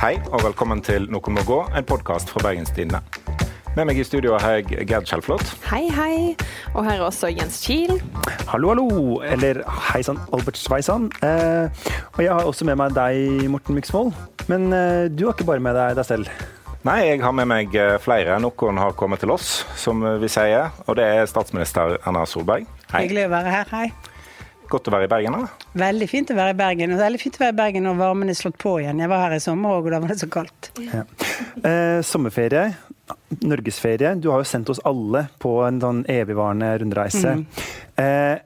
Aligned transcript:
Hei 0.00 0.14
og 0.32 0.40
velkommen 0.40 0.78
til 0.80 1.04
Noen 1.12 1.34
må 1.36 1.42
gå, 1.44 1.58
en 1.76 1.84
podkast 1.84 2.30
fra 2.32 2.40
Bergenstidene. 2.40 3.02
Med 3.74 3.84
meg 3.84 3.98
i 4.00 4.04
studio 4.08 4.32
har 4.40 4.54
jeg 4.56 4.86
Gerd 4.88 5.04
Kjellflot. 5.10 5.50
Hei, 5.68 5.82
hei. 5.92 6.14
Og 6.72 6.86
her 6.86 6.94
er 6.94 7.04
også 7.04 7.28
Jens 7.28 7.58
Kiel. 7.60 7.98
Hallo, 8.48 8.70
hallo. 8.72 9.18
Eller 9.28 9.60
hei 9.90 10.00
sann, 10.06 10.16
Albert 10.32 10.56
Sveisan. 10.56 11.10
Eh, 11.20 11.68
og 12.14 12.22
jeg 12.24 12.32
har 12.32 12.48
også 12.48 12.64
med 12.70 12.80
meg 12.80 12.96
deg, 12.96 13.44
Morten 13.52 13.76
Myksvold. 13.76 14.16
Men 14.48 14.72
eh, 14.72 15.12
du 15.12 15.26
har 15.26 15.36
ikke 15.36 15.50
bare 15.52 15.66
med 15.68 15.76
deg 15.76 16.00
deg 16.00 16.08
selv. 16.08 16.32
Nei, 16.88 17.02
jeg 17.10 17.20
har 17.20 17.36
med 17.36 17.50
meg 17.52 17.76
eh, 17.76 17.98
flere. 18.00 18.40
Noen 18.40 18.80
har 18.80 18.96
kommet 18.96 19.20
til 19.20 19.36
oss, 19.36 19.66
som 19.76 20.00
vi 20.00 20.32
sier. 20.32 20.72
Og 20.88 20.96
det 20.96 21.04
er 21.04 21.28
statsminister 21.28 21.98
Erna 22.00 22.24
Solberg. 22.24 22.64
Hei. 22.88 23.04
Hyggelig 23.04 23.28
å 23.28 23.34
være 23.36 23.52
her. 23.52 23.76
Hei. 23.76 23.90
Godt 24.70 24.86
å 24.86 24.92
være 24.94 25.08
i 25.08 25.10
Bergen, 25.10 25.34
da? 25.34 25.68
Veldig 25.80 26.06
fint 26.10 26.30
å 26.30 26.36
være 26.38 26.54
i 26.54 26.58
Bergen. 26.60 26.92
Og 26.94 27.00
veldig 27.02 27.18
fint 27.18 27.38
å 27.38 27.42
være 27.42 27.54
i 27.56 27.58
Bergen 27.58 27.86
når 27.88 27.96
varmen 27.98 28.30
er 28.30 28.38
slått 28.38 28.58
på 28.62 28.76
igjen. 28.78 29.00
Jeg 29.02 29.10
var 29.10 29.24
her 29.24 29.34
i 29.34 29.42
sommer 29.42 29.80
og 29.80 29.88
da 29.90 29.98
var 30.02 30.12
det 30.12 30.20
så 30.20 30.28
kaldt. 30.30 30.70
Ja. 30.84 31.02
Eh, 31.66 31.98
sommerferie, 32.06 32.68
norgesferie. 33.42 34.14
Du 34.22 34.30
har 34.30 34.44
jo 34.44 34.46
sendt 34.46 34.70
oss 34.70 34.82
alle 34.86 35.26
på 35.42 35.56
en 35.66 35.82
sånn 35.82 36.04
evigvarende 36.10 36.70
rundreise. 36.84 37.34
Mm. 37.40 37.44
Eh, 38.04 38.36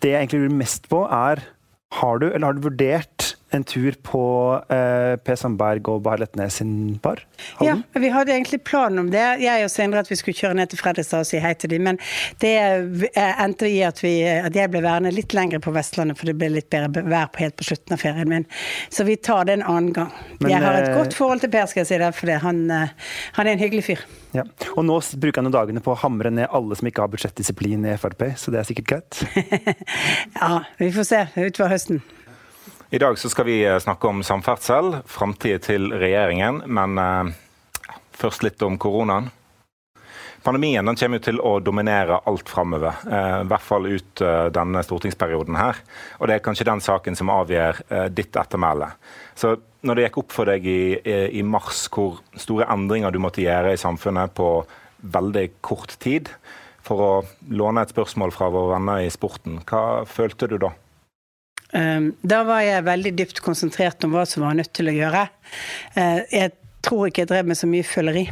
det 0.00 0.12
jeg 0.12 0.26
egentlig 0.26 0.42
lurer 0.44 0.60
mest 0.60 0.88
på, 0.92 1.00
er 1.08 1.44
har 2.00 2.20
du, 2.20 2.28
eller 2.28 2.46
har 2.46 2.56
du 2.56 2.66
vurdert 2.68 3.32
en 3.50 3.64
tur 3.64 3.96
på 4.02 4.22
eh, 4.70 5.16
P. 5.16 5.36
Sandberg 5.36 5.88
og 5.90 6.02
Bahar 6.04 6.22
Letnes 6.22 6.60
sin 6.60 6.98
par? 7.02 7.24
Ja, 7.64 7.76
vi 7.92 8.10
hadde 8.12 8.34
egentlig 8.34 8.60
planen 8.64 9.02
om 9.02 9.10
det. 9.10 9.24
Jeg 9.42 9.64
og 9.66 9.72
Sindre 9.72 10.04
at 10.04 10.10
vi 10.10 10.18
skulle 10.18 10.38
kjøre 10.38 10.58
ned 10.60 10.70
til 10.70 10.80
Fredrikstad 10.80 11.24
og 11.24 11.28
si 11.28 11.40
hei 11.42 11.52
til 11.58 11.72
dem. 11.74 11.88
Men 11.88 11.98
det 12.42 12.54
eh, 12.60 13.42
endte 13.42 13.68
i 13.70 13.80
at, 13.86 14.02
vi, 14.04 14.14
at 14.22 14.54
jeg 14.56 14.70
ble 14.70 14.84
værende 14.84 15.12
litt 15.14 15.34
lenger 15.34 15.62
på 15.64 15.74
Vestlandet, 15.74 16.18
for 16.20 16.30
det 16.30 16.36
ble 16.38 16.52
litt 16.54 16.70
bedre 16.70 17.04
vær 17.10 17.32
på 17.34 17.44
helt 17.44 17.58
på 17.58 17.66
slutten 17.70 17.96
av 17.96 18.02
ferien 18.04 18.30
min. 18.30 18.46
Så 18.92 19.06
vi 19.08 19.18
tar 19.18 19.48
det 19.48 19.58
en 19.58 19.66
annen 19.66 19.92
gang. 19.96 20.14
Men, 20.38 20.52
jeg 20.54 20.64
har 20.64 20.78
et 20.78 20.94
godt 20.94 21.14
eh, 21.14 21.18
forhold 21.18 21.42
til 21.42 21.52
Per, 21.52 21.66
skal 21.70 21.82
jeg 21.82 21.90
si 21.90 22.00
det, 22.04 22.12
for 22.16 22.46
han, 22.46 22.62
eh, 22.70 22.94
han 23.38 23.50
er 23.50 23.56
en 23.56 23.64
hyggelig 23.64 23.86
fyr. 23.90 24.06
Ja. 24.36 24.46
Og 24.76 24.84
nå 24.86 25.00
bruker 25.18 25.42
han 25.42 25.50
dagene 25.50 25.82
på 25.82 25.90
å 25.94 25.98
hamre 26.04 26.30
ned 26.30 26.50
alle 26.54 26.78
som 26.78 26.86
ikke 26.86 27.02
har 27.02 27.10
budsjettdisiplin 27.10 27.88
i 27.90 27.98
Frp, 27.98 28.28
så 28.38 28.54
det 28.54 28.62
er 28.62 28.70
sikkert 28.70 28.90
greit? 28.92 29.22
ja, 30.38 30.62
vi 30.78 30.92
får 30.94 31.10
se 31.10 31.24
utover 31.40 31.74
høsten. 31.74 32.02
I 32.92 32.98
dag 32.98 33.18
så 33.18 33.28
skal 33.30 33.46
vi 33.46 33.60
eh, 33.64 33.78
snakke 33.78 34.08
om 34.08 34.22
samferdsel, 34.26 34.96
framtida 35.06 35.60
til 35.62 35.92
regjeringen. 35.94 36.64
Men 36.66 36.98
eh, 36.98 37.28
først 38.18 38.42
litt 38.42 38.62
om 38.66 38.78
koronaen. 38.82 39.28
Pandemien 40.42 40.88
den 40.88 40.98
kommer 40.98 41.22
til 41.22 41.38
å 41.38 41.52
dominere 41.62 42.18
alt 42.26 42.50
framover. 42.50 42.98
Eh, 43.06 43.36
I 43.44 43.46
hvert 43.46 43.66
fall 43.66 43.86
ut 43.86 44.24
eh, 44.26 44.48
denne 44.56 44.82
stortingsperioden 44.82 45.60
her. 45.60 45.78
Og 46.18 46.26
det 46.26 46.40
er 46.40 46.42
kanskje 46.42 46.66
den 46.66 46.82
saken 46.82 47.14
som 47.14 47.30
avgjør 47.30 47.78
eh, 47.86 48.08
ditt 48.10 48.34
ettermæle. 48.34 48.90
Så 49.38 49.54
når 49.86 49.94
det 49.94 50.08
gikk 50.08 50.20
opp 50.24 50.34
for 50.40 50.50
deg 50.50 50.66
i, 50.66 50.82
i, 51.30 51.46
mars 51.46 51.86
hvor 51.94 52.18
store 52.34 52.66
endringer 52.74 53.14
du 53.14 53.22
måtte 53.22 53.46
gjøre 53.46 53.76
i 53.76 53.80
samfunnet 53.80 54.34
på 54.34 54.50
veldig 55.14 55.46
kort 55.62 55.94
tid, 56.02 56.34
for 56.82 57.06
å 57.06 57.14
låne 57.54 57.86
et 57.86 57.94
spørsmål 57.94 58.34
fra 58.34 58.50
våre 58.50 58.74
venner 58.74 59.06
i 59.06 59.14
sporten, 59.14 59.62
hva 59.70 60.02
følte 60.10 60.50
du 60.50 60.58
da? 60.66 60.74
Ehm, 61.76 62.12
da 62.22 62.42
var 62.48 62.64
jeg 62.66 62.86
veldig 62.88 63.12
dypt 63.18 63.44
konsentrert 63.44 64.06
om 64.06 64.16
hva 64.16 64.26
som 64.28 64.46
var 64.46 64.56
nødt 64.58 64.72
til 64.76 64.90
å 64.90 64.96
gjøre. 64.96 65.28
Eh, 65.94 66.22
jeg 66.32 66.52
tror 66.84 67.10
ikke 67.10 67.24
jeg 67.24 67.30
drev 67.30 67.48
med 67.50 67.58
så 67.58 67.68
mye 67.68 67.86
føleri. 67.86 68.24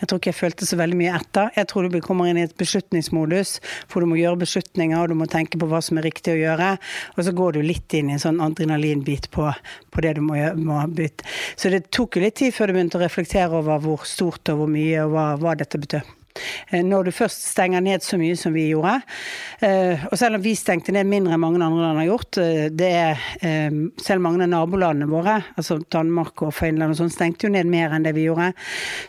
Jeg 0.00 0.08
tror 0.08 0.18
ikke 0.18 0.30
jeg 0.30 0.38
følte 0.38 0.66
så 0.66 0.78
veldig 0.80 0.96
mye 0.98 1.12
etter. 1.18 1.50
Jeg 1.56 1.68
tror 1.70 1.88
du 1.90 1.98
kommer 2.04 2.30
inn 2.30 2.40
i 2.40 2.46
et 2.46 2.54
beslutningsmodus 2.58 3.58
hvor 3.90 4.02
du 4.02 4.08
må 4.10 4.16
gjøre 4.18 4.40
beslutninger 4.40 4.96
og 4.98 5.12
du 5.12 5.16
må 5.18 5.28
tenke 5.30 5.60
på 5.60 5.68
hva 5.70 5.82
som 5.84 6.00
er 6.00 6.08
riktig 6.08 6.34
å 6.34 6.40
gjøre. 6.40 6.72
Og 7.16 7.26
så 7.26 7.36
går 7.36 7.58
du 7.58 7.60
litt 7.66 7.98
inn 7.98 8.10
i 8.10 8.16
en 8.16 8.22
sånn 8.22 8.40
adrenalinbit 8.44 9.28
på, 9.34 9.50
på 9.92 10.04
det 10.04 10.16
du 10.18 10.24
må, 10.24 10.38
må 10.56 10.80
bytte. 10.88 11.28
Så 11.56 11.72
det 11.72 11.84
tok 11.92 12.16
jo 12.16 12.24
litt 12.24 12.40
tid 12.40 12.56
før 12.56 12.72
du 12.72 12.78
begynte 12.78 12.98
å 13.00 13.04
reflektere 13.04 13.60
over 13.60 13.84
hvor 13.84 14.08
stort 14.08 14.54
og 14.54 14.62
hvor 14.62 14.72
mye 14.72 15.04
og 15.04 15.14
hva, 15.14 15.28
hva 15.42 15.56
dette 15.60 15.80
betød. 15.82 16.16
Eh, 16.70 16.82
når 16.84 17.08
du 17.08 17.12
først 17.14 17.46
stenger 17.52 17.82
ned 17.84 18.04
så 18.04 18.18
mye 18.20 18.36
som 18.38 18.54
vi 18.56 18.68
gjorde. 18.70 18.98
Eh, 19.60 20.06
og 20.10 20.18
selv 20.20 20.38
om 20.38 20.44
vi 20.44 20.54
stengte 20.58 20.94
ned 20.94 21.08
mindre 21.10 21.36
enn 21.36 21.44
mange 21.44 21.62
andre 21.62 21.84
land 21.84 22.02
har 22.02 22.10
gjort, 22.10 22.40
eh, 22.42 22.66
det 22.72 22.90
er 23.02 23.22
selv 24.02 24.24
mange 24.24 24.44
av 24.44 24.50
nabolandene 24.50 25.10
våre, 25.10 25.38
altså 25.56 25.78
Danmark 25.92 26.42
og 26.44 26.54
Finland 26.56 26.94
og 26.94 27.00
sånn, 27.00 27.12
stengte 27.12 27.46
jo 27.46 27.52
ned 27.54 27.68
mer 27.70 27.94
enn 27.94 28.04
det 28.06 28.14
vi 28.16 28.26
gjorde. 28.26 28.52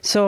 Så 0.03 0.25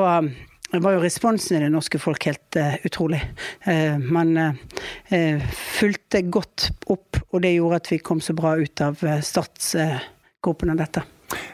var 0.81 0.95
jo 0.95 1.01
responsen 1.03 1.57
i 1.57 1.63
det 1.63 1.71
norske 1.71 1.99
folk 2.01 2.25
helt 2.27 2.57
uh, 2.59 2.73
utrolig. 2.87 3.21
Uh, 3.67 4.01
man 4.01 4.33
uh, 4.35 5.53
fulgte 5.77 6.23
godt 6.27 6.69
opp, 6.91 7.21
og 7.29 7.43
det 7.45 7.53
gjorde 7.55 7.79
at 7.79 7.91
vi 7.93 8.01
kom 8.03 8.21
så 8.23 8.35
bra 8.35 8.55
ut 8.59 8.83
av 8.83 8.99
startgropen 9.23 10.73
av 10.73 10.81
dette. 10.81 11.05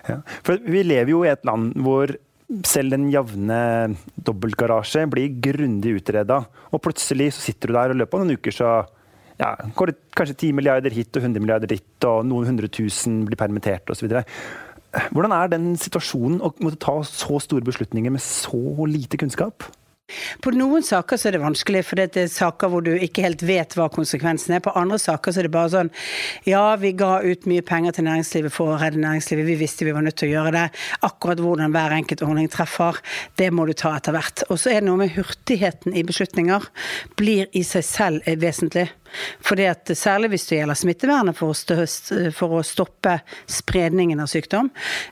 Ja, 0.07 0.21
for 0.45 0.61
vi 0.65 0.83
lever 0.87 1.13
jo 1.13 1.21
i 1.25 1.31
et 1.31 1.45
land 1.47 1.75
hvor 1.83 2.15
selv 2.67 2.95
den 2.95 3.09
jevne 3.13 3.59
dobbeltgarasje 4.19 5.05
blir 5.11 5.37
grundig 5.43 5.95
utreda. 6.01 6.41
Og 6.71 6.81
plutselig 6.83 7.31
så 7.35 7.45
sitter 7.47 7.71
du 7.71 7.77
der, 7.77 7.91
og 7.93 7.95
i 7.95 8.01
løpet 8.01 8.17
av 8.17 8.23
noen 8.23 8.39
uker 8.39 8.55
så 8.55 8.71
ja, 9.41 9.55
går 9.77 9.91
det 9.91 9.97
kanskje 10.17 10.37
10 10.37 10.57
milliarder 10.57 10.93
hit 10.93 11.15
og 11.17 11.23
100 11.23 11.41
milliarder 11.41 11.71
dit, 11.71 12.07
og 12.07 12.25
noen 12.29 12.51
hundre 12.51 12.69
tusen 12.71 13.23
blir 13.25 13.39
permittert 13.39 13.89
osv. 13.89 14.11
Hvordan 15.15 15.33
er 15.33 15.53
den 15.53 15.69
situasjonen 15.79 16.41
å 16.43 16.51
måtte 16.61 16.81
ta 16.83 16.97
så 17.07 17.39
store 17.41 17.65
beslutninger 17.65 18.13
med 18.13 18.23
så 18.23 18.59
lite 18.89 19.19
kunnskap? 19.21 19.65
På 20.41 20.53
noen 20.55 20.85
saker 20.85 21.19
så 21.19 21.29
er 21.29 21.37
det 21.37 21.43
vanskelig, 21.43 21.83
for 21.87 21.99
det 21.99 22.19
er 22.19 22.31
saker 22.31 22.71
hvor 22.71 22.85
du 22.85 22.91
ikke 22.95 23.25
helt 23.25 23.43
vet 23.45 23.75
hva 23.77 23.89
konsekvensen 23.93 24.57
er. 24.57 24.63
På 24.63 24.73
andre 24.79 24.99
saker 25.01 25.33
så 25.33 25.41
er 25.41 25.49
det 25.49 25.53
bare 25.55 25.73
sånn 25.73 25.91
ja, 26.47 26.63
vi 26.81 26.93
ga 26.97 27.19
ut 27.23 27.47
mye 27.49 27.65
penger 27.65 27.97
til 27.97 28.07
næringslivet 28.07 28.53
for 28.53 28.73
å 28.73 28.79
redde 28.81 29.01
næringslivet, 29.01 29.47
vi 29.47 29.59
visste 29.59 29.87
vi 29.87 29.95
var 29.95 30.05
nødt 30.05 30.19
til 30.21 30.31
å 30.31 30.35
gjøre 30.35 30.55
det. 30.57 30.65
Akkurat 31.07 31.41
hvordan 31.41 31.75
hver 31.75 31.97
enkelt 31.97 32.25
ordning 32.25 32.49
treffer, 32.51 32.99
det 33.39 33.51
må 33.55 33.67
du 33.67 33.75
ta 33.77 33.95
etter 33.97 34.15
hvert. 34.15 34.45
Og 34.49 34.59
så 34.61 34.73
er 34.73 34.81
det 34.81 34.89
noe 34.89 35.03
med 35.03 35.13
hurtigheten 35.15 35.95
i 35.97 36.05
beslutninger 36.07 36.71
blir 37.19 37.47
i 37.57 37.63
seg 37.67 37.85
selv 37.87 38.33
vesentlig. 38.41 38.89
Fordi 39.43 39.67
at 39.67 39.91
Særlig 40.01 40.31
hvis 40.31 40.45
det 40.49 40.57
gjelder 40.61 40.77
smittevernet 40.79 41.37
for 41.37 41.51
å, 41.51 41.85
for 42.35 42.57
å 42.57 42.61
stoppe 42.65 43.17
spredningen 43.49 44.21
av 44.23 44.29
sykdom, 44.31 44.69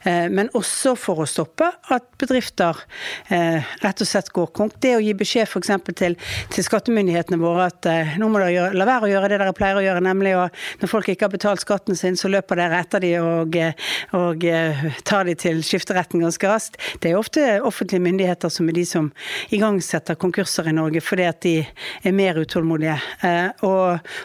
eh, 0.07 0.29
men 0.31 0.49
også 0.57 0.95
for 0.97 1.23
å 1.23 1.27
stoppe 1.29 1.67
at 1.93 2.07
bedrifter 2.21 2.79
eh, 3.27 3.65
rett 3.83 4.03
og 4.03 4.07
slett 4.09 4.31
går 4.33 4.49
konk. 4.55 4.77
Det 4.81 4.88
å 4.97 5.01
gi 5.03 5.15
beskjed 5.17 5.47
f.eks. 5.47 5.71
Til, 5.99 6.15
til 6.53 6.65
skattemyndighetene 6.65 7.39
våre 7.41 7.67
at 7.71 7.89
eh, 7.89 8.15
nå 8.21 8.29
må 8.31 8.41
dere 8.41 8.53
gjøre, 8.53 8.77
la 8.79 8.87
være 8.89 9.07
å 9.07 9.11
gjøre 9.13 9.31
det 9.31 9.39
dere 9.41 9.55
pleier 9.57 9.79
å 9.79 9.83
gjøre, 9.83 10.03
nemlig 10.05 10.35
å, 10.37 10.45
når 10.81 10.91
folk 10.91 11.09
ikke 11.11 11.27
har 11.27 11.33
betalt 11.33 11.63
skatten 11.63 11.97
sin, 11.99 12.17
så 12.19 12.31
løper 12.31 12.61
dere 12.61 12.79
etter 12.83 13.03
de 13.03 13.13
og, 13.19 13.57
og 14.17 14.45
tar 15.07 15.27
de 15.27 15.35
til 15.39 15.63
skifteretten 15.65 16.23
ganske 16.23 16.49
raskt. 16.51 16.79
Det 17.01 17.11
er 17.11 17.19
ofte 17.19 17.45
offentlige 17.65 18.03
myndigheter 18.05 18.53
som 18.53 18.69
er 18.69 18.77
de 18.77 18.85
som 18.87 19.11
igangsetter 19.55 20.17
konkurser 20.19 20.69
i 20.69 20.75
Norge 20.75 21.03
fordi 21.03 21.27
at 21.27 21.41
de 21.43 21.55
er 21.59 22.15
mer 22.15 22.39
utålmodige. 22.39 22.97
Og 23.65 23.79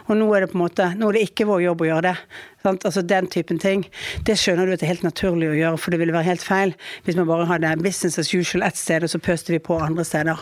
og, 0.08 0.16
nå 0.18 0.26
er 0.34 0.44
det 0.44 0.50
på 0.52 0.58
en 0.58 0.64
måte, 0.64 0.90
nå 0.98 1.10
er 1.10 1.18
det 1.18 1.28
ikke 1.28 1.48
vår 1.48 1.64
jobb 1.68 1.84
å 1.84 1.90
gjøre 1.90 2.10
det. 2.10 2.16
Altså 2.64 3.02
Den 3.02 3.26
typen 3.28 3.58
ting. 3.58 3.84
Det 4.26 4.38
skjønner 4.40 4.66
du 4.66 4.72
at 4.72 4.80
det 4.80 4.86
er 4.86 4.94
helt 4.94 5.04
naturlig 5.04 5.50
å 5.50 5.58
gjøre, 5.58 5.80
for 5.80 5.92
det 5.92 6.00
ville 6.00 6.14
være 6.14 6.30
helt 6.30 6.44
feil 6.44 6.72
hvis 7.04 7.18
man 7.18 7.28
bare 7.28 7.48
hadde 7.50 7.74
business 7.84 8.18
as 8.18 8.32
usual 8.32 8.64
ett 8.64 8.78
sted, 8.80 9.04
og 9.04 9.12
så 9.12 9.20
pøste 9.20 9.52
vi 9.52 9.60
på 9.60 9.76
andre 9.84 10.04
steder. 10.04 10.40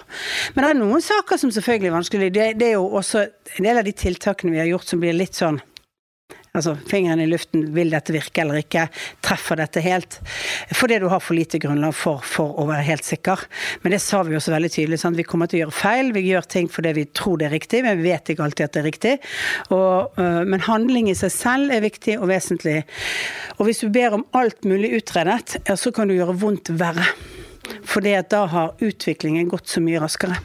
Men 0.55 0.65
det 0.65 0.71
er 0.71 0.79
noen 0.79 1.03
saker 1.03 1.41
som 1.41 1.51
selvfølgelig 1.51 1.91
er 1.91 1.97
vanskelig. 1.99 2.31
Det, 2.35 2.49
det 2.61 2.71
er 2.71 2.79
jo 2.79 2.87
også 3.01 3.27
en 3.59 3.67
del 3.67 3.83
av 3.83 3.87
de 3.89 3.97
tiltakene 4.05 4.55
vi 4.55 4.63
har 4.63 4.71
gjort 4.71 4.93
som 4.93 5.03
blir 5.03 5.19
litt 5.19 5.39
sånn 5.39 5.59
Altså 6.53 6.75
fingeren 6.85 7.21
i 7.21 7.27
luften, 7.27 7.63
vil 7.73 7.89
dette 7.95 8.13
virke 8.13 8.43
eller 8.43 8.59
ikke? 8.61 8.83
Treffer 9.25 9.57
dette 9.57 9.81
helt? 9.81 10.19
Fordi 10.77 10.99
du 11.01 11.07
har 11.09 11.23
for 11.25 11.33
lite 11.33 11.57
grunnlag 11.63 11.95
for, 11.97 12.21
for 12.29 12.59
å 12.61 12.67
være 12.69 12.85
helt 12.91 13.09
sikker. 13.09 13.47
Men 13.81 13.95
det 13.95 14.03
sa 14.05 14.21
vi 14.27 14.37
også 14.37 14.53
veldig 14.53 14.71
tydelig. 14.75 14.99
Sant? 15.01 15.17
Vi 15.17 15.25
kommer 15.25 15.49
til 15.49 15.63
å 15.63 15.63
gjøre 15.63 15.77
feil. 15.79 16.13
Vi 16.13 16.27
gjør 16.27 16.51
ting 16.53 16.69
fordi 16.69 16.93
vi 16.99 17.07
tror 17.09 17.41
det 17.41 17.49
er 17.49 17.57
riktig, 17.57 17.81
men 17.87 17.97
vi 18.03 18.11
vet 18.11 18.35
ikke 18.35 18.45
alltid 18.45 18.69
at 18.69 18.77
det 18.77 18.83
er 18.83 18.89
riktig. 18.91 19.15
Og, 19.73 20.21
øh, 20.21 20.43
men 20.53 20.67
handling 20.69 21.09
i 21.09 21.17
seg 21.17 21.33
selv 21.33 21.73
er 21.73 21.87
viktig 21.89 22.19
og 22.21 22.29
vesentlig. 22.29 22.83
Og 23.57 23.71
hvis 23.71 23.81
du 23.81 23.89
ber 23.97 24.21
om 24.21 24.29
alt 24.37 24.69
mulig 24.69 24.93
utredet, 25.01 25.57
ja, 25.65 25.81
så 25.81 25.89
kan 25.89 26.13
du 26.13 26.19
gjøre 26.19 26.37
vondt 26.37 26.75
verre. 26.77 27.09
Fordi 27.89 28.13
at 28.21 28.29
da 28.29 28.45
har 28.53 28.77
utviklingen 28.85 29.49
gått 29.49 29.73
så 29.73 29.81
mye 29.81 30.05
raskere. 30.05 30.37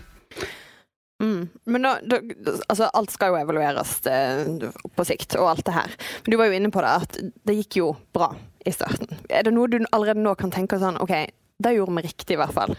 Mm. 1.24 1.48
Men 1.66 1.82
nå, 1.82 1.94
da, 2.06 2.20
altså 2.70 2.92
alt 2.94 3.14
skal 3.14 3.34
jo 3.34 3.40
evalueres 3.40 3.96
eh, 4.06 4.70
på 4.96 5.08
sikt, 5.08 5.38
og 5.40 5.50
alt 5.56 5.66
det 5.66 5.74
her. 5.78 5.98
Men 6.24 6.34
du 6.34 6.38
var 6.38 6.52
jo 6.52 6.60
inne 6.60 6.72
på 6.74 6.84
det, 6.86 6.94
at 7.02 7.18
det 7.50 7.58
gikk 7.64 7.82
jo 7.82 7.90
bra 8.14 8.32
i 8.68 8.74
starten. 8.76 9.18
Er 9.30 9.48
det 9.48 9.56
noe 9.56 9.72
du 9.72 9.80
allerede 9.90 10.22
nå 10.22 10.36
kan 10.38 10.54
tenke 10.54 10.80
sånn 10.82 11.00
OK, 11.02 11.16
det 11.58 11.72
gjorde 11.74 11.96
vi 11.96 12.02
riktig, 12.06 12.36
i 12.36 12.38
hvert 12.38 12.54
fall? 12.54 12.76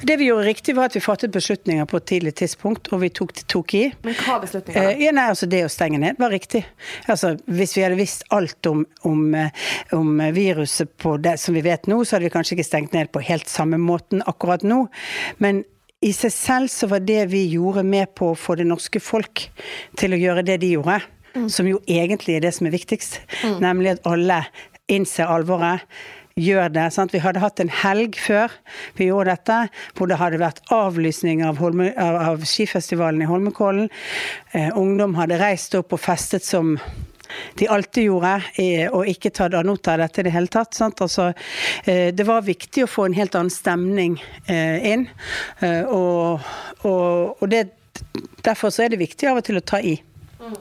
Det 0.00 0.14
vi 0.16 0.30
gjorde 0.30 0.46
riktig, 0.46 0.72
var 0.78 0.88
at 0.88 0.96
vi 0.96 1.02
fattet 1.04 1.32
beslutninger 1.34 1.84
på 1.90 1.98
et 2.00 2.06
tidlig 2.08 2.32
tidspunkt, 2.40 2.88
og 2.94 3.02
vi 3.02 3.10
tok, 3.12 3.34
tok 3.52 3.74
i. 3.76 3.82
Men 4.06 4.16
hva 4.16 4.38
beslutninger? 4.40 4.92
Eh, 4.94 5.02
ja, 5.04 5.12
nei, 5.12 5.26
altså 5.34 5.48
Det 5.50 5.60
å 5.66 5.72
stenge 5.72 6.00
ned 6.00 6.16
var 6.22 6.32
riktig. 6.32 6.62
Altså, 7.04 7.34
Hvis 7.44 7.76
vi 7.76 7.84
hadde 7.84 8.00
visst 8.00 8.24
alt 8.32 8.70
om, 8.70 8.86
om, 9.04 9.26
eh, 9.36 9.68
om 9.92 10.22
viruset 10.32 10.94
på 10.96 11.18
det 11.20 11.36
som 11.42 11.58
vi 11.58 11.66
vet 11.66 11.84
nå, 11.90 12.00
så 12.00 12.16
hadde 12.16 12.30
vi 12.30 12.36
kanskje 12.38 12.56
ikke 12.56 12.70
stengt 12.70 12.96
ned 12.96 13.12
på 13.12 13.24
helt 13.28 13.52
samme 13.52 13.76
måten 13.82 14.24
akkurat 14.24 14.64
nå. 14.64 14.86
Men 15.44 15.66
i 16.04 16.12
seg 16.14 16.32
selv 16.34 16.70
så 16.70 16.86
var 16.90 17.02
det 17.02 17.24
vi 17.32 17.44
gjorde, 17.54 17.82
med 17.82 18.12
på 18.18 18.32
å 18.32 18.38
få 18.38 18.58
det 18.58 18.68
norske 18.68 19.00
folk 19.02 19.48
til 19.98 20.14
å 20.14 20.20
gjøre 20.20 20.44
det 20.46 20.60
de 20.62 20.74
gjorde. 20.76 21.00
Mm. 21.34 21.48
Som 21.52 21.68
jo 21.70 21.80
egentlig 21.90 22.38
er 22.38 22.46
det 22.46 22.54
som 22.56 22.68
er 22.68 22.74
viktigst. 22.74 23.18
Mm. 23.42 23.58
Nemlig 23.64 23.96
at 23.96 24.06
alle 24.08 24.38
innser 24.90 25.28
alvoret 25.30 25.84
gjør 26.38 26.70
det. 26.72 26.86
Sant? 26.94 27.12
Vi 27.14 27.22
hadde 27.22 27.42
hatt 27.42 27.60
en 27.62 27.72
helg 27.82 28.16
før 28.20 28.52
vi 28.98 29.10
gjorde 29.10 29.34
dette, 29.34 29.58
hvor 29.98 30.10
det 30.10 30.20
hadde 30.20 30.40
vært 30.40 30.62
avlysning 30.74 31.42
av, 31.46 31.58
Holme, 31.62 31.90
av, 31.98 32.20
av 32.30 32.46
skifestivalen 32.46 33.24
i 33.24 33.28
Holmenkollen. 33.28 33.90
Eh, 34.54 34.70
ungdom 34.78 35.18
hadde 35.18 35.40
reist 35.42 35.74
opp 35.78 35.96
og 35.96 36.02
festet 36.02 36.46
som 36.46 36.76
de 37.58 37.68
alltid 37.68 38.08
gjorde, 38.08 38.34
og 38.92 39.10
ikke 39.10 39.32
ta 39.34 39.48
nota 39.62 39.96
av 39.96 40.04
dette 40.04 40.22
i 40.22 40.28
det 40.28 40.34
hele 40.34 40.52
tatt. 40.52 40.78
Altså, 40.84 41.30
det 41.86 42.26
var 42.26 42.46
viktig 42.46 42.84
å 42.84 42.90
få 42.90 43.08
en 43.08 43.16
helt 43.18 43.36
annen 43.38 43.52
stemning 43.52 44.18
inn. 44.48 45.08
Og, 45.88 46.46
og, 46.86 47.42
og 47.42 47.50
det, 47.50 47.64
derfor 48.44 48.70
så 48.74 48.84
er 48.84 48.94
det 48.94 49.02
viktig 49.02 49.28
av 49.30 49.40
og 49.40 49.46
til 49.48 49.60
å 49.60 49.64
ta 49.64 49.80
i. 49.82 49.96
Mm. 50.38 50.56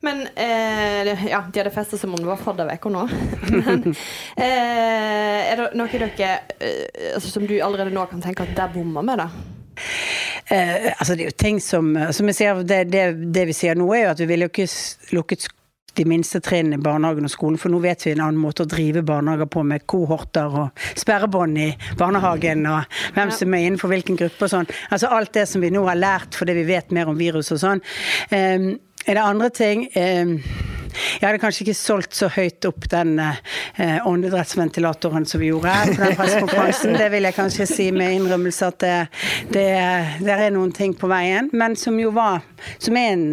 Men 0.00 0.26
eh, 0.34 1.28
Ja, 1.28 1.44
de 1.52 1.60
hadde 1.60 1.70
festa 1.70 1.98
som 1.98 2.14
om 2.14 2.20
det 2.20 2.28
var 2.28 2.40
fadderuke 2.40 2.92
nå. 2.92 3.06
Men 3.64 3.86
eh, 3.92 5.50
er 5.52 5.60
det 5.60 5.70
noe 5.76 5.90
dere 5.92 6.32
eh, 6.56 7.14
altså, 7.14 7.28
som 7.28 7.46
du 7.46 7.58
allerede 7.60 7.92
nå 7.94 8.06
kan 8.08 8.22
tenke 8.24 8.46
at 8.46 8.56
der 8.56 8.72
bommer 8.72 9.04
vi, 9.04 9.18
da? 9.20 9.28
Eh, 10.50 10.88
altså 10.96 11.14
det 11.16 11.24
er 11.24 11.30
jo 11.30 11.36
ting 11.40 11.60
som 11.62 11.92
Som 12.12 12.28
jeg 12.28 12.36
sier, 12.36 12.58
det, 12.66 12.82
det, 12.92 13.04
det, 13.32 13.46
vi 13.48 13.56
sier 13.56 13.78
nå, 13.78 13.86
er 13.94 14.06
jo 14.06 14.14
at 14.14 14.24
vi 14.24 14.28
ville 14.32 14.48
jo 14.48 14.52
ikke 14.52 14.68
lukket 15.16 15.48
de 16.00 16.08
minste 16.08 16.40
trinnene 16.44 16.78
i 16.80 16.82
barnehagen 16.82 17.28
og 17.28 17.32
skolen, 17.32 17.58
for 17.60 17.72
nå 17.72 17.80
vet 17.84 18.06
vi 18.06 18.14
en 18.14 18.24
annen 18.24 18.40
måte 18.40 18.64
å 18.64 18.70
drive 18.70 19.04
barnehager 19.06 19.50
på 19.52 19.64
med 19.68 19.84
kohorter 19.90 20.60
og 20.62 20.84
sperrebånd 20.98 21.60
i 21.60 21.70
barnehagen 22.00 22.64
og 22.70 23.00
hvem 23.16 23.32
som 23.36 23.56
er 23.56 23.66
innenfor 23.66 23.92
hvilken 23.92 24.16
gruppe 24.20 24.46
og 24.46 24.54
sånn. 24.54 24.70
Altså 24.88 25.10
alt 25.12 25.34
det 25.36 25.46
som 25.50 25.60
vi 25.60 25.72
nå 25.74 25.84
har 25.88 26.00
lært 26.00 26.38
fordi 26.38 26.56
vi 26.56 26.68
vet 26.72 26.94
mer 26.96 27.10
om 27.12 27.18
virus 27.20 27.52
og 27.52 27.60
sånn. 27.60 27.84
Um, 28.32 28.72
er 29.06 29.16
det 29.16 29.24
andre 29.24 29.48
ting? 29.48 29.86
Ehm, 29.96 30.38
jeg 30.92 31.26
hadde 31.26 31.40
kanskje 31.42 31.64
ikke 31.66 31.76
solgt 31.78 32.16
så 32.18 32.30
høyt 32.32 32.66
opp 32.68 32.88
den 32.92 33.16
eh, 33.22 33.98
åndedrettsventilatoren 34.06 35.26
som 35.28 35.42
vi 35.42 35.50
gjorde 35.50 35.74
på 35.90 36.02
den 36.02 36.16
pressekonferansen. 36.18 36.96
Det 37.00 37.10
vil 37.12 37.28
jeg 37.28 37.36
kanskje 37.36 37.68
si 37.70 37.88
med 37.94 38.16
innrømmelse 38.18 38.70
at 38.70 38.80
det, 38.82 38.94
det, 39.52 39.66
det, 40.24 40.34
er 40.36 40.54
noen 40.54 40.72
ting 40.76 40.94
på 40.98 41.10
veien. 41.10 41.50
Men 41.52 41.76
som 41.78 41.98
jo 42.00 42.12
var 42.14 42.42
Som 42.78 42.96
er 42.98 43.12
en, 43.12 43.26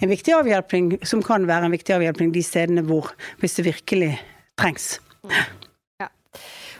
en 0.00 0.10
viktig 0.10 0.32
avhjelpning, 0.36 0.98
som 1.06 1.22
kan 1.24 1.46
være 1.48 1.68
en 1.68 1.74
viktig 1.74 1.94
avhjelpning 1.96 2.32
de 2.34 2.42
stedene 2.44 2.84
hvor 2.86 3.12
Hvis 3.42 3.58
det 3.58 3.68
virkelig 3.68 4.12
trengs. 4.58 4.98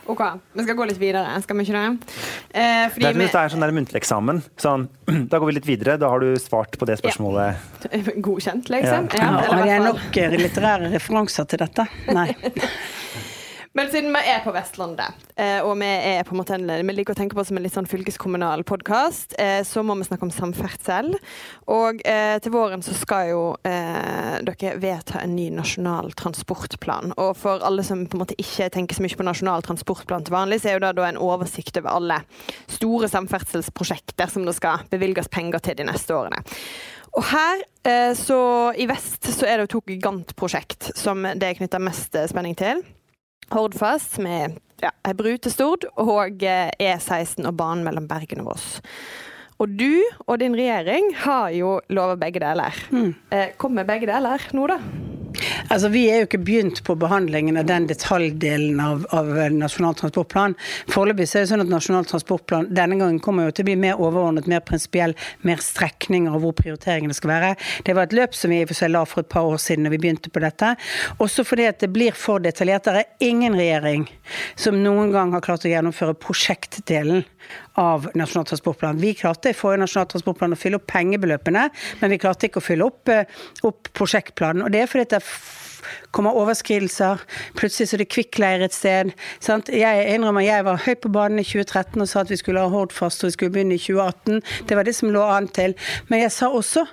OK, 0.09 0.23
vi 0.57 0.65
skal 0.65 0.77
gå 0.79 0.87
litt 0.89 0.99
videre, 1.01 1.37
skal 1.43 1.59
vi 1.59 1.65
ikke 1.67 1.77
det? 1.77 2.13
Eh, 2.49 2.95
det 2.97 3.09
er 3.11 3.19
er 3.43 3.53
sånn 3.53 3.65
muntlig 3.77 4.01
eksamen. 4.01 4.41
Sånn, 4.61 4.87
da 5.31 5.37
går 5.37 5.51
vi 5.51 5.57
litt 5.59 5.69
videre. 5.69 5.97
Da 6.01 6.09
har 6.13 6.23
du 6.23 6.33
svart 6.41 6.79
på 6.81 6.87
det 6.89 6.97
spørsmålet. 7.01 7.67
Ja. 7.85 8.03
Godkjent, 8.27 8.71
liksom. 8.73 9.09
Ja. 9.13 9.33
Ja, 9.45 9.59
det 9.61 9.75
er 9.75 9.85
nok 9.85 10.21
litterære 10.41 10.93
referanser 10.95 11.49
til 11.49 11.61
dette? 11.61 11.85
Nei. 12.15 12.31
Men 13.77 13.91
siden 13.91 14.09
vi 14.09 14.21
er 14.25 14.39
på 14.41 14.49
Vestlandet, 14.49 15.13
eh, 15.37 15.59
og 15.61 15.75
vi 15.77 15.85
en 15.85 16.87
vi 16.87 16.93
liker 16.95 17.13
å 17.13 17.17
tenke 17.19 17.37
på 17.37 17.43
som 17.45 17.59
en 17.59 17.61
litt 17.61 17.75
sånn 17.75 17.85
fylkeskommunal 17.85 18.63
podkast, 18.65 19.35
eh, 19.37 19.61
så 19.61 19.83
må 19.85 19.93
vi 19.99 20.07
snakke 20.07 20.25
om 20.25 20.33
samferdsel. 20.33 21.13
Og 21.69 22.01
eh, 22.01 22.39
til 22.41 22.55
våren 22.55 22.81
så 22.81 22.97
skal 22.97 23.29
jo 23.29 23.43
dere 23.61 24.73
vedta 24.81 25.21
en 25.21 25.35
ny 25.37 25.51
nasjonal 25.53 26.15
transportplan. 26.17 27.13
Og 27.21 27.37
for 27.37 27.61
alle 27.65 27.85
som 27.85 28.07
på 28.09 28.17
en 28.17 28.23
måte 28.23 28.37
ikke 28.41 28.71
tenker 28.73 28.97
så 28.97 29.05
mye 29.05 29.21
på 29.21 29.29
nasjonal 29.29 29.65
transportplan 29.67 30.25
til 30.25 30.33
vanlig, 30.33 30.63
så 30.63 30.71
er 30.71 30.79
jo 30.79 30.85
det 30.87 30.95
da 30.97 31.05
en 31.05 31.21
oversikt 31.29 31.77
over 31.77 31.93
alle 31.93 32.21
store 32.73 33.09
samferdselsprosjekter 33.11 34.33
som 34.33 34.49
det 34.49 34.57
skal 34.57 34.87
bevilges 34.89 35.29
penger 35.29 35.61
til 35.61 35.77
de 35.77 35.91
neste 35.91 36.17
årene. 36.17 36.41
Og 37.19 37.25
her, 37.31 37.61
så 38.17 38.39
i 38.77 38.85
vest, 38.89 39.29
så 39.33 39.49
er 39.49 39.61
det 39.61 39.71
to 39.73 39.81
gigantprosjekt 39.85 40.91
som 40.97 41.25
det 41.25 41.45
er 41.45 41.59
knytta 41.59 41.81
mest 41.81 42.17
spenning 42.31 42.57
til. 42.57 42.81
Hordfast 43.49 44.19
med 44.21 44.59
ja, 44.83 44.91
bru 45.17 45.31
til 45.41 45.53
Stord 45.53 45.87
og 45.97 46.43
E16 46.43 47.47
og 47.49 47.55
banen 47.57 47.85
mellom 47.87 48.07
Bergen 48.09 48.43
og 48.43 48.51
Voss. 48.51 48.79
Og 49.59 49.73
du 49.75 49.99
og 50.27 50.37
din 50.39 50.55
regjering 50.55 51.11
har 51.25 51.49
jo 51.57 51.79
lova 51.91 52.15
begge 52.19 52.39
deler. 52.39 52.77
Mm. 52.93 53.11
Kommer 53.59 53.87
begge 53.89 54.07
deler 54.07 54.45
nå, 54.55 54.67
da? 54.71 54.77
Altså, 55.69 55.89
Vi 55.89 56.05
er 56.09 56.21
jo 56.21 56.27
ikke 56.27 56.41
begynt 56.45 56.81
på 56.85 56.95
behandlingen 56.99 57.57
av 57.59 57.67
den 57.69 57.87
detaljdelen 57.89 58.79
av, 58.83 59.05
av 59.15 59.29
Nasjonal 59.53 59.95
transportplan. 59.99 60.55
Foreløpig 60.91 61.27
er 61.27 61.43
det 61.43 61.51
sånn 61.51 61.63
at 61.63 61.71
Nasjonal 61.71 62.07
transportplan 62.09 62.69
denne 62.75 62.99
gangen 62.99 63.19
kommer 63.23 63.47
jo 63.47 63.55
til 63.55 63.65
å 63.65 63.69
bli 63.71 63.77
mer 63.79 64.01
overordnet, 64.01 64.49
mer 64.49 64.63
prinsipiell, 64.65 65.15
mer 65.47 65.61
strekninger 65.63 66.35
av 66.35 66.43
hvor 66.45 66.55
prioriteringene 66.57 67.15
skal 67.17 67.33
være. 67.33 67.51
Det 67.87 67.95
var 67.97 68.09
et 68.09 68.17
løp 68.17 68.37
som 68.37 68.53
vi 68.53 68.61
i 68.61 68.65
og 68.67 68.71
for 68.71 68.81
seg 68.81 68.93
la 68.93 69.03
for 69.09 69.23
et 69.23 69.31
par 69.31 69.49
år 69.49 69.59
siden 69.61 69.87
da 69.87 69.93
vi 69.93 70.01
begynte 70.01 70.33
på 70.33 70.43
dette. 70.43 70.75
Også 71.23 71.45
fordi 71.47 71.69
at 71.69 71.81
det 71.83 71.91
blir 71.95 72.17
for 72.17 72.43
detaljert. 72.43 72.89
Det 72.89 73.05
er 73.05 73.29
ingen 73.29 73.57
regjering 73.57 74.07
som 74.59 74.77
noen 74.83 75.13
gang 75.15 75.33
har 75.35 75.45
klart 75.45 75.67
å 75.67 75.71
gjennomføre 75.71 76.17
prosjektdelen 76.19 77.25
av 77.81 78.09
Nasjonal 78.15 78.47
transportplan. 78.49 78.99
Vi 79.01 79.13
klarte 79.19 79.53
i 79.53 79.57
forrige 79.57 79.83
Nasjonal 79.85 80.09
transportplan 80.13 80.55
å 80.55 80.59
fylle 80.59 80.79
opp 80.79 80.87
pengebeløpene, 80.91 81.69
men 82.01 82.13
vi 82.13 82.19
klarte 82.21 82.49
ikke 82.49 82.61
å 82.61 82.65
fylle 82.65 82.89
opp, 82.89 83.09
eh, 83.09 83.25
opp 83.63 83.91
prosjektplanen. 83.93 84.65
Og 84.65 84.71
det 84.71 84.83
er 84.83 84.91
fordi 84.91 85.09
det 85.09 85.21
er 85.21 85.31
kommer 86.15 86.37
overskridelser. 86.37 87.21
Plutselig 87.59 87.89
så 87.89 87.97
er 87.97 88.03
det 88.03 88.09
kvikkleir 88.13 88.63
et 88.65 88.75
sted. 88.75 89.11
Sant? 89.43 89.69
Jeg 89.73 90.05
innrømmer 90.15 90.45
jeg 90.45 90.65
var 90.65 90.81
høyt 90.85 91.01
på 91.03 91.11
banen 91.13 91.41
i 91.41 91.45
2013 91.45 92.01
og 92.01 92.09
sa 92.09 92.23
at 92.23 92.31
vi 92.33 92.39
skulle 92.39 92.63
ha 92.63 92.71
Hordfast 92.71 93.23
og 93.23 93.29
vi 93.29 93.35
skulle 93.35 93.53
begynne 93.53 93.77
i 93.77 93.81
2018. 93.81 94.41
Det 94.69 94.77
var 94.77 94.87
det 94.87 94.95
som 94.97 95.11
lå 95.13 95.23
an 95.23 95.49
til. 95.53 95.75
Men 96.09 96.23
jeg 96.23 96.33
sa 96.33 96.49
også 96.49 96.85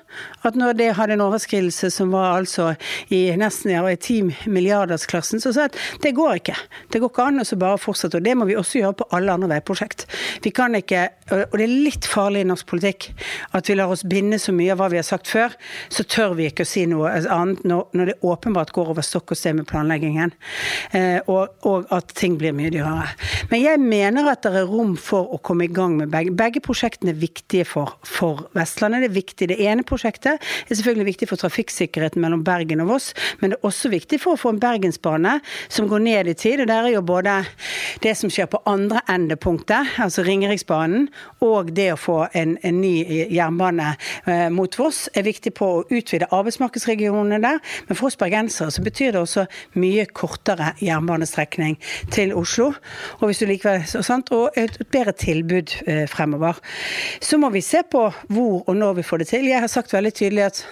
at 0.46 0.58
når 0.58 0.76
det 0.78 0.90
hadde 0.98 1.16
en 1.16 1.24
overskridelse 1.26 1.90
som 1.94 2.12
var 2.14 2.36
altså 2.36 2.72
i 3.14 3.22
nesten 3.38 3.72
ja, 3.72 3.84
i 3.88 3.96
10 3.96 4.50
milliardersklassen, 4.52 5.40
så 5.42 5.54
sa 5.54 5.66
jeg 5.66 5.74
at 5.74 6.02
det 6.04 6.14
går 6.16 6.42
ikke. 6.42 6.58
Det 6.92 7.00
går 7.02 7.12
ikke 7.12 7.28
an 7.30 7.44
å 7.44 7.60
bare 7.60 7.80
fortsette. 7.80 8.20
Og 8.20 8.26
det 8.26 8.36
må 8.36 8.48
vi 8.48 8.58
også 8.58 8.80
gjøre 8.82 8.98
på 9.00 9.08
alle 9.16 9.32
andre 9.32 9.50
veiprosjekt. 9.56 10.06
Vi 10.44 10.52
kan 10.54 10.76
ikke, 10.76 11.08
og 11.32 11.56
det 11.56 11.64
er 11.64 11.76
litt 11.88 12.08
farlig 12.08 12.44
i 12.44 12.48
norsk 12.48 12.68
politikk 12.68 13.10
at 13.56 13.68
vi 13.68 13.76
lar 13.78 13.92
oss 13.92 14.04
binde 14.06 14.38
så 14.42 14.52
mye 14.54 14.74
av 14.74 14.80
hva 14.80 14.90
vi 14.92 15.00
har 15.00 15.06
sagt 15.06 15.30
før, 15.30 15.54
så 15.92 16.04
tør 16.04 16.36
vi 16.38 16.50
ikke 16.50 16.66
å 16.66 16.68
si 16.68 16.84
noe 16.90 17.12
annet 17.32 17.64
når, 17.66 17.88
når 17.96 18.10
det 18.10 18.18
åpenbart 18.26 18.74
går 18.76 18.92
over 18.92 19.05
stokk 19.06 19.34
og 19.34 19.38
se 19.40 19.52
med 19.56 19.66
planleggingen, 19.68 20.32
eh, 20.96 21.18
og, 21.26 21.54
og, 21.66 21.86
at 21.94 22.12
ting 22.18 22.36
blir 22.40 22.54
mye 22.56 22.72
dyrere. 22.74 23.08
Men 23.50 23.62
jeg 23.62 23.82
mener 23.82 24.30
at 24.32 24.44
det 24.46 24.62
er 24.62 24.68
rom 24.70 24.96
for 25.00 25.32
å 25.34 25.40
komme 25.44 25.66
i 25.66 25.72
gang 25.72 25.96
med 26.00 26.10
begge. 26.12 26.34
Begge 26.36 26.62
prosjektene 26.64 27.14
er 27.14 27.20
viktige 27.20 27.66
for, 27.68 27.96
for 28.06 28.46
Vestlandet. 28.56 29.04
Det 29.04 29.10
er 29.10 29.16
viktig. 29.16 29.50
Det 29.52 29.58
ene 29.62 29.86
prosjektet 29.86 30.42
er 30.42 30.72
selvfølgelig 30.72 31.10
viktig 31.12 31.30
for 31.30 31.40
trafikksikkerheten 31.40 32.22
mellom 32.22 32.44
Bergen 32.46 32.82
og 32.84 32.92
Voss, 32.94 33.12
men 33.40 33.52
det 33.52 33.60
er 33.60 33.68
også 33.68 33.90
viktig 33.92 34.20
for 34.22 34.34
å 34.34 34.40
få 34.40 34.54
en 34.54 34.62
bergensbane 34.62 35.38
som 35.72 35.88
går 35.90 36.04
ned 36.06 36.32
i 36.32 36.36
tid. 36.38 36.64
og 36.64 36.70
Der 36.70 36.88
er 36.88 36.96
jo 36.96 37.04
både 37.06 37.38
det 38.02 38.16
som 38.18 38.32
skjer 38.32 38.50
på 38.50 38.62
andre 38.68 39.02
endepunktet, 39.12 39.96
altså 40.02 40.24
Ringeriksbanen, 40.26 41.08
og 41.44 41.72
det 41.76 41.90
å 41.94 42.00
få 42.00 42.18
en, 42.36 42.56
en 42.66 42.80
ny 42.80 42.94
jernbane 43.34 43.92
eh, 44.26 44.48
mot 44.52 44.78
Voss, 44.78 45.06
er 45.14 45.26
viktig 45.26 45.54
på 45.56 45.68
å 45.78 45.84
utvide 45.90 46.28
arbeidsmarkedsregionene 46.34 47.40
der. 47.42 47.60
Men 47.88 47.98
for 47.98 48.10
oss 48.10 48.18
bergensere 48.20 48.72
så 48.74 48.82
betyr 48.84 48.95
det 48.98 49.20
også 49.20 49.46
mye 49.80 50.06
kortere 50.06 50.72
jernbanestrekning 50.82 51.76
til 52.14 52.34
Oslo. 52.34 52.72
Og, 53.20 53.34
likevel, 53.48 53.84
og 54.30 54.56
et 54.56 54.78
bedre 54.92 55.12
tilbud 55.12 55.76
eh, 55.86 56.06
fremover. 56.08 56.60
Så 57.20 57.38
må 57.38 57.50
vi 57.50 57.60
se 57.60 57.82
på 57.90 58.06
hvor 58.28 58.64
og 58.66 58.76
når 58.76 58.94
vi 59.00 59.02
får 59.02 59.18
det 59.18 59.28
til. 59.28 59.46
Jeg 59.50 59.60
har 59.60 59.70
sagt 59.70 59.92
veldig 59.92 60.14
tydelig 60.14 60.46
at 60.46 60.64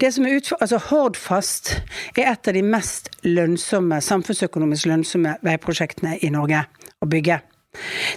det 0.00 0.14
som 0.14 0.26
er 0.26 0.36
utfor, 0.36 0.56
altså 0.60 0.78
Hordfast 0.90 1.74
er 2.16 2.32
et 2.32 2.48
av 2.48 2.54
de 2.54 2.62
mest 2.62 3.10
lønnsomme, 3.24 4.00
samfunnsøkonomisk 4.00 4.86
lønnsomme 4.86 5.36
veiprosjektene 5.46 6.18
i 6.22 6.32
Norge 6.32 6.64
å 7.02 7.10
bygge. 7.10 7.40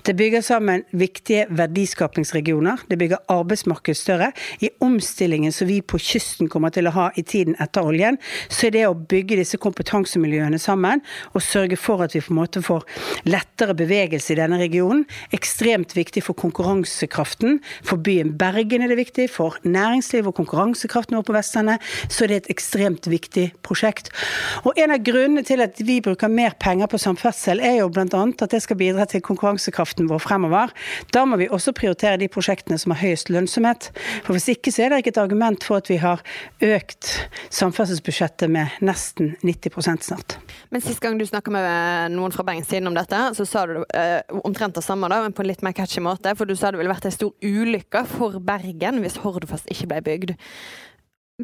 Det 0.06 0.16
bygger 0.18 0.42
sammen 0.46 0.84
viktige 0.92 1.46
verdiskapingsregioner. 1.50 2.86
Det 2.90 2.98
bygger 3.00 3.24
arbeidsmarked 3.32 3.98
større. 3.98 4.32
I 4.62 4.70
omstillingen 4.84 5.54
som 5.56 5.68
vi 5.70 5.82
på 5.82 6.00
kysten 6.02 6.50
kommer 6.50 6.74
til 6.74 6.90
å 6.90 6.96
ha 6.96 7.08
i 7.20 7.24
tiden 7.24 7.58
etter 7.62 7.86
oljen, 7.86 8.20
så 8.50 8.68
er 8.68 8.76
det 8.76 8.86
å 8.88 8.96
bygge 8.98 9.40
disse 9.40 9.60
kompetansemiljøene 9.62 10.60
sammen 10.62 11.04
og 11.34 11.44
sørge 11.44 11.78
for 11.80 12.04
at 12.06 12.16
vi 12.16 12.24
på 12.24 12.34
en 12.34 12.40
måte 12.40 12.64
får 12.66 12.86
lettere 13.30 13.76
bevegelse 13.78 14.34
i 14.34 14.40
denne 14.40 14.60
regionen, 14.62 15.06
ekstremt 15.36 15.96
viktig 15.98 16.24
for 16.26 16.38
konkurransekraften. 16.40 17.60
For 17.86 18.02
byen 18.02 18.36
Bergen 18.40 18.86
er 18.86 18.92
det 18.92 19.00
viktig, 19.00 19.30
for 19.34 19.58
næringsliv 19.64 20.30
og 20.30 20.38
konkurransekraften 20.40 21.18
vår 21.18 21.28
på 21.28 21.36
Vestlandet, 21.36 21.86
så 22.08 22.26
er 22.26 22.34
det 22.34 22.42
et 22.44 22.52
ekstremt 22.56 23.10
viktig 23.10 23.50
prosjekt. 23.66 24.12
Og 24.64 24.78
en 24.80 24.94
av 24.96 25.04
grunnene 25.06 25.46
til 25.48 25.64
at 25.64 25.80
vi 25.84 26.00
bruker 26.06 26.32
mer 26.32 26.56
penger 26.62 26.90
på 26.92 27.00
samferdsel, 27.02 27.62
er 27.64 27.80
jo 27.82 27.90
bl.a. 27.94 28.06
at 28.06 28.52
det 28.52 28.62
skal 28.64 28.80
bidra 28.80 29.08
til 29.10 29.24
konkurranse 29.26 29.49
konkurransekraften 29.50 30.08
vår 30.08 30.20
fremover. 30.20 30.72
Da 31.12 31.26
må 31.26 31.38
vi 31.38 31.50
også 31.50 31.74
prioritere 31.74 32.20
de 32.20 32.30
prosjektene 32.32 32.78
som 32.80 32.94
har 32.94 33.02
høyest 33.02 33.30
lønnsomhet. 33.30 33.92
For 34.24 34.34
Hvis 34.34 34.50
ikke 34.56 34.72
så 34.72 34.86
er 34.86 34.90
det 34.90 35.02
ikke 35.04 35.14
et 35.16 35.22
argument 35.22 35.64
for 35.64 35.80
at 35.80 35.90
vi 35.90 35.98
har 35.98 36.22
økt 36.62 37.30
samferdselsbudsjettet 37.50 38.50
med 38.50 38.70
nesten 38.82 39.36
90% 39.44 40.06
snart. 40.06 40.38
Men 40.70 40.82
Sist 40.82 41.02
gang 41.02 41.18
du 41.20 41.26
snakka 41.26 41.52
med 41.52 42.16
noen 42.16 42.32
fra 42.32 42.44
Bergenstiden 42.44 42.88
om 42.88 42.96
dette, 42.98 43.18
så 43.36 43.46
sa 43.46 43.66
du 43.68 43.82
eh, 43.94 44.22
omtrent 44.44 44.76
det 44.76 44.84
samme, 44.84 45.10
da, 45.10 45.22
men 45.24 45.34
på 45.34 45.44
en 45.44 45.50
litt 45.50 45.64
mer 45.66 45.74
catchy 45.74 46.02
måte. 46.02 46.34
For 46.38 46.46
du 46.46 46.56
sa 46.56 46.72
det 46.72 46.80
ville 46.80 46.92
vært 46.92 47.10
en 47.10 47.16
stor 47.16 47.34
ulykke 47.42 48.06
for 48.10 48.40
Bergen 48.40 49.02
hvis 49.04 49.20
Hordfast 49.24 49.70
ikke 49.72 49.90
ble 49.92 50.04
bygd. 50.06 50.38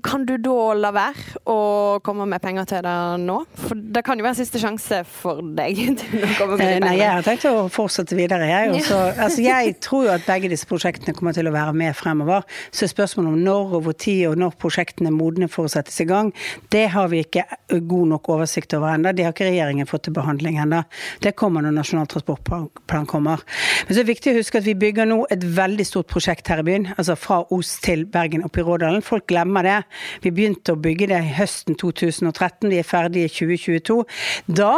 Kan 0.03 0.25
du 0.27 0.33
da 0.41 0.73
la 0.75 0.89
være 0.91 1.39
å 1.47 1.57
komme 2.03 2.25
med 2.27 2.41
penger 2.43 2.65
til 2.67 2.81
det 2.83 2.95
nå? 3.23 3.37
For 3.61 3.79
det 3.95 4.01
kan 4.03 4.19
jo 4.19 4.25
være 4.25 4.39
siste 4.41 4.59
sjanse 4.59 5.01
for 5.07 5.39
deg 5.55 5.77
til 6.01 6.25
å 6.25 6.31
komme 6.35 6.57
med 6.59 6.65
de 6.65 6.73
Eh, 6.75 6.81
Nei, 6.83 6.95
jeg 6.99 7.11
har 7.13 7.23
tenkt 7.23 7.45
å 7.47 7.67
fortsette 7.71 8.17
videre, 8.17 8.47
jeg. 8.49 8.73
Også, 8.75 8.97
altså, 9.13 9.43
jeg 9.45 9.75
tror 9.83 10.07
jo 10.09 10.11
at 10.17 10.25
begge 10.27 10.49
disse 10.51 10.67
prosjektene 10.67 11.15
kommer 11.15 11.35
til 11.35 11.47
å 11.47 11.53
være 11.55 11.71
med 11.77 11.95
fremover. 11.95 12.43
Så 12.75 12.89
spørsmålet 12.91 13.31
om 13.31 13.45
når 13.45 13.77
og 13.77 13.85
hvor 13.85 13.95
tid 14.05 14.25
og 14.29 14.35
når 14.41 14.57
prosjektene 14.59 15.11
er 15.11 15.15
modne 15.15 15.47
for 15.51 15.69
å 15.69 15.71
settes 15.71 15.97
i 16.03 16.07
gang, 16.09 16.33
det 16.75 16.89
har 16.91 17.07
vi 17.13 17.23
ikke 17.23 17.45
god 17.87 18.11
nok 18.11 18.29
oversikt 18.35 18.75
over 18.75 18.97
ennå. 18.97 19.15
Det 19.15 19.27
har 19.27 19.35
ikke 19.35 19.47
regjeringen 19.47 19.87
fått 19.89 20.09
til 20.09 20.17
behandling 20.17 20.59
ennå. 20.65 20.83
Det 21.23 21.35
kommer 21.39 21.63
når 21.63 21.77
Nasjonal 21.79 22.11
transportplan 22.11 23.07
kommer. 23.07 23.45
Men 23.85 23.93
så 23.93 24.01
er 24.01 24.03
det 24.03 24.11
viktig 24.11 24.33
å 24.33 24.39
huske 24.41 24.59
at 24.59 24.67
vi 24.67 24.75
bygger 24.83 25.07
nå 25.07 25.21
et 25.31 25.47
veldig 25.55 25.87
stort 25.87 26.11
prosjekt 26.11 26.51
her 26.51 26.65
i 26.65 26.67
byen. 26.67 26.91
Altså 26.97 27.15
fra 27.19 27.41
Os 27.55 27.77
til 27.85 28.03
Bergen 28.11 28.43
opp 28.45 28.59
i 28.59 28.65
Rådalen. 28.65 29.05
Folk 29.05 29.27
glemmer 29.31 29.65
det. 29.65 29.79
Vi 30.23 30.33
begynte 30.35 30.75
å 30.75 30.81
bygge 30.81 31.09
det 31.13 31.23
høsten 31.39 31.77
2013. 31.79 32.69
Vi 32.71 32.81
er 32.81 32.87
ferdige 32.87 33.29
i 33.29 33.33
2022. 33.33 34.03
Da 34.61 34.73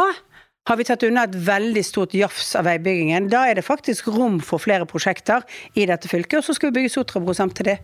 har 0.68 0.76
vi 0.76 0.84
tatt 0.84 1.04
unna 1.06 1.22
et 1.24 1.36
veldig 1.46 1.80
stort 1.86 2.12
jafs 2.16 2.50
av 2.58 2.66
veibyggingen. 2.68 3.30
Da 3.32 3.46
er 3.48 3.56
det 3.56 3.64
faktisk 3.64 4.10
rom 4.12 4.36
for 4.44 4.60
flere 4.60 4.84
prosjekter 4.88 5.44
i 5.80 5.86
dette 5.88 6.10
fylket. 6.10 6.42
Og 6.42 6.44
så 6.44 6.56
skal 6.56 6.68
vi 6.68 6.80
bygge 6.82 6.92
Sotrabro 6.92 7.32
samtidig. 7.36 7.78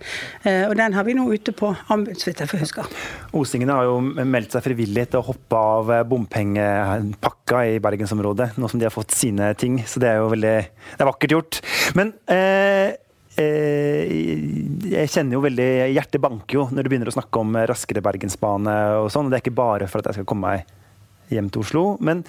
Eh, 0.45 0.67
Og 0.69 0.77
den 0.77 0.93
har 0.93 1.07
vi 1.07 1.15
nå 1.17 1.25
ute 1.33 1.55
på 1.57 1.71
anbud, 1.89 2.21
vidt 2.27 2.43
jeg 2.45 2.61
husker. 2.61 2.85
Osingene 3.33 3.73
har 3.79 3.89
jo 3.89 4.01
meldt 4.05 4.53
seg 4.53 4.67
frivillig 4.67 5.07
til 5.11 5.23
å 5.23 5.29
hoppe 5.31 5.57
av 5.57 5.95
bompengepakka 6.11 7.65
i 7.73 7.81
bergensområdet, 7.81 8.59
nå 8.61 8.69
som 8.69 8.81
de 8.81 8.89
har 8.89 8.95
fått 8.95 9.17
sine 9.17 9.55
ting. 9.57 9.81
Så 9.89 10.03
det 10.03 10.13
er 10.13 10.21
jo 10.21 10.29
veldig 10.35 10.55
Det 10.55 11.01
er 11.01 11.09
vakkert 11.09 11.37
gjort. 11.39 11.61
Men 11.97 12.13
eh, 12.29 12.93
eh, 12.93 12.93
jeg 13.35 15.11
kjenner 15.11 15.35
jo 15.35 15.43
veldig 15.43 15.69
Hjertet 15.91 16.23
banker 16.23 16.59
jo 16.59 16.65
når 16.71 16.87
du 16.87 16.91
begynner 16.93 17.11
å 17.11 17.15
snakke 17.17 17.41
om 17.43 17.57
raskere 17.67 18.03
bergensbane 18.05 18.75
og 19.01 19.09
sånn. 19.11 19.27
og 19.27 19.33
Det 19.33 19.41
er 19.41 19.45
ikke 19.45 19.59
bare 19.59 19.89
for 19.91 19.99
at 19.99 20.11
jeg 20.11 20.21
skal 20.21 20.29
komme 20.31 20.53
meg 20.53 21.35
hjem 21.35 21.51
til 21.53 21.65
Oslo. 21.65 21.85
Men 22.05 22.23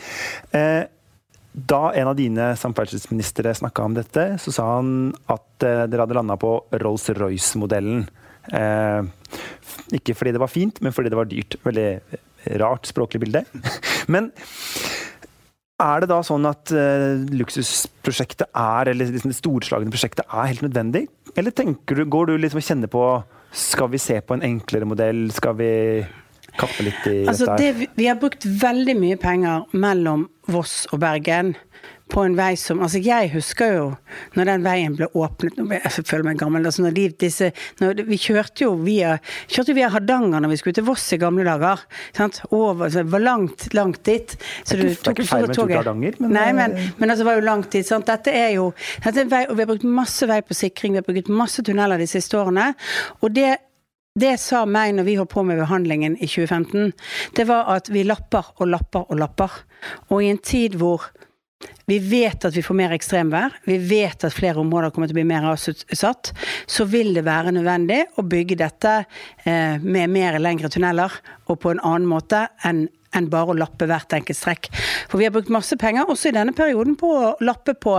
eh, 0.55 0.83
da 1.55 1.81
en 1.95 2.11
av 2.11 2.17
dine 2.19 2.51
samferdselsministre 2.59 3.53
snakka 3.55 3.87
om 3.87 3.95
dette, 3.95 4.27
så 4.41 4.51
sa 4.51 4.67
han 4.77 5.13
at 5.31 5.63
eh, 5.63 5.85
dere 5.87 6.05
hadde 6.05 6.17
landa 6.17 6.35
på 6.39 6.57
Rolls-Royce-modellen. 6.83 8.05
Eh, 8.51 9.01
ikke 9.99 10.15
fordi 10.17 10.35
det 10.35 10.41
var 10.43 10.51
fint, 10.51 10.81
men 10.83 10.95
fordi 10.95 11.13
det 11.13 11.19
var 11.19 11.29
dyrt. 11.31 11.59
Veldig 11.63 11.89
rart 12.61 12.85
språklig 12.85 13.23
bilde. 13.23 13.41
Men 14.13 14.29
er 15.81 16.03
det 16.03 16.09
da 16.11 16.21
sånn 16.23 16.45
at 16.47 16.71
uh, 16.71 17.23
luksusprosjektet 17.35 18.47
er, 18.47 18.91
eller 18.91 19.11
liksom 19.11 19.33
det 19.33 19.39
storslagne 19.39 19.91
prosjektet 19.91 20.25
er 20.29 20.51
helt 20.51 20.63
nødvendig? 20.65 21.05
Eller 21.35 21.51
tenker 21.55 21.99
du, 21.99 22.05
går 22.07 22.29
du 22.31 22.37
liksom 22.39 22.61
og 22.61 22.67
kjenner 22.69 22.91
på 22.91 23.05
Skal 23.55 23.89
vi 23.91 23.99
se 23.99 24.19
på 24.23 24.37
en 24.37 24.45
enklere 24.45 24.87
modell? 24.87 25.25
Skal 25.35 25.57
vi 25.59 25.71
kappe 26.55 26.85
litt 26.87 27.07
i 27.11 27.17
Altså, 27.27 27.49
dette 27.49 27.59
det, 27.59 27.71
her? 27.75 27.93
vi 27.99 28.07
har 28.07 28.19
brukt 28.21 28.45
veldig 28.47 28.95
mye 28.99 29.19
penger 29.19 29.65
mellom 29.75 30.29
Voss 30.51 30.85
og 30.93 31.01
Bergen 31.03 31.55
på 32.13 32.21
en 32.21 32.35
vei 32.37 32.51
som 32.59 32.79
Altså, 32.85 32.99
jeg 33.01 33.31
husker 33.33 33.71
jo 33.73 33.85
når 34.37 34.45
den 34.45 34.63
veien 34.65 34.93
ble 34.97 35.07
åpnet 35.17 35.57
Jeg 35.57 36.05
føler 36.05 36.23
meg 36.27 36.37
gammel. 36.37 36.65
Altså, 36.69 36.83
når 36.85 36.93
de, 36.93 37.05
disse, 37.25 37.51
når, 37.81 38.03
vi 38.05 38.17
kjørte 38.21 38.65
jo 38.67 38.75
via, 38.85 39.15
kjørte 39.51 39.73
via 39.77 39.89
Hardanger 39.89 40.43
når 40.43 40.53
vi 40.53 40.59
skulle 40.61 40.77
til 40.77 40.85
Voss 40.85 41.07
i 41.15 41.19
gamle 41.21 41.43
dager. 41.47 41.81
Sant? 42.15 42.41
Over, 42.51 42.89
så 42.93 43.01
det 43.03 43.11
var 43.11 43.23
langt, 43.25 43.67
langt 43.73 44.03
dit. 44.05 44.35
Så 44.63 44.75
Det 44.75 44.79
er 44.79 44.83
du 44.83 44.89
ikke- 44.89 44.99
er 44.99 45.03
tok 45.03 45.19
ikke 45.19 45.55
toget. 45.55 45.77
Hardanger, 45.81 46.13
men- 46.19 46.31
Nei, 46.37 46.51
men, 46.53 46.77
men 46.99 47.09
altså, 47.09 47.23
det 47.23 47.29
var 47.31 47.39
jo 47.41 47.45
langt 47.49 47.69
dit. 47.71 47.85
Sant? 47.87 48.05
Dette 48.05 48.31
er 48.31 48.51
jo 48.55 48.73
dette 49.03 49.17
er 49.17 49.21
en 49.21 49.29
vei, 49.29 49.45
og 49.49 49.55
Vi 49.57 49.61
har 49.63 49.67
brukt 49.73 49.83
masse 49.83 50.27
vei 50.27 50.41
på 50.41 50.53
sikring, 50.53 50.93
vi 50.93 51.01
har 51.01 51.09
brukt 51.09 51.29
masse 51.29 51.63
tunneler 51.63 51.97
de 51.97 52.07
siste 52.07 52.37
årene. 52.37 52.73
Og 53.21 53.33
det 53.33 53.57
det 54.17 54.37
sa 54.39 54.61
meg 54.65 54.93
når 54.95 55.03
vi 55.03 55.15
holdt 55.17 55.33
på 55.33 55.43
med 55.43 55.57
behandlingen 55.59 56.13
i 56.23 56.27
2015, 56.27 56.93
det 57.35 57.47
var 57.49 57.65
at 57.75 57.89
vi 57.91 58.03
lapper 58.03 58.45
og 58.61 58.69
lapper 58.71 59.03
og 59.11 59.17
lapper. 59.19 59.51
Og 60.09 60.23
i 60.23 60.29
en 60.29 60.37
tid 60.37 60.77
hvor 60.79 61.01
vi 61.85 61.99
vet 62.01 62.45
at 62.47 62.55
vi 62.55 62.63
får 62.65 62.77
mer 62.77 62.95
ekstremvær, 62.95 63.59
vi 63.69 63.77
vet 63.89 64.25
at 64.25 64.33
flere 64.33 64.61
områder 64.61 64.93
kommer 64.93 65.09
til 65.09 65.17
å 65.17 65.19
bli 65.19 65.27
mer 65.29 65.45
rasutsatt, 65.45 66.33
så 66.65 66.87
vil 66.89 67.13
det 67.17 67.25
være 67.27 67.53
nødvendig 67.55 68.01
å 68.17 68.25
bygge 68.25 68.59
dette 68.63 68.97
eh, 69.45 69.81
med 69.81 70.13
mer 70.13 70.39
lengre 70.41 70.71
tunneler 70.73 71.13
og 71.45 71.59
på 71.61 71.75
en 71.75 71.83
annen 71.85 72.09
måte 72.09 72.47
enn 72.65 72.87
enn 73.15 73.29
bare 73.31 73.53
å 73.53 73.57
lappe 73.57 73.87
hvert 73.89 74.13
enkelt 74.17 74.37
strekk. 74.37 74.69
For 75.09 75.19
vi 75.19 75.27
har 75.27 75.33
brukt 75.35 75.51
masse 75.53 75.77
penger, 75.79 76.09
også 76.11 76.31
i 76.31 76.35
denne 76.35 76.55
perioden, 76.55 76.97
på 76.99 77.11
å 77.15 77.33
lappe 77.45 77.75
på 77.79 77.97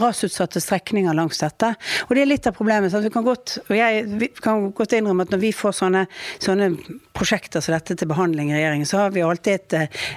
rasutsatte 0.00 0.62
strekninger 0.62 1.16
langs 1.16 1.42
dette. 1.42 1.74
Og 2.08 2.14
det 2.16 2.24
er 2.24 2.30
litt 2.30 2.48
av 2.48 2.56
problemet. 2.56 2.92
Så 2.92 3.02
vi 3.04 3.12
kan 3.14 3.26
godt, 3.26 3.58
og 3.66 3.74
jeg 3.76 4.30
kan 4.44 4.70
godt 4.76 4.96
innrømme 4.96 5.26
at 5.26 5.34
når 5.34 5.42
vi 5.44 5.52
får 5.56 5.76
sånne, 5.82 6.06
sånne 6.42 6.70
prosjekter 7.14 7.62
som 7.62 7.74
dette 7.74 7.96
til 7.98 8.10
behandling 8.10 8.50
i 8.50 8.56
regjeringen, 8.56 8.88
så 8.88 9.04
har 9.04 9.14
vi 9.14 9.22
alltid 9.24 9.54
et 9.54 9.76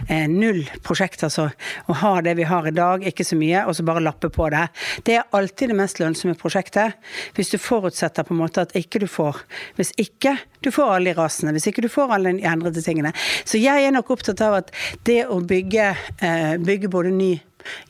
eh, 0.10 0.26
null 0.32 0.64
prosjekt. 0.86 1.24
Altså 1.28 1.50
å 1.88 1.98
ha 2.02 2.14
det 2.26 2.36
vi 2.40 2.48
har 2.50 2.68
i 2.68 2.74
dag, 2.76 3.06
ikke 3.06 3.26
så 3.28 3.38
mye, 3.40 3.64
og 3.68 3.78
så 3.78 3.86
bare 3.88 4.04
lappe 4.04 4.32
på 4.34 4.50
det. 4.54 4.66
Det 5.08 5.18
er 5.20 5.38
alltid 5.38 5.74
det 5.74 5.80
mest 5.80 6.02
lønnsomme 6.02 6.38
prosjektet. 6.40 6.98
Hvis 7.38 7.54
du 7.54 7.58
forutsetter 7.62 8.28
på 8.28 8.36
en 8.36 8.42
måte 8.42 8.66
at 8.66 8.76
ikke 8.78 9.02
du 9.04 9.08
får 9.12 9.44
Hvis 9.78 9.92
ikke 10.02 10.34
du 10.64 10.70
får 10.74 10.96
alle 10.96 11.12
de 11.12 11.18
rasene, 11.18 11.52
hvis 11.56 11.68
ikke 11.70 11.84
du 11.86 11.90
får 11.92 12.14
alle 12.16 12.34
de 12.34 12.46
endrede 12.48 12.82
tingene. 12.82 13.12
Så 13.46 13.60
jeg 13.62 13.86
er 13.86 13.94
nok 13.94 14.10
opptatt 14.16 14.42
av 14.44 14.58
at 14.62 14.72
det 15.08 15.24
å 15.30 15.40
bygge, 15.46 15.92
eh, 16.22 16.56
bygge 16.58 16.90
både 16.92 17.14
ny 17.14 17.36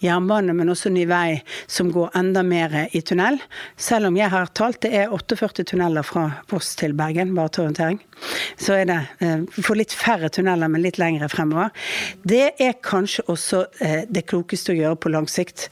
jernbane, 0.03 0.55
men 0.57 0.71
også 0.73 0.91
ny 0.93 1.05
vei 1.09 1.41
som 1.67 1.91
går 1.93 2.15
enda 2.17 2.43
mer 2.43 2.75
i 2.91 3.01
tunnel. 3.01 3.39
Selv 3.77 4.11
om 4.11 4.17
jeg 4.19 4.31
har 4.33 4.51
talt, 4.57 4.81
det 4.85 4.93
er 4.95 5.13
48 5.13 5.67
tunneler 5.71 6.05
fra 6.07 6.27
Voss 6.51 6.75
til 6.79 6.95
Bergen, 6.97 7.35
bare 7.37 7.53
til 7.53 7.67
orientering. 7.67 7.99
Så 8.57 8.77
er 8.79 8.87
det 8.89 8.99
eh, 9.23 9.43
Vi 9.57 9.77
litt 9.77 9.93
færre 9.93 10.29
tunneler, 10.33 10.71
men 10.71 10.83
litt 10.83 10.99
lengre 11.01 11.29
fremover. 11.29 11.73
Det 12.27 12.55
er 12.59 12.79
kanskje 12.83 13.27
også 13.31 13.65
eh, 13.83 14.05
det 14.09 14.25
klokeste 14.29 14.73
å 14.73 14.79
gjøre 14.79 15.01
på 15.01 15.13
lang 15.13 15.29
sikt. 15.29 15.69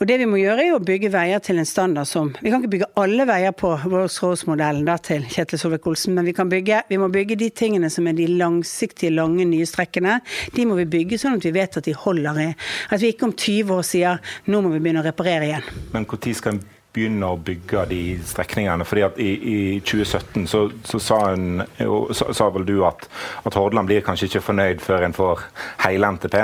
Og 0.00 0.08
det 0.08 0.14
vi 0.16 0.24
må 0.24 0.38
gjøre, 0.40 0.62
er 0.64 0.72
å 0.72 0.80
bygge 0.80 1.10
veier 1.12 1.42
til 1.44 1.58
en 1.60 1.66
standard 1.68 2.08
som 2.08 2.30
Vi 2.40 2.48
kan 2.48 2.62
ikke 2.62 2.72
bygge 2.72 2.86
alle 3.02 3.26
veier 3.28 3.52
på 3.52 3.74
Rolls-Royce-modellen 3.82 4.88
til 5.04 5.26
Kjetil 5.28 5.60
Solvik-Olsen, 5.60 6.14
men 6.16 6.24
vi, 6.24 6.32
bygge, 6.32 6.78
vi 6.88 6.96
må 6.96 7.10
bygge 7.12 7.36
de 7.36 7.50
tingene 7.52 7.90
som 7.92 8.08
er 8.08 8.16
de 8.16 8.30
langsiktige, 8.40 9.12
lange, 9.12 9.44
nye 9.44 9.68
strekkene. 9.68 10.22
De 10.56 10.64
må 10.64 10.80
vi 10.80 10.88
bygge 10.88 11.20
sånn 11.20 11.36
at 11.36 11.44
vi 11.44 11.52
vet 11.52 11.76
at 11.76 11.84
de 11.84 11.92
holder 11.92 12.40
i 12.40 12.48
At 12.88 13.04
vi 13.04 13.12
ikke 13.12 13.28
om 13.28 13.36
20 13.36 13.76
år 13.76 13.84
sier 13.84 14.36
nå 14.48 14.64
må 14.64 14.72
vi 14.72 14.80
begynne 14.80 15.04
å 15.04 15.08
reparere 15.10 15.50
igjen. 15.50 15.72
Men 15.92 16.08
når 16.08 16.32
skal 16.38 16.62
begynne 16.94 17.28
å 17.30 17.38
bygge 17.38 17.84
de 17.90 18.00
strekningene? 18.26 18.86
Fordi 18.88 19.04
at 19.06 19.20
I, 19.22 19.30
i 19.36 19.58
2017 19.86 20.46
så, 20.50 20.62
så 20.86 21.00
sa, 21.02 21.18
en, 21.34 21.64
jo, 21.78 22.02
sa, 22.14 22.48
vel 22.54 22.66
du 22.68 22.76
at, 22.88 23.06
at 23.46 23.58
Hordaland 23.58 23.90
blir 23.90 24.04
kanskje 24.06 24.30
ikke 24.30 24.44
fornøyd 24.50 24.84
før 24.84 25.06
en 25.06 25.16
får 25.16 25.44
hele 25.84 26.10
NTP. 26.16 26.36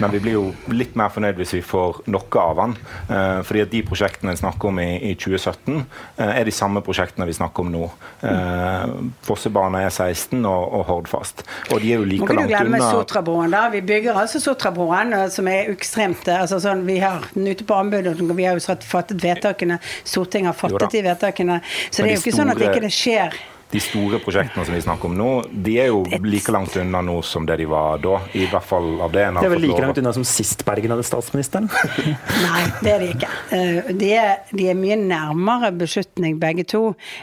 Men 0.00 0.14
vi 0.14 0.22
blir 0.24 0.38
jo 0.38 0.44
litt 0.72 0.96
mer 0.98 1.12
fornøyd 1.14 1.40
hvis 1.40 1.56
vi 1.58 1.62
får 1.66 2.02
noe 2.12 2.44
av 2.46 2.62
den. 2.62 2.76
Eh, 3.12 3.40
fordi 3.46 3.64
at 3.66 3.72
de 3.74 3.84
prosjektene 3.86 4.32
en 4.34 4.42
snakker 4.42 4.72
om 4.72 4.80
i, 4.82 4.90
i 5.10 5.14
2017, 5.18 5.82
eh, 6.16 6.34
er 6.40 6.48
de 6.48 6.54
samme 6.54 6.82
prosjektene 6.84 7.28
vi 7.28 7.36
snakker 7.36 7.66
om 7.66 7.72
nå. 7.72 7.90
Eh, 8.28 8.96
Fossebane 9.26 9.84
er 9.86 9.90
16 9.92 10.40
og, 10.40 10.62
og 10.78 10.86
Hordfast. 10.88 11.44
Og 11.70 11.82
de 11.82 11.92
er 11.92 12.00
jo 12.00 12.06
Må 12.06 12.10
like 12.10 12.24
ikke 12.24 12.32
du 12.32 12.40
langt 12.40 12.52
glemme 12.54 12.78
unna. 12.80 12.90
Sotrabroen, 12.92 13.52
da. 13.54 13.62
Vi 13.72 13.82
bygger 13.86 14.18
altså 14.22 14.40
Sotrabroen, 14.42 15.12
eh, 15.16 15.28
som 15.34 15.48
er 15.50 15.70
ekstremt 15.72 16.28
eh, 16.28 16.40
altså 16.44 16.60
sånn, 16.62 16.84
Vi 16.88 16.98
har 17.02 17.26
den 17.34 17.48
ute 17.50 17.66
på 17.68 17.76
anbud, 17.78 18.08
og 18.12 18.34
vi 18.38 18.46
har 18.48 18.58
jo 18.58 18.64
satt, 18.64 18.86
fattet 18.86 19.22
vedtakene. 19.22 19.78
Stortinget 20.04 20.52
har 20.52 20.58
fattet 20.58 20.94
de 20.94 21.02
vedtakene. 21.08 21.60
Så 21.90 22.02
Men 22.02 22.08
det 22.08 22.12
er 22.12 22.16
jo 22.16 22.22
ikke 22.24 22.36
sånn 22.38 22.52
at 22.54 22.60
det 22.60 22.70
ikke 22.70 22.92
skjer. 22.92 23.40
De 23.72 23.80
store 23.80 24.18
prosjektene 24.20 24.64
som 24.68 24.74
vi 24.76 24.82
snakker 24.84 25.08
om 25.08 25.14
nå, 25.16 25.28
de 25.64 25.78
er 25.80 25.86
jo 25.88 26.02
like 26.26 26.52
langt 26.52 26.74
unna 26.76 27.00
nå 27.04 27.14
som 27.24 27.46
det 27.48 27.56
de 27.62 27.66
var 27.70 27.98
da. 28.04 28.18
I 28.36 28.44
hvert 28.50 28.66
fall 28.68 29.00
av 29.00 29.12
det 29.14 29.22
en 29.30 29.38
Det 29.40 29.46
er 29.48 29.54
vel 29.54 29.62
like 29.64 29.80
langt 29.80 29.98
unna 30.02 30.12
som 30.12 30.24
sist 30.28 30.64
Bergen 30.68 30.92
hadde 30.92 31.06
statsministeren. 31.08 31.70
Nei, 32.44 32.62
det 32.82 32.92
er 32.92 33.00
de 33.04 33.08
ikke. 33.14 33.30
Eh, 33.56 33.90
De 34.02 34.10
er, 34.18 34.34
de 34.52 34.68
er 34.72 34.76
mye 34.78 34.98
nærmere 35.00 35.70
beslutning 35.80 36.36
begge 36.42 36.66
to. 36.68 36.82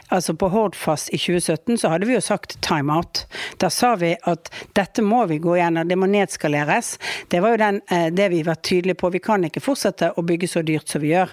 Altså 0.09 0.33
På 0.33 0.49
Hordfast 0.49 1.11
i 1.13 1.19
2017 1.21 1.77
så 1.83 1.91
hadde 1.93 2.09
vi 2.09 2.15
jo 2.17 2.23
sagt 2.25 2.57
time 2.65 2.93
out. 2.97 3.23
Da 3.61 3.69
sa 3.69 3.93
vi 4.01 4.15
at 4.29 4.49
dette 4.77 5.05
må 5.05 5.25
vi 5.29 5.37
gå 5.43 5.53
gjennom, 5.59 5.85
det 5.89 5.97
må 6.01 6.09
nedskaleres. 6.09 6.95
Det 7.29 7.43
var 7.45 7.53
jo 7.53 7.61
den, 7.61 7.81
eh, 7.91 8.09
det 8.09 8.29
vi 8.33 8.41
var 8.47 8.57
tydelige 8.65 8.97
på. 9.03 9.11
Vi 9.13 9.21
kan 9.21 9.45
ikke 9.45 9.61
fortsette 9.63 10.13
å 10.17 10.25
bygge 10.25 10.49
så 10.49 10.65
dyrt 10.65 10.89
som 10.89 11.01
vi 11.05 11.13
gjør. 11.13 11.29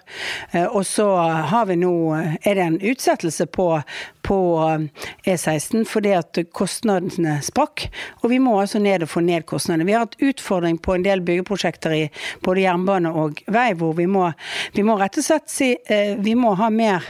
Eh, 0.53 0.67
Og 0.77 0.85
så 0.85 1.07
har 1.49 1.65
vi 1.67 1.77
nå, 1.81 1.95
er 2.45 2.55
det 2.61 2.65
en 2.67 2.79
utsettelse 2.81 3.47
på, 3.47 3.71
på 4.27 4.39
E16 5.27 5.85
fordi 5.89 6.13
at 6.17 6.41
kostnadene 6.57 7.39
sprakk. 7.45 7.87
Og 8.23 8.31
vi 8.33 8.41
må 8.43 8.57
altså 8.61 8.81
ned 8.83 9.07
og 9.07 9.13
få 9.13 9.23
ned 9.25 9.47
kostnadene. 9.49 9.87
Vi 9.89 9.97
har 9.97 10.07
hatt 10.07 10.19
utfordring 10.23 10.79
på 10.83 10.97
en 10.97 11.07
del 11.07 11.23
byggeprosjekter 11.27 11.97
i 11.97 12.03
både 12.47 12.65
jernbane 12.65 13.13
og 13.13 13.43
vei, 13.53 13.71
hvor 13.79 13.97
vi 13.99 14.09
må, 14.11 14.29
vi 14.77 14.87
må 14.87 14.99
rett 15.01 15.19
og 15.21 15.27
slett 15.27 15.51
si 15.53 15.73
eh, 15.75 16.15
vi 16.21 16.37
må 16.39 16.55
ha 16.59 16.71
mer 16.73 17.05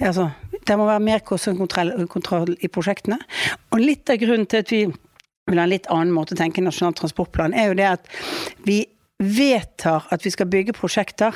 altså, 0.00 0.30
Det 0.62 0.76
må 0.78 0.84
være 0.86 1.02
mer 1.02 1.22
kostnadskontroll 1.26 2.52
i 2.62 2.68
prosjektene. 2.70 3.18
Og 3.72 3.80
litt 3.82 4.10
av 4.12 4.20
grunnen 4.20 4.46
til 4.46 4.62
at 4.62 4.70
vi 4.70 4.84
vil 5.50 5.58
ha 5.58 5.64
en 5.66 5.72
litt 5.72 5.88
annen 5.90 6.14
måte 6.14 6.36
å 6.36 6.38
tenke 6.38 6.62
Nasjonal 6.62 6.94
transportplan, 6.94 7.54
er 7.54 7.72
jo 7.72 7.78
det 7.80 7.88
at 7.88 8.12
vi 8.66 8.84
vedtar 9.18 10.06
at 10.14 10.22
vi 10.22 10.30
skal 10.34 10.50
bygge 10.50 10.76
prosjekter 10.76 11.34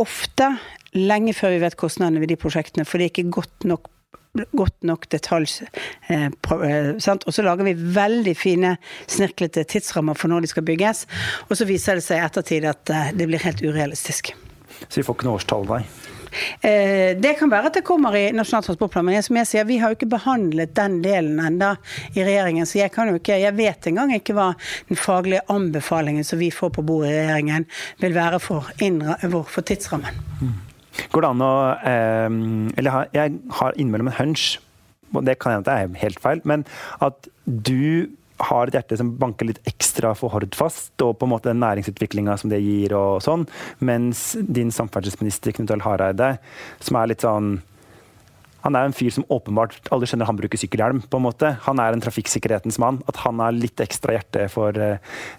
ofte 0.00 0.50
lenge 0.96 1.34
før 1.36 1.54
vi 1.54 1.62
vet 1.62 1.78
kostnadene 1.78 2.22
ved 2.22 2.32
de 2.32 2.38
prosjektene, 2.40 2.86
for 2.86 2.98
det 2.98 3.08
er 3.08 3.12
ikke 3.14 3.36
godt 3.40 3.66
nok 3.68 3.88
godt 4.56 4.84
nok 4.86 5.08
detalj. 5.10 5.48
Eh, 6.08 6.26
eh? 6.26 6.90
Og 6.96 7.34
så 7.34 7.42
lager 7.42 7.66
vi 7.66 7.74
veldig 7.74 8.36
fine, 8.38 8.76
snirklete 9.10 9.64
tidsrammer 9.64 10.18
for 10.18 10.30
når 10.32 10.46
de 10.46 10.52
skal 10.52 10.66
bygges. 10.66 11.06
Og 11.48 11.58
så 11.58 11.66
viser 11.68 11.98
det 11.98 12.06
seg 12.06 12.20
i 12.20 12.28
ettertid 12.28 12.68
at 12.70 12.94
eh, 12.94 13.10
det 13.16 13.26
blir 13.30 13.42
helt 13.42 13.62
urealistisk. 13.64 14.32
Så 14.86 15.00
vi 15.00 15.04
får 15.04 15.18
ikke 15.18 15.28
noe 15.28 15.40
årstall, 15.40 15.66
nei. 15.68 15.82
Eh, 16.62 17.18
Det 17.18 17.34
kan 17.40 17.50
være 17.50 17.72
at 17.72 17.80
det 17.80 17.84
kommer 17.84 18.14
i 18.14 18.30
Nasjonal 18.30 18.62
transportplan, 18.62 19.04
men 19.04 19.14
jeg- 19.18 19.24
som 19.24 19.36
jeg 19.36 19.46
sier, 19.50 19.66
vi 19.66 19.78
har 19.82 19.90
jo 19.90 19.98
ikke 19.98 20.14
behandlet 20.14 20.74
den 20.78 21.02
delen 21.02 21.40
enda 21.42 21.76
i 22.14 22.22
regjeringen. 22.22 22.66
Så 22.66 22.78
jeg 22.78 22.92
kan 22.92 23.08
jo 23.10 23.18
ikke, 23.18 23.40
jeg 23.40 23.56
vet 23.56 23.90
engang 23.90 24.14
ikke 24.14 24.34
hva 24.38 24.54
den 24.88 24.96
faglige 24.96 25.42
anbefalingen 25.50 26.24
som 26.24 26.38
vi 26.38 26.50
får 26.50 26.70
på 26.70 26.86
bordet 26.86 27.10
i 27.10 27.18
regjeringen, 27.26 27.66
vil 27.98 28.14
være 28.14 28.40
for, 28.40 28.70
innra, 28.78 29.18
for 29.44 29.62
tidsrammen. 29.62 30.69
Går 31.12 31.24
det 31.24 31.32
an 31.32 31.44
å 31.44 31.52
eh, 31.76 32.28
Eller 32.80 33.10
jeg 33.16 33.36
har 33.58 33.76
innimellom 33.76 34.12
en 34.12 34.18
hunch, 34.20 34.52
og 35.14 35.24
det 35.26 35.38
kan 35.42 35.56
hende 35.56 35.66
det 35.66 35.76
er 35.76 36.02
helt 36.04 36.22
feil, 36.22 36.42
men 36.46 36.64
at 37.02 37.28
du 37.46 38.10
har 38.40 38.68
et 38.68 38.76
hjerte 38.78 38.96
som 38.96 39.12
banker 39.20 39.48
litt 39.50 39.60
ekstra 39.68 40.12
for 40.16 40.32
Hordfast, 40.32 40.94
og 41.04 41.18
på 41.18 41.26
en 41.26 41.32
måte 41.34 41.50
den 41.50 41.60
næringsutviklinga 41.62 42.36
som 42.40 42.52
det 42.52 42.62
gir, 42.64 42.94
og 42.96 43.20
sånn, 43.24 43.46
mens 43.84 44.30
din 44.40 44.72
samferdselsminister 44.74 45.56
Knut 45.56 45.74
Arild 45.74 45.86
Hareide, 45.86 46.30
som 46.80 47.00
er 47.00 47.10
litt 47.12 47.26
sånn 47.26 47.58
han 48.64 48.76
er 48.76 48.88
en 48.88 48.94
fyr 48.96 49.12
som 49.14 49.24
åpenbart 49.32 49.88
alle 49.94 50.08
skjønner 50.08 50.28
han 50.28 50.38
bruker 50.38 50.60
sykkelhjelm. 50.60 51.02
på 51.10 51.18
en 51.18 51.24
måte. 51.24 51.54
Han 51.66 51.80
er 51.80 51.94
en 51.94 52.02
trafikksikkerhetens 52.04 52.78
mann. 52.82 53.00
At 53.08 53.22
han 53.24 53.40
har 53.40 53.56
litt 53.56 53.80
ekstra 53.80 54.16
hjerte 54.16 54.46
for 54.52 54.76
uh, 54.76 54.98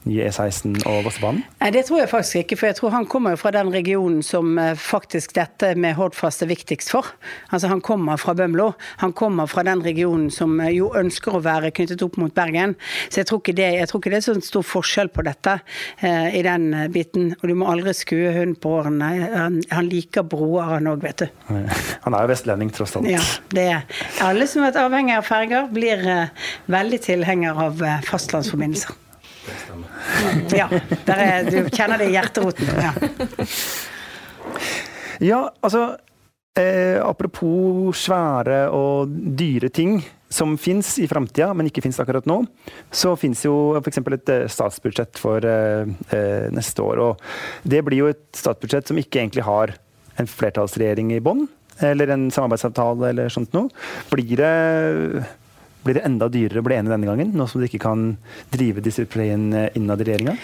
nye 0.10 0.28
E16 0.30 0.82
og 0.90 1.06
Vossebanen? 1.06 1.44
Nei, 1.62 1.72
Det 1.72 1.86
tror 1.88 2.02
jeg 2.02 2.12
faktisk 2.12 2.42
ikke, 2.44 2.58
for 2.60 2.72
jeg 2.72 2.80
tror 2.80 2.96
han 2.96 3.08
kommer 3.10 3.36
jo 3.36 3.42
fra 3.42 3.54
den 3.56 3.72
regionen 3.74 4.22
som 4.26 4.58
uh, 4.58 4.74
faktisk 4.76 5.36
dette 5.38 5.74
med 5.76 5.96
Hordfast 6.00 6.42
er 6.46 6.52
viktigst 6.52 6.94
for. 6.94 7.14
Altså 7.52 7.70
Han 7.72 7.82
kommer 7.82 8.18
fra 8.18 8.34
Bømlo. 8.34 8.72
Han 9.04 9.14
kommer 9.14 9.50
fra 9.52 9.64
den 9.68 9.84
regionen 9.86 10.32
som 10.34 10.60
uh, 10.60 10.70
jo 10.72 10.92
ønsker 10.98 11.38
å 11.38 11.44
være 11.46 11.72
knyttet 11.72 12.02
opp 12.06 12.18
mot 12.22 12.34
Bergen. 12.34 12.76
Så 13.10 13.22
jeg 13.22 13.30
tror 13.30 13.44
ikke 13.44 13.58
det, 13.58 13.70
jeg 13.78 13.92
tror 13.92 14.02
ikke 14.02 14.14
det 14.16 14.22
er 14.22 14.28
sånn 14.32 14.46
stor 14.46 14.66
forskjell 14.66 15.12
på 15.14 15.26
dette 15.26 15.58
i 16.02 16.42
den 16.46 16.72
biten. 16.94 17.32
Og 17.42 17.50
du 17.50 17.54
må 17.58 17.68
aldri 17.70 17.94
skue 17.96 18.32
hund 18.36 18.58
på 18.62 18.72
årene. 18.80 19.10
Han, 19.34 19.60
han 19.72 19.90
liker 19.90 20.26
broer, 20.28 20.76
han 20.76 20.90
òg, 20.90 21.04
vet 21.04 21.24
du. 21.24 21.28
Han 22.06 22.16
er 22.18 22.26
jo 22.26 22.32
vestlending, 22.32 22.72
tross 22.74 22.96
alt. 22.98 23.11
Ja, 23.12 23.22
det 23.52 23.68
er 23.68 24.02
Alle 24.24 24.48
som 24.48 24.64
har 24.64 24.72
vært 24.72 24.82
avhengig 24.86 25.16
av 25.18 25.28
ferger, 25.28 25.70
blir 25.74 26.04
eh, 26.08 26.50
veldig 26.72 27.00
tilhenger 27.04 27.64
av 27.68 27.82
eh, 27.86 28.04
fastlandsforbindelser. 28.08 28.98
Ja, 30.54 30.68
der 31.08 31.22
er, 31.24 31.50
du 31.50 31.70
kjenner 31.74 32.02
det 32.02 32.12
i 32.12 32.16
hjerteroten. 32.16 32.68
Ja. 32.82 32.94
Ja, 35.22 35.42
altså 35.62 35.98
eh, 36.58 36.98
Apropos 37.04 37.94
svære 38.08 38.64
og 38.74 39.12
dyre 39.38 39.70
ting 39.70 40.00
som 40.32 40.56
fins 40.58 40.96
i 41.04 41.08
framtida, 41.12 41.52
men 41.54 41.68
ikke 41.68 41.84
fins 41.84 42.00
akkurat 42.02 42.26
nå, 42.30 42.40
så 42.90 43.14
fins 43.20 43.44
jo 43.46 43.76
f.eks. 43.82 44.02
et 44.02 44.32
eh, 44.34 44.48
statsbudsjett 44.50 45.20
for 45.22 45.46
eh, 45.46 46.48
neste 46.56 46.86
år. 46.86 47.04
Og 47.04 47.68
det 47.68 47.84
blir 47.86 48.06
jo 48.06 48.12
et 48.14 48.24
statsbudsjett 48.38 48.90
som 48.90 49.02
ikke 49.02 49.22
egentlig 49.22 49.46
har 49.46 49.76
en 50.20 50.30
flertallsregjering 50.30 51.14
i 51.16 51.22
bånn, 51.24 51.46
eller 51.84 52.14
en 52.14 52.30
samarbeidsavtale 52.34 53.12
eller 53.14 53.32
sånt 53.34 53.54
noe. 53.58 53.72
Blir 54.12 54.42
det 54.42 55.26
blir 55.84 55.98
det 55.98 56.06
enda 56.08 56.30
dyrere 56.32 56.62
å 56.62 56.66
bli 56.66 56.78
enig 56.78 56.94
denne 56.94 57.10
gangen, 57.10 57.34
nå 57.38 57.48
som 57.50 57.62
de 57.62 57.70
ikke 57.70 57.82
kan 57.84 58.16
drive 58.54 58.84
disiplin 58.86 59.50
innad 59.74 60.02
i 60.02 60.10
regjeringa? 60.10 60.38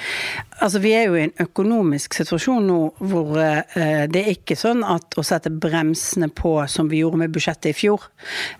Altså, 0.57 0.79
Vi 0.79 0.93
er 0.97 1.07
jo 1.07 1.17
i 1.17 1.25
en 1.27 1.35
økonomisk 1.43 2.15
situasjon 2.17 2.65
nå 2.65 2.79
hvor 2.97 3.37
eh, 3.41 4.05
det 4.09 4.23
er 4.23 4.33
ikke 4.33 4.57
sånn 4.57 4.81
at 4.87 5.17
å 5.17 5.25
sette 5.25 5.51
bremsene 5.53 6.29
på, 6.33 6.53
som 6.71 6.89
vi 6.89 7.03
gjorde 7.03 7.21
med 7.21 7.33
budsjettet 7.35 7.69
i 7.71 7.75
fjor, 7.77 8.07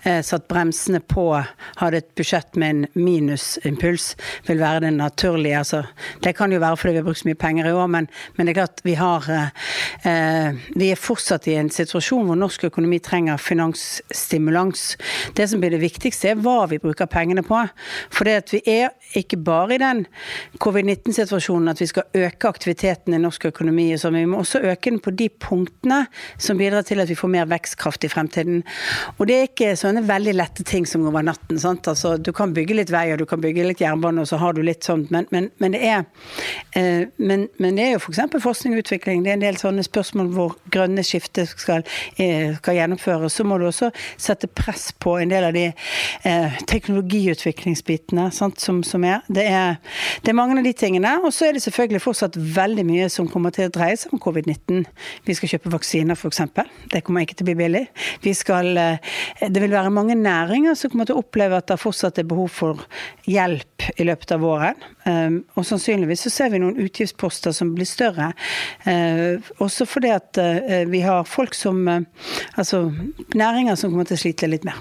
eh, 0.04 0.20
satt 0.26 0.48
bremsene 0.52 1.02
på, 1.02 1.26
hadde 1.82 2.02
et 2.02 2.10
budsjett 2.18 2.60
med 2.60 2.70
en 2.70 2.84
minusimpuls, 3.08 4.12
vil 4.48 4.62
være 4.62 4.86
det 4.86 4.94
naturlige. 4.98 5.64
Altså, 5.64 5.84
det 6.24 6.36
kan 6.38 6.54
jo 6.54 6.62
være 6.62 6.78
fordi 6.78 6.94
vi 6.94 7.02
har 7.02 7.08
brukt 7.08 7.22
så 7.24 7.30
mye 7.32 7.42
penger 7.42 7.72
i 7.72 7.74
år, 7.74 7.90
men, 7.96 8.10
men 8.38 8.48
det 8.48 8.54
er 8.54 8.60
klart 8.60 8.86
vi 8.86 8.98
har 9.00 9.30
eh, 9.34 9.66
eh, 10.12 10.62
Vi 10.78 10.92
er 10.92 11.02
fortsatt 11.02 11.48
i 11.50 11.58
en 11.58 11.72
situasjon 11.74 12.28
hvor 12.28 12.38
norsk 12.38 12.68
økonomi 12.70 13.00
trenger 13.04 13.42
finansstimulans. 13.42 14.86
Det 15.34 15.50
som 15.50 15.64
blir 15.64 15.74
det 15.74 15.82
viktigste, 15.82 16.32
er 16.32 16.42
hva 16.46 16.67
vi 16.72 16.80
bruker 16.82 17.10
pengene 17.10 17.44
på. 17.46 17.60
For 18.14 18.28
det 18.28 18.36
at 18.42 18.54
vi 18.54 18.62
er 18.68 18.94
ikke 19.18 19.40
bare 19.42 19.76
i 19.76 19.82
den 19.82 20.06
covid-19-situasjonen 20.64 21.72
at 21.72 21.82
vi 21.82 21.90
skal 21.90 22.08
øke 22.18 22.50
aktiviteten 22.50 23.16
i 23.16 23.22
norsk 23.22 23.50
økonomi, 23.52 23.90
så 23.98 24.12
vi 24.14 24.26
må 24.26 24.42
også 24.44 24.62
øke 24.64 24.92
den 24.92 25.00
på 25.04 25.12
de 25.12 25.30
punktene 25.30 26.04
som 26.38 26.58
bidrar 26.58 26.86
til 26.88 27.02
at 27.04 27.10
vi 27.10 27.18
får 27.18 27.32
mer 27.34 27.50
vekstkraft 27.50 28.04
i 28.04 28.12
fremtiden. 28.12 28.64
Og 29.18 29.28
det 29.28 29.38
er 29.38 29.50
ikke 29.50 29.74
sånne 29.80 30.06
veldig 30.08 30.36
lette 30.38 30.66
ting 30.68 30.88
som 30.88 31.06
over 31.08 31.26
natten. 31.26 31.60
sant? 31.60 31.88
Altså, 31.88 32.18
du 32.18 32.32
kan 32.36 32.54
bygge 32.54 32.78
litt 32.78 32.92
vei 32.94 33.08
og 33.14 33.22
du 33.22 33.26
kan 33.30 33.42
bygge 33.42 33.68
litt 33.68 33.82
jernbane, 33.82 34.22
og 34.22 34.30
så 34.30 34.40
har 34.42 34.54
du 34.54 34.62
litt 34.66 34.84
sånt, 34.88 35.12
men, 35.14 35.28
men, 35.32 35.50
men 35.62 35.76
det 35.76 35.84
er 35.88 36.04
eh, 36.76 37.08
men, 37.18 37.48
men 37.58 37.78
det 37.78 37.86
er 37.86 37.96
jo 37.96 38.02
f.eks. 38.02 38.22
forskning 38.44 38.76
og 38.76 38.84
utvikling. 38.86 39.24
Det 39.24 39.34
er 39.34 39.40
en 39.40 39.46
del 39.46 39.60
sånne 39.60 39.86
spørsmål 39.86 40.32
hvor 40.36 40.58
grønne 40.74 41.04
skifter 41.06 41.48
skal, 41.50 41.86
eh, 42.22 42.56
skal 42.60 42.80
gjennomføres. 42.80 43.38
Så 43.38 43.46
må 43.48 43.60
du 43.60 43.68
også 43.70 43.92
sette 44.18 44.50
press 44.50 44.90
på 45.00 45.18
en 45.22 45.32
del 45.34 45.50
av 45.50 45.56
de 45.56 45.68
eh, 45.70 46.57
teknologiutviklingsbitene 46.68 48.30
sant, 48.36 48.62
som, 48.64 48.82
som 48.84 49.04
er. 49.08 49.22
Det, 49.28 49.46
er. 49.46 49.78
det 50.24 50.32
er 50.32 50.38
mange 50.38 50.58
av 50.58 50.66
de 50.66 50.74
tingene. 50.78 51.14
Og 51.24 51.34
så 51.36 51.48
er 51.48 51.58
det 51.58 51.64
selvfølgelig 51.66 52.04
fortsatt 52.04 52.38
veldig 52.38 52.86
mye 52.88 53.10
som 53.14 53.30
kommer 53.32 53.54
til 53.56 53.70
å 53.70 53.74
dreie 53.74 53.98
seg 54.00 54.14
om 54.16 54.22
covid-19. 54.24 54.86
Vi 55.28 55.38
skal 55.38 55.54
kjøpe 55.54 55.74
vaksiner, 55.74 56.18
f.eks. 56.18 56.44
Det 56.94 57.04
kommer 57.06 57.26
ikke 57.26 57.38
til 57.38 57.48
å 57.48 57.50
bli 57.52 57.58
billig. 57.62 57.84
Vi 58.24 58.34
skal, 58.38 58.72
eh, 58.78 59.16
det 59.48 59.64
vil 59.64 59.76
være 59.76 59.94
mange 59.94 60.18
næringer 60.18 60.78
som 60.78 60.94
kommer 60.94 61.10
til 61.10 61.18
å 61.18 61.24
oppleve 61.24 61.60
at 61.60 61.70
det 61.72 61.80
fortsatt 61.82 62.22
er 62.22 62.30
behov 62.30 62.52
for 62.54 62.86
hjelp 63.28 63.90
i 63.98 64.08
løpet 64.08 64.34
av 64.36 64.44
våren. 64.44 64.88
Um, 65.08 65.38
og 65.56 65.66
sannsynligvis 65.68 66.26
så 66.26 66.32
ser 66.34 66.52
vi 66.52 66.60
noen 66.62 66.80
utgiftsposter 66.84 67.54
som 67.56 67.74
blir 67.76 67.88
større. 67.88 68.32
Uh, 68.88 69.40
også 69.64 69.88
fordi 69.88 70.12
at 70.16 70.40
uh, 70.42 70.84
vi 70.90 71.04
har 71.06 71.28
folk 71.28 71.56
som 71.56 71.86
uh, 71.88 72.02
Altså 72.58 72.92
næringer 73.36 73.76
som 73.76 73.92
kommer 73.92 74.08
til 74.08 74.18
å 74.18 74.22
slite 74.22 74.50
litt 74.50 74.66
mer. 74.68 74.80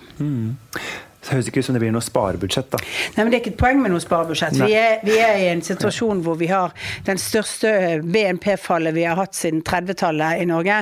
Så 1.26 1.32
det 1.32 1.36
høres 1.40 1.48
ikke 1.50 1.58
ut 1.64 1.66
som 1.66 1.74
det 1.74 1.80
blir 1.82 1.90
noe 1.90 2.04
sparebudsjett, 2.06 2.68
da. 2.70 2.78
Nei, 3.16 3.24
men 3.24 3.30
Det 3.32 3.38
er 3.40 3.42
ikke 3.42 3.52
et 3.56 3.58
poeng 3.58 3.80
med 3.82 3.90
noe 3.90 4.02
sparebudsjett. 4.02 4.54
Vi 4.62 4.74
er, 4.78 5.00
vi 5.02 5.16
er 5.18 5.40
i 5.42 5.48
en 5.50 5.62
situasjon 5.66 6.20
hvor 6.22 6.36
vi 6.38 6.46
har 6.52 6.70
den 7.08 7.18
største 7.18 7.72
BNP-fallet 8.06 8.94
vi 8.94 9.02
har 9.08 9.18
hatt 9.18 9.34
siden 9.34 9.64
30-tallet 9.66 10.44
i 10.44 10.46
Norge. 10.46 10.76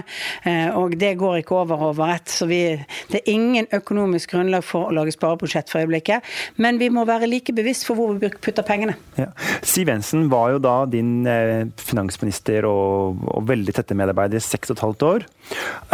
eh, 0.44 0.68
Og 0.76 0.98
det 1.00 1.14
går 1.20 1.38
ikke 1.40 1.56
over 1.62 1.80
over 1.88 2.12
ett. 2.14 2.28
Så 2.28 2.44
vi, 2.50 2.60
det 3.08 3.22
er 3.22 3.30
ingen 3.32 3.66
økonomisk 3.72 4.34
grunnlag 4.34 4.64
for 4.68 4.90
å 4.90 4.94
lage 4.98 5.14
sparebudsjett 5.16 5.72
for 5.72 5.80
øyeblikket. 5.80 6.28
Men 6.60 6.78
vi 6.82 6.90
må 6.92 7.06
være 7.08 7.26
like 7.30 7.54
bevisst 7.56 7.86
for 7.88 7.96
hvor 7.96 8.12
vi 8.20 8.28
putter 8.28 8.66
pengene. 8.66 8.98
Ja. 9.16 9.30
Siv 9.64 9.88
Jensen 9.88 10.28
var 10.32 10.52
jo 10.52 10.60
da 10.62 10.76
din 10.90 11.24
eh, 11.26 11.64
finansminister 11.80 12.68
og, 12.68 13.24
og 13.32 13.48
veldig 13.48 13.74
tette 13.80 13.96
medarbeider 13.96 14.36
i 14.36 14.44
seks 14.44 14.74
og 14.74 14.76
et 14.76 14.84
halvt 14.84 15.08
år. 15.08 15.26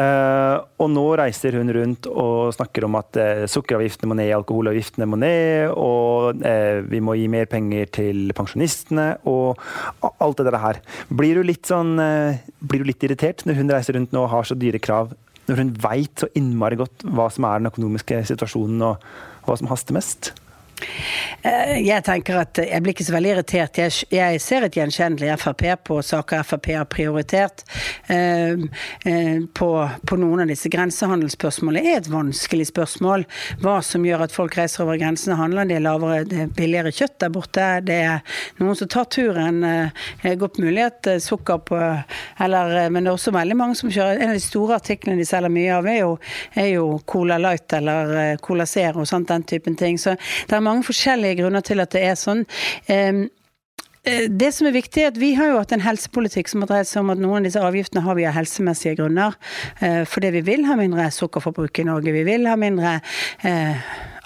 Eh, 0.00 0.56
og 0.80 0.90
nå 0.90 1.06
reiser 1.22 1.54
hun 1.58 1.70
rundt 1.74 2.10
og 2.10 2.50
snakker 2.56 2.88
om 2.88 2.98
at 2.98 3.18
sukkeravgiftene 3.50 4.10
må 4.10 4.16
ned, 4.18 4.32
alkoholavgiftene 4.40 5.09
må 5.09 5.18
ned, 5.20 5.70
og 5.74 6.44
eh, 6.46 6.81
vi 6.88 7.00
må 7.05 7.16
gi 7.18 7.29
mer 7.33 7.48
penger 7.50 7.90
til 8.00 8.35
pensjonistene, 8.37 9.09
og 9.31 9.61
alt 10.11 10.40
det 10.40 10.48
der 10.50 10.61
her. 10.62 10.83
Blir 11.09 11.40
du 11.40 11.46
litt 11.46 11.70
sånn 11.70 11.96
eh, 12.03 12.42
Blir 12.61 12.83
du 12.83 12.90
litt 12.90 13.05
irritert 13.07 13.44
når 13.46 13.61
hun 13.61 13.72
reiser 13.72 13.96
rundt 13.96 14.14
nå 14.14 14.24
og 14.26 14.33
har 14.35 14.48
så 14.48 14.59
dyre 14.59 14.83
krav, 14.83 15.14
når 15.48 15.64
hun 15.64 15.72
veit 15.83 16.22
så 16.22 16.29
innmari 16.38 16.79
godt 16.79 17.07
hva 17.11 17.31
som 17.33 17.46
er 17.48 17.61
den 17.61 17.70
økonomiske 17.72 18.22
situasjonen, 18.31 18.85
og 18.87 19.46
hva 19.46 19.59
som 19.59 19.70
haster 19.70 19.96
mest? 19.96 20.33
Eh, 21.43 21.81
Jeg 21.87 22.05
tenker 22.05 22.40
at 22.43 22.59
jeg 22.61 22.83
blir 22.83 22.95
ikke 22.95 23.07
så 23.07 23.14
veldig 23.14 23.31
irritert. 23.35 23.79
Jeg, 24.12 24.40
ser 24.40 24.66
et 24.66 24.77
gjenkjennelig 24.77 25.37
Frp 25.40 25.64
på 25.87 26.01
saker 26.05 26.45
Frp 26.47 26.69
har 26.77 26.88
prioritert. 26.90 27.64
Eh, 28.09 28.61
eh, 29.09 29.40
På, 29.55 29.71
noen 30.21 30.45
av 30.45 30.51
disse 30.51 30.71
grensehandelsspørsmålene 30.73 31.95
er 31.95 32.01
et 32.01 32.11
vanskelig 32.12 32.69
spørsmål. 32.71 33.25
Hva 33.62 33.79
som 33.85 34.05
gjør 34.05 34.27
at 34.27 34.35
folk 34.35 34.57
reiser 34.59 34.85
over 34.85 35.01
grensene 35.01 35.38
handler. 35.40 35.69
Det 35.69 35.79
er, 35.79 35.85
lavere, 35.85 36.25
det 36.29 36.43
er 36.45 36.53
billigere 36.57 36.93
kjøtt 36.95 37.19
der 37.25 37.33
borte. 37.35 37.69
Det 37.87 38.01
er 38.05 38.40
noen 38.61 38.77
som 38.79 38.88
tar 38.90 39.09
turen. 39.12 39.62
eh, 39.64 40.37
Godt 40.40 40.59
mulighet 40.61 41.09
sukker 41.21 41.59
på 41.66 41.79
eller, 42.40 42.90
Men 42.90 43.05
det 43.05 43.11
er 43.11 43.16
også 43.16 43.33
veldig 43.35 43.57
mange 43.57 43.75
som 43.77 43.90
kjører 43.90 44.21
En 44.21 44.31
av 44.31 44.37
de 44.38 44.40
store 44.45 44.77
artiklene 44.79 45.19
de 45.19 45.25
selger 45.27 45.51
mye 45.53 45.75
av, 45.75 45.87
er 45.87 45.99
jo, 46.01 46.19
er 46.55 46.69
jo 46.75 47.01
Cola 47.07 47.38
Light 47.38 47.73
eller 47.73 48.37
Cola 48.43 48.66
Zero 48.66 49.01
og 49.01 49.09
sånt, 49.09 49.29
den 49.29 49.43
typen 49.43 49.77
ting. 49.77 49.99
Så 49.99 50.14
det 50.49 50.57
er 50.57 50.61
mange 50.70 50.88
forskjellige 50.88 51.42
grunner 51.42 51.66
til 51.66 51.83
at 51.83 51.92
det 51.92 52.06
er 52.06 52.18
sånn. 52.18 52.46
Eh, 52.88 54.28
det 54.33 54.48
som 54.56 54.64
er 54.64 54.72
viktig 54.72 55.02
er 55.02 55.11
at 55.11 55.18
Vi 55.20 55.35
har 55.37 55.50
jo 55.50 55.59
hatt 55.61 55.74
en 55.76 55.85
helsepolitikk 55.85 56.48
som 56.48 56.62
har 56.64 56.70
dreid 56.70 56.88
seg 56.88 57.02
om 57.02 57.12
at 57.12 57.20
noen 57.20 57.42
av 57.42 57.48
disse 57.50 57.61
avgiftene 57.61 58.04
har 58.06 58.16
vi 58.16 58.24
av 58.24 58.33
helsemessige 58.38 58.96
grunner. 58.96 59.37
Eh, 59.80 60.04
Fordi 60.09 60.30
vi 60.38 60.40
vil 60.46 60.64
ha 60.64 60.76
mindre 60.76 61.11
sukkerforbruk 61.12 61.83
i 61.83 61.85
Norge. 61.85 62.14
Vi 62.16 62.24
vil 62.24 62.48
ha 62.48 62.56
mindre 62.56 63.00
eh, 63.44 63.76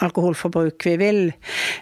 alkoholforbruk. 0.02 0.86
Vi 0.86 0.94
vil 1.00 1.20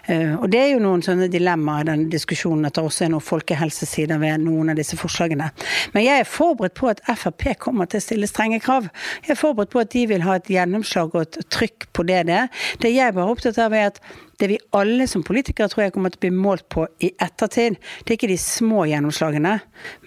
eh, 0.07 0.33
Og 0.35 0.49
det 0.51 0.59
er 0.59 0.69
jo 0.73 0.81
noen 0.83 1.03
sånne 1.05 1.29
dilemmaer 1.31 1.85
i 1.85 1.89
denne 1.91 2.11
diskusjonen, 2.11 2.67
at 2.67 2.77
det 2.77 2.83
også 2.83 3.07
er 3.07 3.13
noen 3.13 3.25
folkehelsesider 3.25 4.21
ved 4.21 4.43
noen 4.45 4.73
av 4.73 4.79
disse 4.79 4.97
forslagene. 4.99 5.49
Men 5.95 6.05
jeg 6.05 6.23
er 6.23 6.29
forberedt 6.29 6.77
på 6.79 6.91
at 6.91 7.03
Frp 7.07 7.47
kommer 7.61 7.89
til 7.89 8.01
å 8.01 8.05
stille 8.07 8.29
strenge 8.29 8.61
krav. 8.63 8.89
Jeg 9.23 9.35
er 9.35 9.39
forberedt 9.39 9.73
på 9.73 9.81
at 9.83 9.93
de 9.95 10.05
vil 10.11 10.25
ha 10.25 10.37
et 10.39 10.51
gjennomslag 10.51 11.15
og 11.15 11.25
et 11.25 11.41
trykk 11.53 11.89
på 11.93 12.05
det 12.09 12.25
det. 12.29 12.43
Det 12.83 12.93
jeg 12.93 13.15
bare 13.15 13.27
er 13.27 13.37
opptatt 13.37 13.59
av, 13.61 13.73
er 13.73 13.91
at 13.91 14.01
det 14.41 14.49
vi 14.49 14.59
alle 14.75 15.07
som 15.07 15.23
politikere 15.25 15.69
tror 15.71 15.85
jeg 15.85 15.95
kommer 15.95 16.11
til 16.11 16.19
å 16.19 16.25
bli 16.25 16.33
målt 16.35 16.65
på 16.73 16.87
i 17.05 17.13
ettertid, 17.21 17.77
det 18.03 18.11
er 18.13 18.17
ikke 18.17 18.31
de 18.33 18.39
små 18.41 18.87
gjennomslagene, 18.89 19.59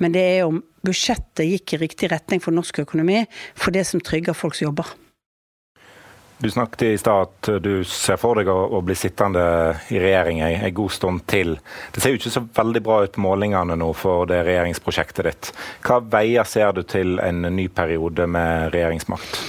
men 0.02 0.16
det 0.16 0.24
er 0.34 0.48
om 0.48 0.60
budsjettet 0.86 1.46
gikk 1.46 1.74
i 1.74 1.82
riktig 1.86 2.10
retning 2.12 2.42
for 2.42 2.54
norsk 2.54 2.82
økonomi, 2.84 3.24
for 3.54 3.74
det 3.74 3.86
som 3.88 4.02
trygger 4.02 4.36
folks 4.36 4.62
jobber. 4.62 4.92
Du 6.38 6.50
snakket 6.50 6.82
i 6.82 6.98
stad 6.98 7.22
at 7.22 7.48
du 7.64 7.84
ser 7.88 8.18
for 8.20 8.36
deg 8.36 8.50
å, 8.52 8.80
bli 8.84 8.94
sittende 8.98 9.40
i 9.88 10.00
regjering 10.00 10.42
en 10.44 10.74
god 10.76 10.92
stund 10.92 11.22
til. 11.30 11.54
Det 11.94 12.02
ser 12.02 12.12
jo 12.12 12.20
ikke 12.20 12.32
så 12.34 12.42
veldig 12.58 12.82
bra 12.84 12.98
ut 13.06 13.14
på 13.14 13.24
målingene 13.24 13.78
nå 13.80 13.88
for 13.96 14.28
det 14.28 14.42
regjeringsprosjektet 14.44 15.30
ditt. 15.30 15.52
Hva 15.86 16.02
veier 16.12 16.44
ser 16.44 16.76
du 16.76 16.82
til 16.84 17.16
en 17.24 17.40
ny 17.56 17.70
periode 17.72 18.28
med 18.28 18.68
regjeringsmakt? 18.76 19.40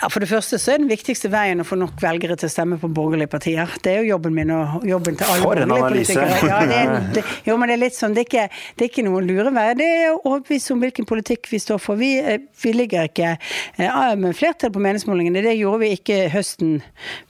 Ja, 0.00 0.08
For 0.08 0.20
det 0.22 0.28
første 0.30 0.58
så 0.60 0.72
er 0.74 0.78
den 0.82 0.90
viktigste 0.90 1.30
veien 1.32 1.60
å 1.62 1.64
få 1.66 1.76
nok 1.78 2.02
velgere 2.02 2.36
til 2.38 2.46
å 2.48 2.50
stemme 2.52 2.76
på 2.78 2.88
borgerlige 2.94 3.30
partier. 3.32 3.68
Det 3.82 3.90
er 3.92 3.98
jo 4.04 4.08
jobben 4.14 4.34
min 4.36 4.50
og 4.54 4.86
jobben 4.86 5.16
til 5.18 5.26
alle 5.26 5.42
for 5.42 5.54
borgerlige 5.58 5.88
politikere. 5.88 6.36
Ja, 6.46 6.58
det 6.68 6.76
er, 6.78 6.86
det, 7.16 7.22
jo, 7.48 7.52
men 7.58 7.66
det 7.70 7.76
er 7.76 7.82
litt 7.82 7.96
sånn, 7.98 8.14
det 8.14 8.20
er 8.22 8.28
ikke, 8.28 8.46
det 8.78 8.82
er 8.86 8.90
ikke 8.92 9.06
noen 9.08 9.24
lure 9.28 9.50
vei. 9.54 9.66
Det 9.78 9.88
er 9.88 10.06
å 10.12 10.20
overbevise 10.20 10.68
om 10.74 10.80
hvilken 10.84 11.06
politikk 11.08 11.42
vi 11.50 11.58
står 11.62 11.78
for. 11.82 11.94
Vi, 11.98 12.10
eh, 12.20 12.40
vi 12.62 12.70
ligger 12.76 13.00
ikke 13.10 13.30
eh, 13.34 14.14
med 14.20 14.38
flertall 14.38 14.72
på 14.74 14.84
meningsmålingene. 14.84 15.46
Det 15.48 15.56
gjorde 15.58 15.82
vi 15.82 15.88
ikke 15.98 16.18
høsten, 16.32 16.70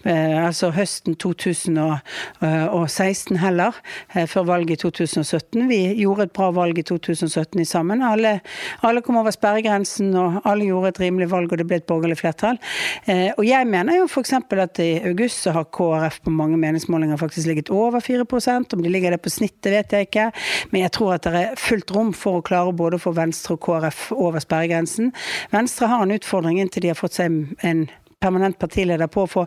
eh, 0.04 0.38
altså 0.42 0.66
høsten 0.76 1.12
2016 1.16 3.36
heller, 3.40 3.72
før 4.28 4.42
valget 4.52 4.72
i 4.76 4.78
2017. 4.84 5.68
Vi 5.70 5.80
gjorde 6.02 6.22
et 6.28 6.36
bra 6.36 6.48
valg 6.54 6.74
i 6.80 6.86
2017 6.86 7.60
i 7.62 7.68
sammen. 7.68 7.98
Alle, 8.04 8.32
alle 8.84 9.02
kom 9.04 9.16
over 9.20 9.32
sperregrensen, 9.34 10.08
og 10.18 10.28
alle 10.44 10.68
gjorde 10.68 10.88
et 10.92 11.02
rimelig 11.06 11.28
valg, 11.32 11.48
og 11.52 11.58
det 11.60 11.68
ble 11.68 11.76
et 11.80 11.88
borgerlig 11.88 12.17
flertall. 12.18 12.58
Eh, 13.06 13.30
og 13.34 13.44
jeg 13.46 13.68
mener 13.70 14.00
jo 14.00 14.08
f.eks. 14.08 14.34
at 14.38 14.80
i 14.84 14.88
august 15.08 15.46
så 15.46 15.54
har 15.56 15.68
KrF 15.74 16.20
på 16.24 16.34
mange 16.34 16.58
meningsmålinger 16.60 17.20
faktisk 17.20 17.50
ligget 17.50 17.70
over 17.74 18.00
4% 18.00 18.74
Om 18.74 18.82
de 18.82 18.92
ligger 18.92 19.14
det 19.14 19.22
på 19.22 19.32
snittet, 19.32 19.72
vet 19.72 19.92
jeg 19.92 20.08
ikke. 20.08 20.30
Men 20.70 20.82
jeg 20.82 20.92
tror 20.92 21.14
at 21.14 21.28
det 21.28 21.42
er 21.42 21.60
fullt 21.60 21.94
rom 21.94 22.12
for 22.16 22.38
å 22.38 22.44
klare 22.44 22.74
både 22.76 22.98
å 22.98 23.02
få 23.02 23.14
Venstre 23.16 23.56
og 23.56 23.62
KrF 23.64 24.10
over 24.16 24.42
sperregrensen. 24.44 25.12
Venstre 25.54 25.90
har 25.90 26.04
en 26.04 26.16
utfordring 26.16 26.60
inntil 26.60 26.86
de 26.86 26.92
har 26.92 26.98
fått 26.98 27.18
seg 27.18 27.54
en 27.66 27.86
permanent 28.20 28.58
partileder 28.58 29.10
på 29.10 29.24
å 29.24 29.30
få 29.30 29.46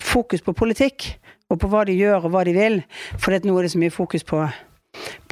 fokus 0.00 0.42
på 0.42 0.54
politikk 0.56 1.14
og 1.52 1.60
på 1.60 1.70
hva 1.70 1.84
de 1.86 1.96
gjør 1.96 2.26
og 2.26 2.34
hva 2.34 2.44
de 2.46 2.54
vil. 2.56 2.80
For 3.18 3.34
nå 3.34 3.58
er 3.58 3.66
det 3.66 3.74
så 3.74 3.82
mye 3.82 3.94
fokus 3.94 4.26
på 4.26 4.42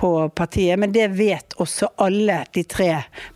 på 0.03 0.29
partiet. 0.29 0.79
Men 0.79 0.93
det 0.93 1.09
vet 1.15 1.55
også 1.63 1.93
alle 2.03 2.41
de 2.51 2.65
tre 2.67 2.89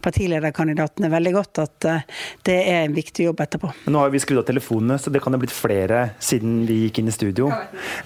partilederkandidatene 0.03 1.11
veldig 1.13 1.33
godt, 1.37 1.61
at 1.63 1.87
eh, 1.87 2.21
det 2.43 2.57
er 2.73 2.81
en 2.89 2.97
viktig 2.97 3.29
jobb 3.29 3.45
etterpå. 3.45 3.71
Nå 3.87 4.03
har 4.03 4.11
vi 4.11 4.19
skrudd 4.19 4.43
av 4.43 4.49
telefonene, 4.49 4.99
så 4.99 5.13
det 5.15 5.23
kan 5.23 5.37
ha 5.37 5.39
blitt 5.39 5.55
flere 5.55 6.09
siden 6.19 6.65
vi 6.67 6.81
gikk 6.89 7.05
inn 7.05 7.13
i 7.13 7.15
studio. 7.15 7.53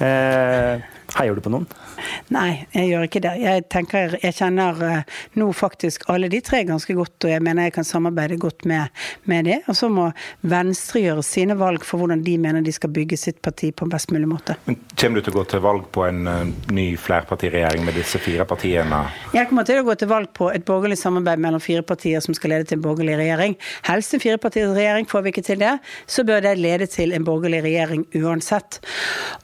Eh, 0.05 0.85
heier 1.17 1.35
du 1.35 1.43
på 1.43 1.53
noen? 1.53 1.65
Nei, 2.35 2.67
jeg 2.75 2.91
gjør 2.91 3.07
ikke 3.07 3.23
det. 3.25 3.33
Jeg 3.43 3.65
tenker, 3.73 4.17
jeg 4.23 4.37
kjenner 4.37 4.79
uh, 4.85 5.17
nå 5.41 5.49
faktisk 5.57 6.05
alle 6.13 6.31
de 6.31 6.43
tre 6.45 6.63
ganske 6.69 6.95
godt, 6.97 7.17
og 7.27 7.33
jeg 7.33 7.43
mener 7.45 7.69
jeg 7.69 7.75
kan 7.79 7.89
samarbeide 7.89 8.39
godt 8.41 8.67
med, 8.71 8.93
med 9.31 9.49
de. 9.49 9.59
Og 9.71 9.79
så 9.79 9.91
må 9.93 10.11
Venstre 10.53 11.03
gjøre 11.07 11.25
sine 11.27 11.57
valg 11.59 11.85
for 11.87 12.03
hvordan 12.03 12.23
de 12.27 12.37
mener 12.41 12.65
de 12.65 12.75
skal 12.75 12.93
bygge 12.95 13.19
sitt 13.21 13.41
parti 13.43 13.73
på 13.75 13.87
en 13.87 13.93
best 13.93 14.15
mulig 14.15 14.29
måte. 14.31 14.57
Men 14.69 14.79
Kommer 15.01 15.21
du 15.21 15.27
til 15.27 15.35
å 15.35 15.41
gå 15.41 15.47
til 15.51 15.65
valg 15.65 15.89
på 15.95 16.05
en 16.07 16.55
ny 16.71 16.87
flerpartiregjering 17.01 17.85
med 17.87 17.97
disse 17.99 18.21
fire 18.23 18.47
partiene? 18.51 19.01
Jeg 19.37 19.49
kommer 19.51 19.69
til 19.69 19.81
å 19.81 19.87
gå 19.87 19.97
til 20.01 20.11
valg 20.11 20.33
på 20.37 20.51
et 20.51 20.67
borgerlig 20.67 20.99
samarbeid 21.01 21.41
mellom 21.43 21.63
fire 21.63 21.87
partier 21.87 22.21
som 22.25 22.37
skal 22.37 22.57
lede 22.57 22.69
til 22.69 22.81
en 22.81 22.85
borgerlig 22.85 23.17
regjering. 23.23 23.57
Helst 23.89 24.19
en 24.19 24.23
firepartiregjering, 24.23 25.09
får 25.11 25.25
vi 25.25 25.35
ikke 25.35 25.47
til 25.47 25.63
det, 25.63 25.77
så 26.11 26.27
bør 26.27 26.45
det 26.45 26.57
lede 26.61 26.91
til 26.91 27.15
en 27.17 27.27
borgerlig 27.27 27.63
regjering 27.69 28.05
uansett. 28.21 28.83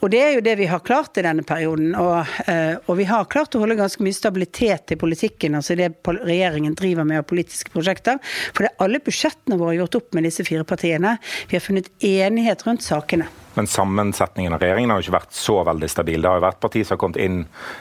Og 0.02 0.10
det 0.12 0.22
er 0.24 0.36
jo 0.36 0.44
det 0.44 0.58
vi 0.60 0.70
har 0.70 0.84
klart 0.84 1.16
i 1.16 1.26
denne 1.26 1.46
perioden. 1.46 1.94
og 1.94 2.26
Eh, 2.46 2.76
og 2.86 2.98
vi 3.00 3.06
har 3.08 3.26
klart 3.30 3.54
å 3.56 3.62
holde 3.62 3.78
ganske 3.78 4.04
mye 4.04 4.16
stabilitet 4.16 4.94
i 4.94 5.00
politikken, 5.00 5.56
altså 5.58 5.76
det 5.78 5.92
regjeringen 6.06 6.76
driver 6.78 7.06
med 7.08 7.22
av 7.22 7.26
politiske 7.30 7.72
prosjekter. 7.74 8.20
For 8.52 8.64
det 8.64 8.72
er 8.72 8.86
alle 8.86 9.02
budsjettene 9.04 9.58
våre 9.60 9.78
gjort 9.80 10.00
opp 10.00 10.14
med 10.16 10.28
disse 10.28 10.46
fire 10.46 10.66
partiene. 10.68 11.16
Vi 11.50 11.58
har 11.58 11.64
funnet 11.64 11.90
enighet 12.04 12.66
rundt 12.66 12.86
sakene. 12.86 13.28
Men 13.56 13.68
sammensetningen 13.70 14.52
av 14.52 14.60
regjeringen 14.60 14.92
har 14.92 15.00
jo 15.00 15.06
ikke 15.06 15.16
vært 15.16 15.36
så 15.36 15.56
veldig 15.66 15.88
stabil. 15.90 16.20
Det 16.22 16.28
har 16.30 16.40
jo 16.40 16.44
vært 16.44 16.60
partier 16.60 16.84
som 16.84 16.96
har 16.96 17.00
kommet 17.00 17.20
inn, 17.24 17.38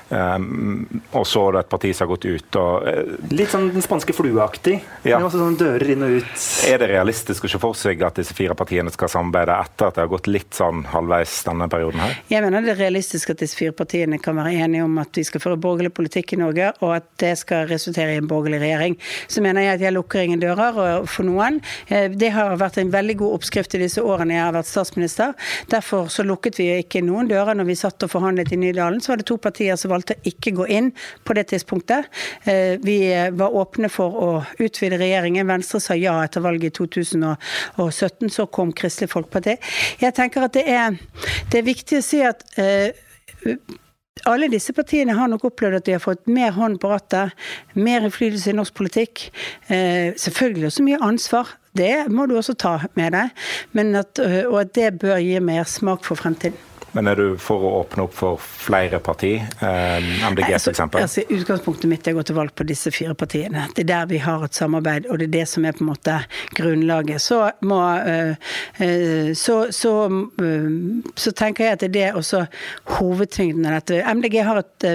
um, 0.09 1.01
og 1.11 1.25
så 1.27 1.43
er 1.49 1.57
det 1.57 1.63
et 1.65 1.71
parti 1.73 1.91
som 1.91 2.05
har 2.05 2.11
gått 2.13 2.27
ut. 2.29 2.59
Og, 2.61 2.87
uh, 2.87 3.31
Litt 3.35 3.51
sånn 3.51 3.67
den 3.73 3.83
spanske 3.83 4.15
flueaktig. 4.15 4.77
Ja. 5.07 5.19
Også 5.19 5.41
sånn 5.41 5.57
dører 5.59 5.91
inn 5.91 6.05
og 6.07 6.17
ut. 6.21 6.45
Er 6.69 6.79
det 6.81 6.89
realistisk 6.93 7.47
å 7.47 7.51
se 7.51 7.61
for 7.61 7.77
seg 7.77 8.03
at 8.07 8.21
disse 8.21 8.35
fire 8.37 8.55
partiene 8.57 8.93
skal 8.93 9.11
samarbeide 9.11 9.57
etter 9.65 9.89
at 9.89 9.97
det 9.97 10.05
har 10.05 10.11
gått 10.13 10.29
litt 10.31 10.55
sånn 10.55 10.85
halvveis 10.93 11.35
denne 11.49 11.67
perioden 11.71 12.03
her? 12.03 12.15
Jeg 12.31 12.45
mener 12.45 12.65
det 12.65 12.75
er 12.75 12.81
realistisk 12.85 13.33
at 13.35 13.43
disse 13.43 13.59
fire 13.59 13.75
partiene 13.75 14.19
kan 14.23 14.39
være 14.39 14.55
enige 14.65 14.87
om 14.87 14.95
at 15.03 15.19
vi 15.19 15.25
skal 15.27 15.43
føre 15.43 15.59
borgerlig 15.61 15.91
politikk 15.95 16.35
i 16.37 16.41
Norge, 16.41 16.71
og 16.79 16.95
at 17.01 17.09
det 17.21 17.33
skal 17.41 17.67
resultere 17.69 18.15
i 18.15 18.21
en 18.21 18.29
borgerlig 18.31 18.61
regjering. 18.63 18.97
Så 19.27 19.43
mener 19.43 19.65
jeg 19.65 19.79
at 19.79 19.85
jeg 19.85 19.95
lukker 19.97 20.23
ingen 20.23 20.41
dører 20.41 21.05
for 21.09 21.27
noen. 21.27 21.59
Eh, 21.87 22.07
det 22.11 22.31
har 22.35 22.55
vært 22.61 22.79
en 22.81 22.93
veldig 22.93 23.17
god 23.21 23.39
oppskrift 23.39 23.75
i 23.75 23.83
disse 23.85 24.03
årene 24.03 24.37
jeg 24.37 24.43
har 24.45 24.55
vært 24.55 24.71
statsminister. 24.71 25.35
Derfor 25.71 26.09
så 26.13 26.25
lukket 26.25 26.59
vi 26.59 26.67
ikke 26.79 27.01
noen 27.05 27.29
dører 27.29 27.57
når 27.57 27.69
vi 27.69 27.77
satt 27.79 28.05
og 28.05 28.11
forhandlet 28.11 28.53
i 28.53 28.59
Nydalen. 28.61 29.01
Så 29.01 29.11
var 29.11 29.21
det 29.21 29.27
to 29.29 29.37
partier 29.41 29.79
som 29.79 29.93
valgte 29.93 30.17
å 30.17 30.25
ikke 30.31 30.55
gå 30.59 30.67
inn 30.77 30.91
på 31.25 31.37
det 31.37 31.47
tidspunktet. 31.51 32.09
Eh, 32.45 32.75
vi 32.83 32.99
var 33.37 33.55
åpne 33.55 33.89
for 33.93 34.19
å 34.21 34.29
utvide 34.59 34.99
regjeringen. 35.01 35.47
Venstre 35.49 35.81
sa 35.83 35.97
ja 35.99 36.17
etter 36.23 36.43
valget 36.45 36.73
i 36.73 36.77
2017. 36.81 38.29
Så 38.33 38.47
kom 38.53 38.73
Kristelig 38.75 39.11
Folkeparti. 39.13 39.57
Jeg 40.01 40.15
tenker 40.17 40.45
at 40.47 40.55
det 40.57 40.67
er, 40.71 40.99
det 41.51 41.61
er 41.61 41.67
viktig 41.67 41.99
å 41.99 42.05
si 42.05 42.21
at 42.25 42.45
uh, 42.59 42.89
alle 44.23 44.49
disse 44.51 44.73
partiene 44.73 45.15
har 45.17 45.29
nok 45.29 45.49
opplevd 45.51 45.79
at 45.79 45.87
de 45.87 45.95
har 45.97 46.03
fått 46.03 46.25
mer 46.31 46.55
hånd 46.55 46.79
på 46.81 46.89
rattet, 46.91 47.35
mer 47.75 48.05
innflytelse 48.07 48.53
i 48.53 48.57
norsk 48.57 48.75
politikk. 48.77 49.27
Eh, 49.67 50.15
selvfølgelig 50.17 50.69
også 50.71 50.85
mye 50.87 51.01
ansvar. 51.03 51.51
Det 51.75 52.05
må 52.11 52.25
du 52.29 52.37
også 52.39 52.55
ta 52.59 52.77
med 52.95 53.11
deg, 53.15 53.33
at, 53.99 54.21
og 54.47 54.61
at 54.61 54.75
det 54.77 54.93
bør 55.01 55.19
gi 55.19 55.39
mer 55.43 55.67
smak 55.67 56.05
for 56.07 56.15
fremtiden. 56.19 56.57
Men 56.95 57.09
er 57.11 57.19
du 57.19 57.39
for 57.41 57.59
å 57.59 57.71
åpne 57.81 58.05
opp 58.05 58.13
for 58.15 58.39
flere 58.39 59.01
parti? 59.03 59.33
Eh, 59.35 60.05
MDG 60.31 60.53
altså, 60.55 60.71
f.eks.? 60.71 60.95
Altså, 61.01 61.23
utgangspunktet 61.35 61.89
mitt 61.91 62.07
er 62.07 62.15
å 62.15 62.21
gå 62.21 62.23
til 62.29 62.37
valg 62.37 62.53
på 62.55 62.63
disse 62.67 62.91
fire 62.95 63.11
partiene. 63.19 63.65
Det 63.75 63.83
er 63.83 63.89
der 63.89 64.05
vi 64.13 64.21
har 64.23 64.45
et 64.45 64.55
samarbeid, 64.55 65.09
og 65.11 65.19
det 65.19 65.27
er 65.27 65.33
det 65.33 65.43
som 65.51 65.67
er 65.67 65.75
på 65.75 65.83
en 65.83 65.89
måte 65.89 66.15
grunnlaget. 66.55 67.19
Så, 67.19 67.41
må, 67.67 67.81
uh, 67.83 68.53
uh, 68.79 69.33
så, 69.35 69.57
så, 69.75 69.91
så, 71.19 71.33
tenker 71.35 71.67
jeg 71.67 71.75
at 71.75 71.83
det 71.91 72.05
er 72.05 72.15
også 72.15 72.45
hovedtyngden 72.95 73.67
av 73.67 73.81
dette. 73.81 73.99
MDG 74.15 74.39
har 74.47 74.61
et, 74.61 74.87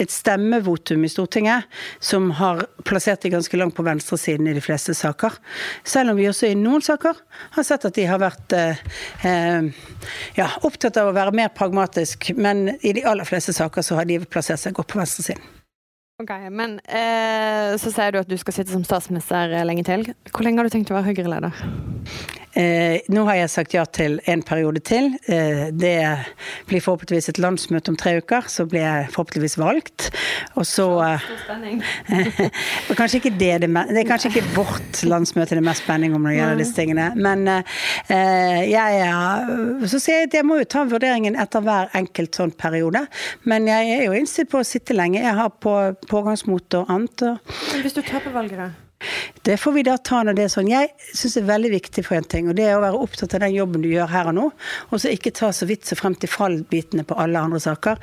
et 0.00 0.14
stemmevotum 0.14 1.04
i 1.04 1.12
Stortinget 1.12 1.68
som 2.00 2.30
har 2.40 2.64
plassert 2.88 3.26
de 3.26 3.34
ganske 3.36 3.60
langt 3.60 3.76
på 3.76 3.84
venstresiden 3.84 4.48
i 4.48 4.56
de 4.56 4.64
fleste 4.64 4.96
saker. 4.96 5.36
Selv 5.84 6.14
om 6.14 6.20
vi 6.22 6.30
også 6.30 6.48
i 6.48 6.56
noen 6.56 6.84
saker 6.84 7.20
har 7.58 7.68
sett 7.68 7.84
at 7.84 8.00
de 8.00 8.08
har 8.08 8.22
vært 8.22 8.56
ja, 10.38 10.48
opptatt 10.64 10.96
av 11.00 11.10
å 11.10 11.14
være 11.16 11.33
mer 11.36 11.50
pragmatisk, 11.54 12.30
men 12.38 12.68
i 12.80 12.94
de 12.96 13.04
aller 13.06 13.28
fleste 13.28 13.54
saker 13.56 13.84
så 13.84 13.98
har 13.98 14.08
de 14.08 14.20
plassert 14.24 14.62
seg 14.62 14.76
godt 14.76 14.92
på 14.92 15.00
venstresiden. 15.02 15.42
Ok, 16.22 16.30
Men 16.54 16.76
eh, 16.86 17.74
så 17.82 17.90
sier 17.90 18.14
du 18.14 18.20
at 18.20 18.30
du 18.30 18.36
skal 18.38 18.54
sitte 18.54 18.70
som 18.70 18.84
statsminister 18.86 19.50
lenge 19.66 19.82
til. 19.82 20.06
Hvor 20.30 20.46
lenge 20.46 20.62
har 20.62 20.68
du 20.68 20.74
tenkt 20.76 20.92
å 20.92 20.94
være 20.94 21.10
Høyre-leder? 21.10 21.64
Eh, 22.54 23.02
nå 23.10 23.24
har 23.26 23.38
jeg 23.40 23.50
sagt 23.50 23.74
ja 23.74 23.82
til 23.90 24.20
en 24.30 24.42
periode 24.46 24.80
til. 24.86 25.10
Eh, 25.26 25.66
det 25.74 25.96
blir 26.68 26.82
forhåpentligvis 26.84 27.32
et 27.32 27.40
landsmøte 27.42 27.90
om 27.90 27.98
tre 27.98 28.16
uker. 28.22 28.46
Så 28.50 28.66
blir 28.70 28.84
jeg 28.84 29.08
forhåpentligvis 29.14 29.56
valgt. 29.58 30.10
Og 30.54 30.66
så 30.68 30.86
eh, 31.02 31.26
Kanskje 32.98 33.18
ikke 33.18 33.34
det, 33.34 33.52
det, 33.64 33.70
det 33.90 34.04
er 34.04 34.08
kanskje 34.08 34.30
ikke 34.30 34.54
vårt 34.54 35.02
landsmøte 35.08 35.56
det 35.56 35.62
er 35.62 35.66
mest 35.66 35.82
spenning 35.84 36.14
om 36.14 36.22
når 36.22 36.30
det 36.30 36.38
gjelder 36.38 36.62
disse 36.62 36.78
tingene. 36.78 37.08
Men 37.18 37.48
eh, 37.50 38.62
jeg 38.70 39.88
Så 39.90 39.98
sier 39.98 40.22
jeg 40.22 40.30
at 40.30 40.38
jeg 40.38 40.46
må 40.46 40.60
jo 40.60 40.70
ta 40.70 40.84
vurderingen 40.88 41.38
etter 41.40 41.64
hver 41.64 41.90
enkelt 41.98 42.38
sånn 42.38 42.54
periode. 42.54 43.04
Men 43.50 43.68
jeg 43.70 43.98
er 43.98 44.06
jo 44.06 44.14
innstilt 44.16 44.52
på 44.54 44.62
å 44.62 44.66
sitte 44.66 44.96
lenge. 44.96 45.22
Jeg 45.24 45.36
har 45.38 45.50
på 45.58 45.74
pågangsmot 46.10 46.78
og 46.80 46.94
annet. 46.94 47.28
Men 47.72 47.84
hvis 47.84 47.98
du 47.98 48.02
taper 48.04 48.34
valget, 48.34 48.62
da? 48.62 48.70
Det 49.44 49.56
får 49.60 49.74
vi 49.76 49.84
da 49.86 49.96
ta 49.98 50.22
når 50.24 50.38
det 50.38 50.46
er 50.46 50.52
sånn. 50.52 50.70
Jeg 50.72 50.92
syns 51.12 51.36
det 51.36 51.42
er 51.42 51.50
veldig 51.50 51.72
viktig 51.74 52.04
for 52.06 52.18
en 52.18 52.28
ting, 52.34 52.48
og 52.50 52.58
det 52.58 52.68
er 52.68 52.78
å 52.78 52.84
være 52.84 53.00
opptatt 53.06 53.36
av 53.36 53.44
den 53.44 53.56
jobben 53.56 53.84
du 53.84 53.90
gjør 53.90 54.10
her 54.12 54.30
og 54.32 54.36
nå, 54.38 54.46
og 54.90 55.02
så 55.02 55.12
ikke 55.12 55.34
ta 55.36 55.50
så 55.54 55.68
vidt 55.68 55.88
så 55.88 55.98
frem 55.98 56.16
til 56.18 56.32
fallbitene 56.32 57.06
på 57.08 57.18
alle 57.20 57.42
andre 57.42 57.60
saker. 57.62 58.00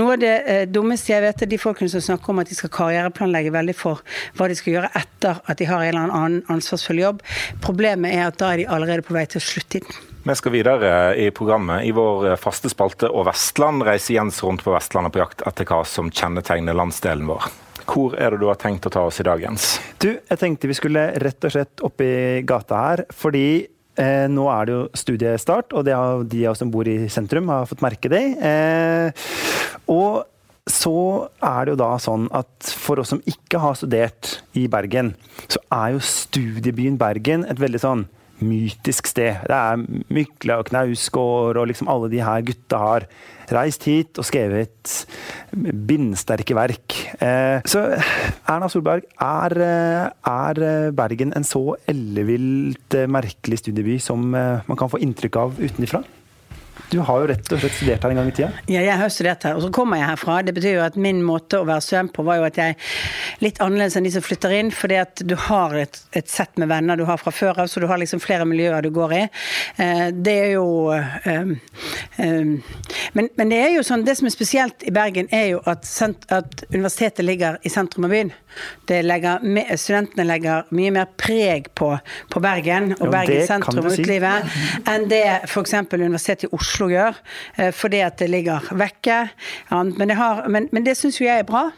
Noe 0.00 0.16
av 0.16 0.22
det 0.22 0.34
eh, 0.50 0.62
dummeste 0.68 1.14
jeg 1.14 1.24
vet, 1.24 1.42
er 1.42 1.52
de 1.52 1.60
folkene 1.60 1.92
som 1.92 2.04
snakker 2.04 2.34
om 2.34 2.42
at 2.42 2.52
de 2.52 2.58
skal 2.58 2.72
karriereplanlegge 2.74 3.54
veldig 3.54 3.76
for 3.78 4.04
hva 4.38 4.48
de 4.50 4.58
skal 4.58 4.76
gjøre 4.76 4.92
etter 5.02 5.42
at 5.42 5.60
de 5.60 5.68
har 5.70 5.82
en 5.82 5.92
eller 5.94 6.16
annen 6.20 6.52
ansvarsfull 6.52 7.02
jobb. 7.02 7.26
Problemet 7.64 8.14
er 8.14 8.28
at 8.28 8.40
da 8.42 8.52
er 8.52 8.62
de 8.62 8.70
allerede 8.70 9.06
på 9.06 9.16
vei 9.16 9.26
til 9.30 9.42
å 9.42 9.46
slutte 9.46 9.80
i 9.80 9.86
den. 9.86 10.08
Vi 10.22 10.34
skal 10.38 10.52
videre 10.54 11.16
i 11.18 11.30
programmet. 11.34 11.82
I 11.82 11.90
vår 11.90 12.36
faste 12.38 12.70
spalte 12.70 13.08
Og 13.10 13.26
Vestland 13.26 13.82
reiser 13.82 14.14
Jens 14.14 14.38
rundt 14.44 14.62
på 14.62 14.70
Vestlandet 14.70 15.14
på 15.14 15.18
jakt 15.18 15.42
etter 15.48 15.66
hva 15.66 15.80
som 15.88 16.12
kjennetegner 16.14 16.78
landsdelen 16.78 17.26
vår. 17.26 17.50
Hvor 17.88 18.16
er 18.18 18.34
det 18.34 18.40
du 18.42 18.48
har 18.48 18.58
tenkt 18.60 18.86
å 18.88 18.92
ta 18.92 19.04
oss 19.08 19.20
i 19.22 19.26
dag, 19.26 19.42
Jens? 19.42 19.76
Du, 20.02 20.10
jeg 20.14 20.40
tenkte 20.40 20.70
vi 20.70 20.78
skulle 20.78 21.10
rett 21.22 21.48
og 21.48 21.54
slett 21.54 21.84
opp 21.84 22.02
i 22.04 22.42
gata 22.48 22.82
her, 22.86 23.04
fordi 23.14 23.46
eh, 23.98 24.26
nå 24.30 24.48
er 24.52 24.68
det 24.68 24.76
jo 24.76 24.82
studiestart, 25.02 25.74
og 25.76 25.86
det 25.88 25.96
har 25.96 26.22
de 26.24 26.44
av 26.46 26.54
oss 26.54 26.62
som 26.62 26.72
bor 26.72 26.88
i 26.88 26.98
sentrum, 27.12 27.50
har 27.52 27.68
fått 27.70 27.84
merke 27.84 28.12
det. 28.12 28.22
Eh, 28.38 29.24
og 29.92 30.22
så 30.70 30.96
er 31.42 31.66
det 31.66 31.74
jo 31.74 31.80
da 31.80 31.92
sånn 32.00 32.28
at 32.38 32.72
for 32.78 33.02
oss 33.02 33.10
som 33.12 33.22
ikke 33.26 33.60
har 33.62 33.78
studert 33.78 34.36
i 34.58 34.68
Bergen, 34.70 35.14
så 35.50 35.62
er 35.74 35.96
jo 35.96 36.04
studiebyen 36.06 36.98
Bergen 37.00 37.46
et 37.50 37.60
veldig 37.60 37.82
sånn 37.82 38.04
mytisk 38.46 39.10
sted. 39.10 39.42
Det 39.48 39.58
er 39.58 39.82
Mykle 40.12 40.58
og 40.60 40.68
Knausgård 40.70 41.60
og 41.60 41.68
liksom 41.70 41.90
alle 41.92 42.10
de 42.12 42.22
her 42.24 42.44
gutta 42.46 42.80
har 42.82 43.06
reist 43.52 43.84
hit 43.88 44.20
og 44.20 44.26
skrevet 44.26 44.94
bindsterke 45.52 46.56
verk. 46.56 46.96
Eh, 47.22 47.60
så 47.68 47.84
Erna 48.48 48.70
Solberg, 48.72 49.06
er, 49.20 49.56
eh, 49.66 50.08
er 50.32 50.92
Bergen 50.96 51.34
en 51.36 51.46
så 51.46 51.76
ellevilt 51.90 52.96
eh, 52.96 53.10
merkelig 53.10 53.62
studieby 53.62 53.98
som 54.00 54.30
man 54.32 54.78
kan 54.78 54.90
få 54.90 55.02
inntrykk 55.02 55.40
av 55.42 55.60
utenfra? 55.60 56.02
Du 56.92 56.98
har 57.00 57.22
jo 57.22 57.28
rett 57.30 57.52
og 57.54 57.62
slett 57.62 57.76
studert 57.78 58.02
her 58.04 58.12
en 58.12 58.18
gang 58.20 58.28
i 58.28 58.34
tida? 58.36 58.50
Ja, 58.68 58.82
jeg 58.84 58.96
har 59.00 59.12
studert 59.12 59.46
her, 59.46 59.56
og 59.56 59.64
så 59.64 59.70
kommer 59.72 59.96
jeg 59.96 60.10
herfra. 60.10 60.40
Det 60.44 60.52
betyr 60.56 60.74
jo 60.76 60.82
at 60.84 60.98
min 61.00 61.22
måte 61.24 61.62
å 61.62 61.64
være 61.68 61.84
søm 61.84 62.10
på 62.12 62.24
var 62.26 62.42
jo 62.42 62.48
at 62.50 62.58
jeg 62.60 62.76
litt 63.40 63.60
annerledes 63.64 63.96
enn 63.96 64.04
de 64.04 64.12
som 64.12 64.24
flytter 64.24 64.52
inn, 64.58 64.72
fordi 64.76 64.98
at 65.00 65.22
du 65.24 65.32
har 65.48 65.72
et, 65.80 65.96
et 66.18 66.28
sett 66.28 66.60
med 66.60 66.68
venner 66.68 67.00
du 67.00 67.06
har 67.08 67.20
fra 67.20 67.32
før 67.32 67.62
av, 67.64 67.70
så 67.72 67.80
du 67.80 67.88
har 67.88 68.00
liksom 68.02 68.20
flere 68.20 68.44
miljøer 68.48 68.84
du 68.84 68.90
går 68.92 69.16
i. 69.16 69.22
Eh, 69.80 70.04
det 70.12 70.36
er 70.42 70.50
jo 70.58 70.66
um, 70.92 71.54
um, 72.18 72.52
men, 73.16 73.28
men, 73.40 73.48
det 73.48 73.62
er 73.62 73.72
jo 73.78 73.86
sånn, 73.86 74.04
det 74.04 74.18
som 74.20 74.28
er 74.28 74.36
spesielt 74.36 74.84
i 74.84 74.92
Bergen, 74.92 75.32
er 75.32 75.48
jo 75.54 75.62
at, 75.68 75.88
at 76.32 76.64
universitetet 76.74 77.24
ligger 77.24 77.56
i 77.64 77.72
sentrum 77.72 78.08
av 78.08 78.12
byen. 78.12 78.34
Legger, 78.92 79.40
studentene 79.80 80.26
legger 80.28 80.68
mye 80.76 80.92
mer 80.92 81.08
preg 81.16 81.70
på, 81.78 81.94
på 82.28 82.44
Bergen 82.44 82.92
og 82.98 83.06
jo, 83.06 83.12
Bergen 83.14 83.46
sentrum 83.48 83.86
og 83.86 83.96
utelivet 83.96 84.44
si. 84.44 84.64
enn 84.92 85.08
det 85.08 85.24
f.eks. 85.46 85.78
Universitetet 85.92 86.50
i 86.50 86.52
Oslo 86.56 86.81
gjør, 86.90 87.18
eh, 87.56 87.70
fordi 87.74 88.02
at 88.02 88.18
det 88.18 88.30
ligger 88.32 88.72
vekke. 88.74 89.18
Men 89.70 90.08
det, 90.08 90.16
har, 90.18 90.48
men, 90.48 90.68
men 90.72 90.84
det 90.84 90.96
syns 90.98 91.20
jo 91.20 91.28
jeg 91.28 91.44
er 91.44 91.48
bra. 91.48 91.68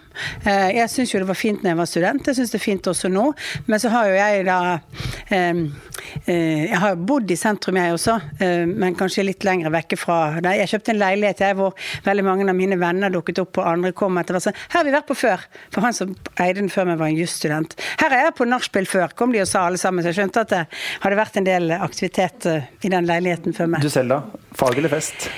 Eh, 0.47 0.71
jeg 0.79 0.91
syns 0.93 1.13
jo 1.13 1.21
det 1.23 1.29
var 1.29 1.39
fint 1.39 1.63
når 1.63 1.73
jeg 1.73 1.79
var 1.81 1.91
student, 1.91 2.29
jeg 2.29 2.39
syns 2.39 2.53
det 2.53 2.59
er 2.61 2.65
fint 2.65 2.89
også 2.91 3.11
nå. 3.11 3.25
Men 3.67 3.83
så 3.83 3.91
har 3.93 4.09
jo 4.11 4.17
jeg 4.19 4.47
da 4.47 4.59
eh, 5.35 5.65
Jeg 6.29 6.79
har 6.83 7.01
bodd 7.01 7.31
i 7.33 7.37
sentrum, 7.37 7.79
jeg 7.81 7.95
også, 7.95 8.15
men 8.69 8.95
kanskje 8.99 9.25
litt 9.25 9.45
lenger 9.47 9.73
vekke 9.73 9.97
fra 9.99 10.19
der. 10.45 10.59
Jeg 10.61 10.71
kjøpte 10.75 10.93
en 10.93 11.01
leilighet 11.01 11.41
jeg 11.43 11.57
hvor 11.59 11.73
veldig 12.05 12.25
mange 12.27 12.47
av 12.51 12.57
mine 12.59 12.77
venner 12.79 13.13
dukket 13.13 13.41
opp, 13.43 13.59
og 13.59 13.71
andre 13.71 13.93
kom 13.97 14.21
etter 14.21 14.37
hvert. 14.37 14.61
Her 14.69 14.79
har 14.79 14.87
vi 14.87 14.95
vært 14.95 15.09
på 15.09 15.17
før. 15.19 15.43
For 15.75 15.87
han 15.87 15.97
som 15.97 16.13
eide 16.37 16.61
den 16.61 16.71
før 16.73 16.91
meg, 16.91 17.01
var 17.01 17.11
en 17.11 17.19
jusstudent. 17.19 17.75
Her 18.03 18.15
er 18.15 18.29
jeg 18.29 18.37
på 18.39 18.47
nachspiel 18.47 18.87
før, 18.89 19.17
kom 19.17 19.35
de 19.35 19.43
og 19.43 19.51
sa 19.51 19.65
alle 19.67 19.81
sammen. 19.81 20.05
Så 20.05 20.13
jeg 20.13 20.21
skjønte 20.21 20.45
at 20.45 20.53
det 20.53 20.63
hadde 21.03 21.19
vært 21.19 21.41
en 21.41 21.49
del 21.49 21.75
aktivitet 21.79 22.49
i 22.85 22.93
den 22.93 23.09
leiligheten 23.11 23.57
før 23.57 23.73
meg. 23.75 23.85
Du 23.85 23.91
selv, 23.93 24.15
da? 24.15 24.45
Fag 24.55 24.79
eller 24.85 24.99
fest? 25.01 25.29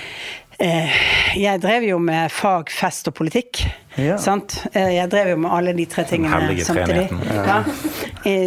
Eh, 0.59 0.95
jeg 1.37 1.61
drev 1.61 1.85
jo 1.85 1.99
med 2.01 2.33
fag, 2.33 2.71
fest 2.73 3.11
og 3.11 3.15
politikk. 3.19 3.61
Ja. 4.01 4.17
Eh, 4.73 4.95
jeg 4.97 5.11
drev 5.13 5.35
jo 5.35 5.41
med 5.45 5.53
alle 5.53 5.75
de 5.77 5.85
tre 5.89 6.03
tingene 6.09 6.57
samtidig. 6.65 7.11
Ja. 7.37 7.59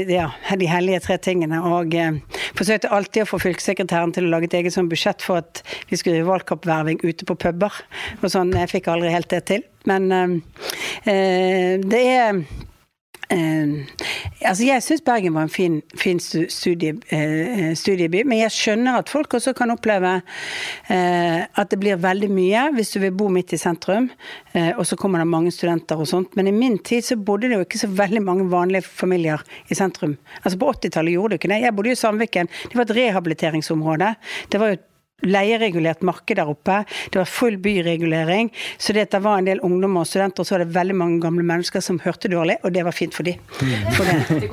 ja. 0.10 0.26
De 0.58 0.70
hellige 0.70 1.04
tre 1.06 1.20
tingene. 1.22 1.62
Og 1.70 1.94
eh, 1.96 2.18
forsøkte 2.58 2.90
alltid 2.92 3.24
å 3.24 3.30
få 3.30 3.40
fylkessekretæren 3.46 4.16
til 4.16 4.26
å 4.28 4.34
lage 4.34 4.50
et 4.50 4.58
eget 4.60 4.76
sånn 4.76 4.90
budsjett 4.90 5.24
for 5.26 5.44
at 5.44 5.62
vi 5.92 6.00
skulle 6.02 6.18
drive 6.18 6.32
valgkampverving 6.32 7.00
ute 7.06 7.30
på 7.30 7.38
puber. 7.38 7.78
Og 8.24 8.34
sånn, 8.34 8.56
Jeg 8.58 8.74
fikk 8.74 8.90
aldri 8.90 9.14
helt 9.14 9.30
det 9.30 9.44
til. 9.54 9.64
Men 9.90 10.10
eh, 10.12 11.78
det 11.86 12.04
er 12.10 12.42
Uh, 13.30 13.86
altså 14.42 14.65
Jeg 14.65 14.82
syns 14.82 15.04
Bergen 15.06 15.36
var 15.36 15.46
en 15.46 15.52
fin, 15.54 15.76
fin 15.98 16.18
studie, 16.20 16.96
uh, 17.13 17.76
studieby, 17.78 18.24
men 18.26 18.42
jeg 18.42 18.56
skjønner 18.56 18.98
at 18.98 19.12
folk 19.12 19.36
også 19.38 19.54
kan 19.54 19.70
oppleve 19.70 20.15
uh, 20.24 21.39
at 21.46 21.70
det 21.70 21.78
blir 21.78 22.02
veldig 22.02 22.32
mye 22.34 22.63
hvis 22.74 22.96
du 22.96 23.00
vil 23.04 23.13
bo 23.13 23.30
midt 23.30 23.54
i 23.54 23.62
sentrum, 23.62 24.10
og 24.50 24.82
så 24.88 24.98
kommer 24.98 25.22
det 25.22 25.30
mange 25.30 25.52
studenter 25.54 26.00
og 26.02 26.08
sånt. 26.10 26.34
Men 26.36 26.48
i 26.50 26.54
min 26.56 26.80
tid 26.82 27.06
så 27.06 27.15
bodde 27.15 27.52
det 27.52 27.60
jo 27.60 27.65
ikke 27.68 27.82
så 27.84 27.89
veldig 27.94 28.22
mange 28.26 28.48
vanlige 28.50 28.88
familier 28.88 29.44
i 29.70 29.78
sentrum. 29.78 30.15
Altså 30.42 30.58
På 30.60 30.72
80-tallet 30.74 31.13
gjorde 31.13 31.36
det 31.36 31.39
ikke 31.39 31.52
det. 31.54 31.60
Jeg 31.63 31.76
bodde 31.78 31.92
jo 31.92 31.98
i 31.98 32.00
Sandviken. 32.00 32.50
Det 32.65 32.80
var 32.80 32.88
et 32.88 32.96
rehabiliteringsområde. 32.98 34.13
Det 34.50 34.62
var 34.62 34.74
jo 34.74 34.80
leieregulert 35.25 36.03
marked 36.05 36.38
der 36.39 36.49
oppe. 36.49 36.84
Det 37.12 37.21
var 37.21 37.29
full 37.29 37.58
byregulering. 37.62 38.51
Så 38.77 38.93
det, 38.93 39.10
det 39.12 39.21
var 39.23 39.41
en 39.41 39.49
del 39.49 39.62
ungdommer 39.65 40.05
og 40.05 40.10
studenter, 40.10 40.43
og 40.43 40.47
så 40.47 40.58
var 40.58 40.65
det 40.65 40.75
veldig 40.77 40.95
mange 40.95 41.19
gamle 41.23 41.45
mennesker 41.45 41.84
som 41.84 41.99
hørte 42.03 42.32
dårlig, 42.32 42.60
og 42.63 42.73
det 42.75 42.86
var 42.88 42.95
fint 42.95 43.15
for 43.15 43.27
dem. 43.27 43.41
Mm. 43.60 43.91
For 43.97 44.08
det. 44.08 44.49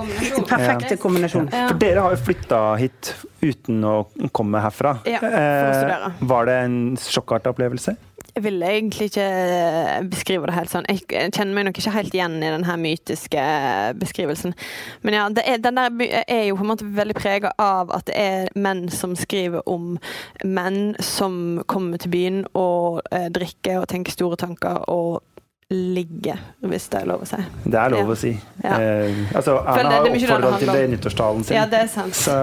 Perfekte 0.48 0.98
kombinasjon. 1.00 1.50
Ja. 1.52 1.68
For 1.70 1.81
dere 1.83 2.05
har 2.05 2.16
jo 2.16 2.22
flytta 2.26 2.61
hit 2.81 3.14
uten 3.44 3.85
å 3.87 3.96
komme 4.35 4.62
herfra. 4.64 4.98
Ja, 5.07 5.22
for 5.22 5.31
å 5.31 5.46
eh, 5.46 5.79
studere. 5.81 6.12
Var 6.35 6.50
det 6.50 6.61
en 6.66 6.79
sjokkartet 7.00 7.52
opplevelse? 7.55 7.96
Jeg 8.37 8.44
vil 8.44 8.62
egentlig 8.62 9.07
ikke 9.09 9.22
eh, 9.25 10.03
beskrive 10.12 10.49
det 10.49 10.55
helt 10.59 10.68
sånn. 10.68 10.85
Jeg 10.92 11.07
kjenner 11.33 11.55
meg 11.57 11.64
nok 11.64 11.79
ikke 11.81 11.94
helt 11.94 12.14
igjen 12.14 12.35
i 12.37 12.51
den 12.53 12.66
her 12.68 12.77
mytiske 12.77 13.40
eh, 13.40 13.94
beskrivelsen. 13.96 14.53
Men 15.01 15.16
ja, 15.16 15.22
er, 15.40 15.62
den 15.64 15.81
der 15.81 16.25
er 16.29 16.42
jo 16.51 16.59
på 16.59 16.66
en 16.66 16.68
måte 16.68 16.88
veldig 16.99 17.16
prega 17.16 17.55
av 17.57 17.94
at 17.96 18.05
det 18.11 18.18
er 18.20 18.51
menn 18.53 18.90
som 18.92 19.14
skriver 19.16 19.64
om 19.64 19.94
menn 20.44 20.92
som 21.01 21.62
kommer 21.64 22.03
til 22.03 22.12
byen 22.12 22.44
og 22.53 23.01
eh, 23.09 23.31
drikker 23.33 23.81
og 23.81 23.88
tenker 23.94 24.12
store 24.12 24.37
tanker 24.44 24.85
og 24.92 25.25
ligge, 25.70 26.37
hvis 26.62 26.85
det 26.92 27.00
er 27.00 27.09
lov 27.11 27.24
å 27.24 27.26
si. 27.26 27.38
Det 27.64 27.79
er 27.81 27.90
lov 27.90 28.05
ja. 28.05 28.14
å 28.14 28.16
si. 28.20 28.31
Ja. 28.62 28.76
Eh, 28.79 29.16
altså, 29.35 29.57
Erna 29.66 29.96
har 29.96 30.05
oppfordra 30.07 30.50
til 30.61 30.70
det 30.70 30.83
i 30.85 30.90
nyttårstalen 30.92 31.46
sin. 31.48 31.57
Ja, 31.59 31.64
det 31.70 31.81
er 31.83 31.90
sant. 31.90 32.14
Så... 32.14 32.37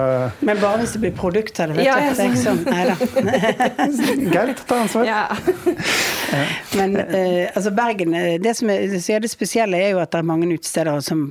Men 0.43 0.59
bare 0.59 0.81
hvis 0.81 0.97
det 0.97 1.03
blir 1.05 1.13
produkt 1.15 1.61
av 1.63 1.71
det, 1.71 1.77
vet 1.79 1.87
ja, 1.87 1.95
du. 2.01 2.09
Det 2.17 2.25
er 2.25 2.33
ikke 2.33 2.43
sånn. 2.43 2.59
Nei 2.67 2.83
da. 2.89 4.27
Greit, 4.33 4.65
ta 4.67 4.81
ansvar. 4.83 5.07
Ja. 5.07 5.23
Men 6.75 6.99
eh, 6.99 7.47
altså 7.53 7.71
Bergen, 7.77 8.17
eh, 8.19 8.35
det 8.43 8.57
som 8.59 8.73
er 8.73 9.23
det 9.23 9.31
spesielle 9.31 9.79
er 9.79 9.95
jo 9.95 10.03
at 10.03 10.11
det 10.11 10.19
er 10.19 10.29
mange 10.33 10.51
utesteder 10.51 10.99
som 11.05 11.29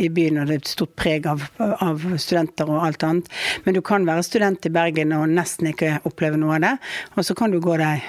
i 0.00 0.08
byen, 0.10 0.40
og 0.40 0.48
det 0.48 0.56
er 0.56 0.62
et 0.64 0.72
stort 0.72 0.96
preg 0.98 1.26
av, 1.30 1.44
av, 1.60 2.02
studenter 2.18 2.72
og 2.72 2.82
alt 2.88 3.04
annet. 3.06 3.28
Men 3.68 3.76
du 3.76 3.84
kan 3.84 4.08
være 4.08 4.24
student 4.26 4.64
i 4.66 4.72
Bergen 4.74 5.12
og 5.14 5.28
nesten 5.30 5.68
ikke 5.70 6.00
oppleve 6.08 6.40
noe 6.40 6.56
av 6.56 6.64
det. 6.64 6.72
Og 7.14 7.28
så 7.28 7.36
kan 7.38 7.52
du 7.52 7.60
gå 7.62 7.76
deg 7.78 8.02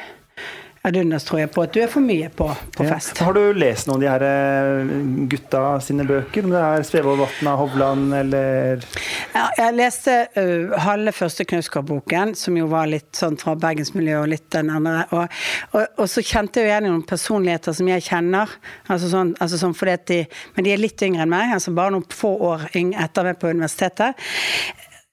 ad 0.86 0.98
tror 1.26 1.40
jeg 1.40 1.50
på 1.54 1.64
at 1.66 1.74
du 1.74 1.80
er 1.82 1.90
for 1.90 2.06
mye 2.06 2.28
på, 2.30 2.48
på 2.76 2.86
fest. 2.86 3.18
Har 3.26 3.34
du 3.34 3.42
lest 3.58 3.88
noen 3.90 3.98
av 3.98 4.04
de 4.04 4.10
her 4.12 4.26
eh, 4.28 4.92
gutta 5.32 5.64
sine 5.82 6.06
bøker? 6.06 6.46
Om 6.46 6.54
det 6.54 6.62
er 6.62 6.86
Svevold 6.86 7.24
Vatna, 7.24 7.56
Hovland 7.60 8.14
eller 8.20 8.86
ja, 9.34 9.48
Jeg 9.58 9.76
leste 9.76 10.18
uh, 10.38 10.76
halve 10.86 11.14
første 11.16 11.46
Knausgård-boken, 11.50 12.36
som 12.38 12.58
jo 12.60 12.70
var 12.72 12.90
litt 12.92 13.10
sånn 13.18 13.38
fra 13.42 13.56
bergensmiljøet 13.60 14.22
og 14.22 14.32
litt 14.36 14.48
den 14.54 14.72
andre. 14.74 15.08
Og, 15.10 15.42
og, 15.74 15.84
og, 15.98 16.06
så 16.12 16.24
kjente 16.26 16.62
jeg 16.62 16.70
igjen 16.70 16.90
noen 16.92 17.04
personligheter 17.08 17.76
som 17.76 17.90
jeg 17.90 18.06
kjenner. 18.06 18.56
altså 18.88 19.12
sånn, 19.12 19.36
altså 19.42 19.62
sånn 19.62 19.76
fordi 19.76 19.98
de, 20.12 20.22
Men 20.56 20.68
de 20.68 20.74
er 20.76 20.82
litt 20.82 21.02
yngre 21.02 21.26
enn 21.26 21.34
meg, 21.34 21.54
altså 21.58 21.74
bare 21.76 21.96
noen 21.96 22.06
få 22.14 22.36
år 22.52 22.70
etter 22.76 23.26
meg 23.26 23.40
på 23.42 23.52
universitetet. 23.52 24.22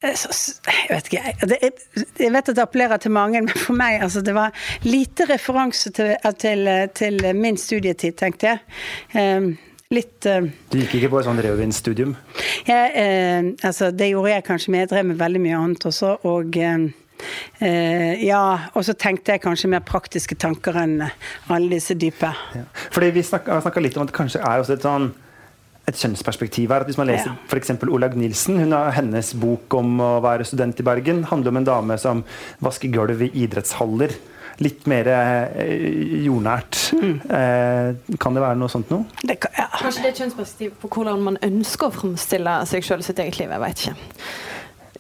Eh, 0.03 0.15
jeg 0.19 0.91
vet 0.91 1.11
ikke, 1.11 1.21
jeg 2.19 2.33
vet 2.35 2.49
at 2.49 2.57
det 2.57 2.63
appellerer 2.63 3.03
til 3.03 3.15
mange, 3.15 3.43
men 3.45 3.53
for 3.67 3.77
meg 3.79 4.03
altså, 4.03 4.23
det 4.25 4.35
var 4.35 4.55
lite 4.83 5.29
referanse 5.31 5.93
til, 5.95 6.15
til, 6.43 6.71
til 6.95 7.29
min 7.39 7.59
studietid, 7.61 8.17
tenkte 8.19 8.51
jeg. 8.51 8.65
Um, 9.15 9.53
litt 9.93 10.25
Du 10.25 10.79
gikk 10.81 10.97
ikke 10.99 11.13
på 11.13 11.21
et 11.21 11.29
sånt 11.29 11.43
Reovin-studium? 11.45 12.17
Altså, 12.67 13.91
det 13.93 14.09
gjorde 14.11 14.33
jeg 14.33 14.45
kanskje, 14.47 14.73
men 14.73 14.85
jeg 14.85 14.93
drev 14.95 15.09
med 15.11 15.19
veldig 15.21 15.43
mye 15.45 15.59
annet 15.61 15.85
også. 15.91 16.15
Og 16.31 16.57
ja, 17.61 18.45
og 18.73 18.87
så 18.89 18.95
tenkte 18.97 19.37
jeg 19.37 19.43
kanskje 19.45 19.69
mer 19.75 19.85
praktiske 19.85 20.39
tanker 20.41 20.81
enn 20.81 20.97
alle 21.05 21.69
disse 21.77 21.95
dype. 21.95 22.33
Ja. 22.57 22.65
Fordi 22.95 23.13
Vi 23.13 23.27
snakka 23.29 23.85
litt 23.85 24.01
om 24.01 24.07
at 24.07 24.15
det 24.15 24.17
kanskje 24.17 24.41
er 24.41 24.65
også 24.65 24.79
et 24.81 24.89
sånn 24.89 25.13
et 25.89 25.99
kjønnsperspektiv 25.99 26.71
her. 26.71 26.85
at 26.85 26.91
Hvis 26.91 26.99
man 27.01 27.11
leser 27.11 27.33
ja. 27.33 27.39
f.eks. 27.51 27.73
Olaug 27.89 28.17
Nilsen, 28.19 28.61
hun 28.63 28.75
har, 28.77 28.93
hennes 28.97 29.33
bok 29.39 29.75
om 29.79 29.97
å 30.03 30.13
være 30.25 30.47
student 30.47 30.79
i 30.79 30.87
Bergen 30.87 31.25
handler 31.31 31.55
om 31.55 31.63
en 31.63 31.71
dame 31.71 31.99
som 31.99 32.23
vasker 32.63 32.93
gulv 32.95 33.25
i 33.27 33.33
idrettshaller. 33.45 34.15
Litt 34.63 34.87
mer 34.91 35.09
eh, 35.11 36.23
jordnært. 36.27 36.79
Mm. 36.95 37.15
Eh, 37.39 38.17
kan 38.21 38.37
det 38.37 38.45
være 38.45 38.61
noe 38.61 38.71
sånt 38.71 38.93
noe? 38.93 39.09
Det 39.25 39.41
kan, 39.43 39.55
ja. 39.59 39.69
Kanskje 39.81 40.05
det 40.05 40.11
er 40.11 40.15
et 40.15 40.23
kjønnsperspektiv 40.23 40.75
på 40.83 40.93
hvordan 40.93 41.25
man 41.25 41.41
ønsker 41.43 41.89
å 41.89 41.95
fremstille 41.95 42.61
seg 42.69 42.85
i 42.85 43.03
sitt 43.03 43.23
eget 43.25 43.41
liv. 43.41 43.55
Jeg 43.57 43.65
vet 43.65 43.87
ikke. 43.87 43.97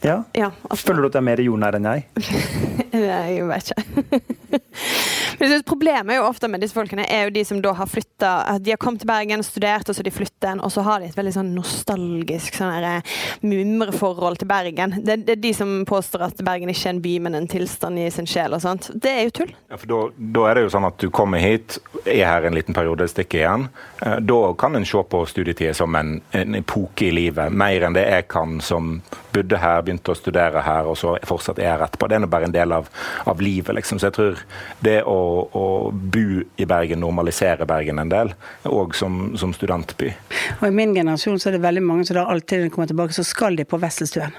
Ja? 0.02 0.22
ja 0.34 0.50
altså. 0.68 0.86
Føler 0.88 1.02
du 1.02 1.10
at 1.10 1.16
du 1.16 1.20
er 1.20 1.26
mer 1.30 1.42
jordnær 1.42 1.78
enn 1.78 1.88
jeg? 1.88 2.06
jeg 2.92 3.48
vet 3.48 3.72
ikke. 3.72 4.22
Men 5.38 5.48
synes 5.48 5.64
Problemet 5.66 6.14
er 6.14 6.20
jo 6.20 6.28
ofte 6.28 6.48
med 6.50 6.62
disse 6.62 6.76
folkene 6.76 7.06
er 7.08 7.26
jo 7.26 7.34
de 7.34 7.44
som 7.46 7.60
da 7.64 7.72
har 7.74 7.88
flytta 7.88 8.32
De 8.62 8.74
har 8.74 8.80
kommet 8.80 9.02
til 9.02 9.08
Bergen, 9.08 9.42
studert, 9.46 9.88
og 9.88 9.96
så 9.96 10.04
de 10.04 10.12
flytter 10.14 10.42
og 10.42 10.72
så 10.74 10.82
har 10.82 11.00
de 11.00 11.06
et 11.06 11.16
veldig 11.16 11.32
sånn 11.36 11.52
nostalgisk 11.54 12.56
sånn 12.58 12.84
eh, 12.86 13.12
mumreforhold 13.46 14.40
til 14.40 14.48
Bergen. 14.50 14.96
Det, 15.04 15.20
det, 15.26 15.36
er 15.36 15.42
de 15.42 15.52
som 15.54 15.70
påstår 15.88 16.26
at 16.26 16.42
Bergen 16.44 16.70
ikke 16.72 16.88
er 16.88 16.94
en 16.96 17.02
by, 17.04 17.12
men 17.22 17.38
en 17.38 17.46
tilstand 17.50 18.00
i 18.02 18.08
sin 18.10 18.26
sjel 18.28 18.56
og 18.56 18.62
sånt. 18.64 18.90
Det 18.94 19.12
er 19.12 19.28
jo 19.28 19.34
tull. 19.38 19.52
Ja, 19.70 19.78
for 19.78 19.92
da, 19.92 20.00
da 20.38 20.48
er 20.48 20.58
det 20.58 20.64
jo 20.66 20.72
sånn 20.74 20.88
at 20.88 20.98
du 20.98 21.08
kommer 21.14 21.42
hit, 21.42 21.78
er 22.02 22.24
her 22.26 22.48
en 22.48 22.58
liten 22.58 22.76
periode, 22.76 23.06
stikker 23.10 23.42
igjen. 23.42 23.68
Eh, 24.02 24.18
da 24.32 24.40
kan 24.58 24.78
en 24.78 24.86
se 24.88 25.04
på 25.14 25.22
studietida 25.30 25.74
som 25.78 25.94
en, 25.98 26.16
en 26.34 26.58
epoke 26.58 27.06
i 27.06 27.14
livet, 27.14 27.54
mer 27.54 27.86
enn 27.86 27.96
det 27.96 28.06
jeg 28.08 28.28
kan 28.32 28.58
som 28.64 28.96
bodde 29.32 29.62
her, 29.62 29.86
begynte 29.92 30.12
å 30.12 30.18
studere 30.18 30.62
her 30.64 30.88
og 30.88 30.96
så 30.98 31.14
fortsatt 31.28 31.60
er 31.60 31.72
her 31.74 31.84
etterpå. 31.86 32.08
Det 32.08 32.16
er 32.16 32.26
bare 32.30 32.48
en 32.48 32.54
del 32.54 32.72
av, 32.72 32.88
av 33.28 33.40
livet, 33.42 33.74
liksom. 33.76 34.00
Så 34.00 34.08
jeg 34.08 34.16
tror 34.16 34.40
det 34.84 35.02
å, 35.08 35.18
å 35.52 35.66
bo 35.92 36.42
i 36.56 36.66
Bergen 36.68 37.02
normaliserer 37.02 37.68
Bergen 37.68 38.00
en 38.00 38.12
del, 38.12 38.32
òg 38.68 38.96
som, 38.96 39.34
som, 39.38 39.52
studentby. 39.52 40.12
Og 40.60 40.66
I 40.68 40.72
min 40.74 40.94
generasjon 40.96 41.38
så 41.40 41.50
er 41.50 41.58
det 41.58 41.64
veldig 41.64 41.82
mange 41.84 42.06
som 42.08 42.16
da 42.16 42.24
alltid 42.32 42.62
når 42.62 42.70
de 42.70 42.74
kommer 42.74 42.90
tilbake, 42.90 43.16
så 43.16 43.24
skal 43.26 43.58
de 43.58 43.66
på 43.68 43.78
Wesselstuen. 43.82 44.32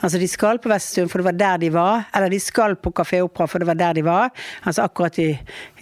Altså 0.00 0.18
de 0.18 0.28
skal 0.30 0.60
på 0.62 0.70
Wesselstuen 0.72 1.10
for 1.12 1.22
det 1.22 1.28
var 1.28 1.38
der 1.38 1.62
de 1.62 1.70
var, 1.74 2.08
eller 2.16 2.32
de 2.32 2.40
skal 2.42 2.76
på 2.80 2.92
Kafé 2.96 3.22
Opera 3.24 3.46
for 3.50 3.62
det 3.62 3.70
var 3.70 3.78
der 3.78 3.98
de 3.98 4.04
var. 4.06 4.32
Altså 4.66 4.86
akkurat 4.86 5.18
i, 5.22 5.30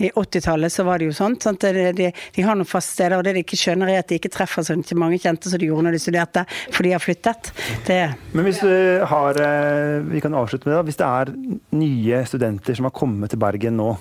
i 0.04 0.10
80-tallet 0.10 0.72
så 0.72 0.84
var 0.86 1.00
det 1.00 1.08
jo 1.08 1.16
sånt. 1.16 1.46
sånn 1.46 1.58
de, 1.64 1.88
de, 1.96 2.10
de, 2.12 2.44
har 2.44 2.58
noen 2.58 2.68
faste 2.68 2.98
steder, 2.98 3.16
og 3.18 3.24
det 3.26 3.36
de 3.38 3.44
ikke 3.44 3.58
skjønner 3.60 3.94
er 3.94 4.02
at 4.02 4.10
de 4.10 4.20
ikke 4.20 4.32
treffer 4.34 4.66
så 4.66 4.76
mange 4.98 5.20
kjente 5.22 5.50
som 5.50 5.60
de 5.60 5.70
gjorde 5.70 5.88
når 5.88 5.96
de 5.96 6.02
studerte, 6.02 6.44
for 6.68 6.84
de 6.86 6.92
har 6.94 7.02
flyttet. 7.02 7.52
Det. 7.86 8.02
Men 8.34 8.46
hvis 8.46 8.60
du 8.62 9.04
har 9.14 9.40
eh, 9.40 10.02
Vi 10.10 10.20
kan 10.24 10.34
avslutte 10.34 10.68
med 10.68 10.76
det. 10.76 10.84
Hvis 10.88 11.00
det 11.00 11.06
er 11.08 11.32
nye 11.78 12.24
studenter 12.28 12.76
som 12.76 12.88
har 12.88 12.96
kommet 12.96 13.32
til 13.32 13.40
Bergen 13.42 13.78
nå, 13.80 13.94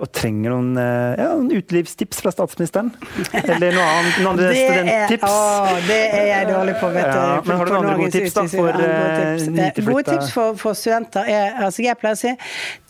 og 0.00 0.08
trenger 0.16 0.54
noen, 0.54 0.70
eh, 0.80 1.18
ja, 1.20 1.26
noen 1.36 1.50
utelivstips 1.60 2.22
fra 2.24 2.30
statsministeren. 2.32 2.88
Eller 3.36 3.74
noe 3.76 3.84
annet, 3.84 4.14
noen 4.22 4.30
andre 4.30 4.52
studenttips. 4.56 5.26
Å, 5.28 5.74
det 5.84 5.98
er 6.16 6.28
jeg 6.30 6.46
dårlig 6.48 6.76
på, 6.80 6.88
vet 6.94 7.10
du. 7.10 7.18
Ja, 7.20 7.34
men 7.44 7.60
har 7.60 7.68
du 7.68 7.72
noen 7.74 7.82
andre 7.82 7.96
gode 8.00 8.12
tips 8.14 8.36
da, 8.38 8.44
for 8.48 8.78
nytilflytta? 8.78 9.66
Eh, 9.66 9.88
gode 9.90 10.04
tips 10.08 10.30
for, 10.32 10.56
for, 10.62 10.78
studenter 10.78 11.28
er 11.28 11.58
altså 11.60 11.84
Jeg 11.84 12.00
pleier 12.00 12.16
å 12.16 12.20
si 12.22 12.32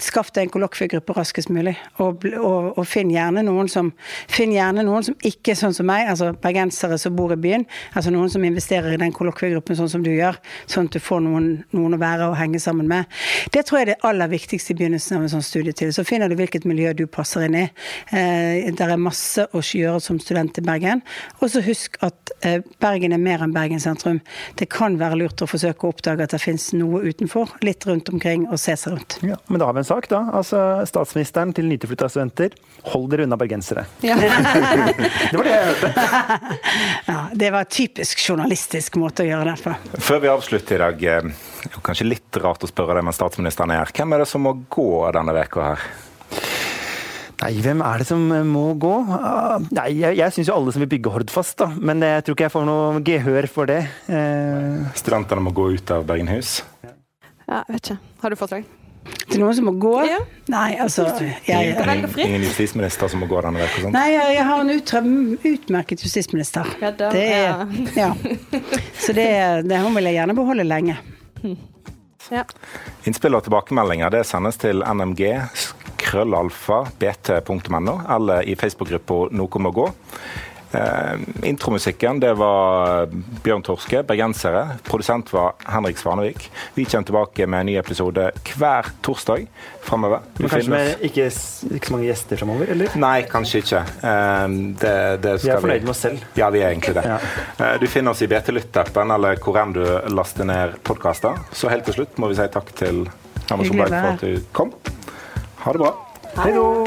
skaff 0.07 0.31
deg 0.37 0.47
en 0.47 0.53
kollokviegruppe 0.55 1.17
raskest 1.17 1.51
mulig. 1.51 1.75
Og, 1.99 2.23
og, 2.39 2.71
og, 2.77 2.85
finn, 2.87 3.11
gjerne 3.11 3.43
som, 3.73 3.91
finn 4.31 4.55
gjerne 4.55 4.87
noen 4.87 5.09
som 5.09 5.19
ikke 5.27 5.57
er 5.57 5.59
sånn 5.59 5.75
som 5.75 5.91
meg, 5.91 6.07
altså 6.13 6.31
bergensere 6.39 7.01
som 7.03 7.19
bor 7.19 7.35
i 7.35 7.41
byen. 7.41 7.67
Altså 7.99 8.15
noen 8.15 8.31
som 8.31 8.47
investerer 8.47 8.95
i 8.95 9.01
den 9.03 9.15
kollokviegruppen 9.17 9.81
sånn 9.81 9.91
som 9.91 10.07
du 10.07 10.13
gjør, 10.15 10.39
sånn 10.71 10.87
at 10.87 10.95
du 10.95 11.03
får 11.03 11.27
noen, 11.27 11.51
noen 11.75 11.99
å 11.99 12.01
være 12.05 12.31
og 12.31 12.39
henge 12.39 12.63
sammen 12.63 12.87
med. 12.91 13.11
Det 13.51 13.67
tror 13.67 13.83
jeg 13.83 13.89
er 13.89 13.93
det 13.97 14.01
aller 14.07 14.31
viktigste 14.31 14.77
i 14.77 14.79
begynnelsen 14.79 15.19
av 15.19 15.27
en 15.27 15.35
sånn 15.35 15.47
studietid. 15.51 15.91
Så 15.97 16.07
finner 16.07 16.31
du 16.31 16.39
hvilket 16.39 16.63
miljø 16.63 16.76
miljø 16.77 16.93
du 16.97 17.07
passer 17.11 17.47
inn 17.49 17.57
i. 17.59 17.65
Eh, 18.13 18.69
det 18.77 18.85
er 18.85 18.97
masse 19.01 19.47
å 19.57 19.63
gjøre 19.65 20.01
som 20.05 20.21
student 20.21 20.59
i 20.61 20.65
Bergen. 20.65 21.03
Og 21.41 21.51
så 21.53 21.63
husk 21.65 21.97
at 22.05 22.33
eh, 22.47 22.61
Bergen 22.83 23.15
er 23.17 23.23
mer 23.23 23.45
enn 23.45 23.55
Bergen 23.57 23.81
sentrum. 23.83 24.21
Det 24.61 24.69
kan 24.73 24.99
være 25.01 25.19
lurt 25.23 25.43
å 25.43 25.49
forsøke 25.49 25.87
å 25.87 25.95
oppdage 25.95 26.27
at 26.27 26.35
det 26.37 26.43
finnes 26.43 26.69
noe 26.77 27.03
utenfor, 27.07 27.57
litt 27.67 27.87
rundt 27.89 28.11
omkring, 28.13 28.47
og 28.51 28.61
se 28.61 28.77
seg 28.77 28.97
rundt. 28.97 29.19
Ja, 29.27 29.39
men 29.49 29.63
da 29.63 29.71
har 29.71 29.77
vi 29.77 29.85
en 29.85 29.89
sak, 29.89 30.11
da. 30.13 30.23
Altså 30.37 30.63
statsministeren 30.89 31.55
til 31.57 31.69
nytilflytta 31.71 32.11
studenter. 32.13 32.57
Hold 32.93 33.11
dere 33.13 33.27
unna 33.27 33.39
bergensere. 33.41 33.87
Ja. 34.05 34.19
det 34.21 35.37
var 35.37 35.49
det 35.49 35.55
jeg 35.55 35.69
hørte. 35.71 35.93
ja, 37.11 37.21
det 37.35 37.53
var 37.55 37.71
typisk 37.71 38.23
journalistisk 38.29 39.01
måte 39.01 39.25
å 39.25 39.31
gjøre 39.31 39.55
det 39.55 39.59
på. 39.65 39.77
Før 40.09 40.23
vi 40.23 40.33
avslutter 40.33 40.77
i 40.77 40.83
dag, 40.85 41.07
eh, 41.17 41.79
kanskje 41.87 42.09
litt 42.09 42.43
rart 42.43 42.65
å 42.65 42.71
spørre 42.71 42.99
deg, 42.99 43.07
men 43.09 43.17
statsministeren 43.17 43.75
er 43.75 43.85
her. 43.85 43.95
Hvem 43.97 44.15
er 44.15 44.25
det 44.25 44.31
som 44.31 44.45
må 44.47 44.57
gå 44.73 44.91
denne 45.17 45.35
veka 45.37 45.71
her? 45.71 45.89
Nei, 47.37 47.51
hvem 47.61 47.83
er 47.85 48.01
det 48.01 48.07
som 48.09 48.23
eh, 48.33 48.47
må 48.49 48.71
gå? 48.81 48.95
Ah, 49.13 49.59
nei, 49.77 49.91
Jeg, 49.99 50.17
jeg 50.17 50.33
syns 50.33 50.49
jo 50.49 50.57
alle 50.57 50.73
som 50.73 50.85
vil 50.85 50.91
bygge 50.95 51.13
Hordfast, 51.13 51.59
da. 51.61 51.69
Men 51.77 52.01
jeg 52.05 52.25
tror 52.25 52.37
ikke 52.37 52.47
jeg 52.47 52.55
får 52.55 52.65
noe 52.69 53.03
gehør 53.05 53.49
for 53.53 53.69
det. 53.69 53.83
Eh... 54.09 54.87
Studentene 54.97 55.45
må 55.45 55.53
gå 55.57 55.69
ut 55.77 55.93
av 55.93 56.09
Bergenhus? 56.09 56.63
Ja, 56.87 57.61
jeg 57.61 57.77
vet 57.77 57.83
ikke. 57.85 57.99
Har 58.23 58.33
du 58.33 58.41
forslag? 58.41 58.67
Til 59.27 59.43
noen 59.43 59.55
som 59.55 59.69
må 59.69 59.75
gå? 59.79 59.93
Ja. 60.09 60.19
Nei, 60.51 60.79
altså 60.83 61.05
jeg, 61.47 61.77
ingen, 61.77 62.09
ingen, 62.25 62.43
justisminister 62.47 63.11
som 63.11 63.21
må 63.23 63.29
gå 63.31 63.39
denne 63.45 63.63
uka? 63.63 63.91
Nei, 63.95 64.09
jeg, 64.15 64.33
jeg, 64.39 64.47
har 64.49 64.65
en 64.65 65.21
utmerket 65.53 66.03
justisminister. 66.07 66.73
Ja, 66.83 66.91
da, 66.97 67.13
det 67.15 67.25
er, 67.37 67.79
ja. 67.95 68.11
Så 69.05 69.15
det, 69.15 69.29
det 69.69 69.83
vil 69.85 70.11
jeg 70.11 70.19
gjerne 70.19 70.37
beholde 70.39 70.67
lenge. 70.67 70.99
Ja. 72.33 72.43
Innspill 73.07 73.37
og 73.39 73.45
tilbakemeldinger 73.47 74.11
det 74.11 74.25
sendes 74.27 74.59
til 74.59 74.83
NMG 74.83 75.23
krøllalfa 76.07 76.85
bt.no, 77.01 78.01
eller 78.17 78.47
i 78.47 78.57
Facebook-gruppa 78.59 79.27
Noe 79.37 79.65
må 79.67 79.75
gå. 79.75 79.89
Eh, 80.77 81.19
intromusikken 81.43 82.21
det 82.21 82.33
var 82.35 83.07
Bjørn 83.43 83.63
Torske, 83.63 84.03
bergensere. 84.03 84.65
Produsent 84.85 85.33
var 85.33 85.55
Henrik 85.65 85.99
Svanevik. 85.99 86.51
Vi 86.75 86.85
kommer 86.85 87.07
tilbake 87.07 87.47
med 87.47 87.61
en 87.61 87.71
ny 87.71 87.77
episode 87.79 88.31
hver 88.57 88.91
torsdag 89.03 89.47
framover. 89.87 90.27
Kanskje 90.41 90.73
med 90.73 91.07
ikke, 91.07 91.29
ikke, 91.31 91.87
så 91.87 91.95
mange 91.95 92.09
gjester 92.09 92.43
framover, 92.43 92.73
eller? 92.75 92.99
Nei, 92.99 93.21
kanskje 93.31 93.63
ikke. 93.63 93.85
Eh, 94.11 94.59
det, 94.83 94.97
det 95.25 95.37
vi 95.45 95.55
er 95.55 95.63
fornøyd 95.63 95.87
med 95.87 95.95
oss 95.95 96.03
selv. 96.09 96.27
Ja, 96.39 96.51
vi 96.55 96.65
er 96.65 96.75
egentlig 96.75 96.97
det. 96.99 97.07
Ja. 97.15 97.21
Eh, 97.57 97.79
du 97.81 97.87
finner 97.91 98.17
oss 98.17 98.25
i 98.27 98.31
BT 98.31 98.53
Lytt-appen 98.57 99.15
eller 99.17 99.41
hvor 99.43 99.63
enn 99.63 99.77
du 99.77 99.85
laster 100.13 100.49
ned 100.49 100.77
podkaster. 100.87 101.39
Så 101.55 101.71
helt 101.73 101.87
til 101.89 102.01
slutt 102.01 102.21
må 102.21 102.33
vi 102.33 102.41
si 102.41 102.51
takk 102.53 102.75
til 102.77 103.07
Amazon 103.47 103.71
Solberg 103.71 103.97
for 103.97 104.13
at 104.13 104.27
du 104.27 104.55
kom. 104.57 104.75
Ha 105.67 105.73
det 105.73 105.79
bra. 105.79 105.95
Hei 106.37 106.53
då! 106.53 106.87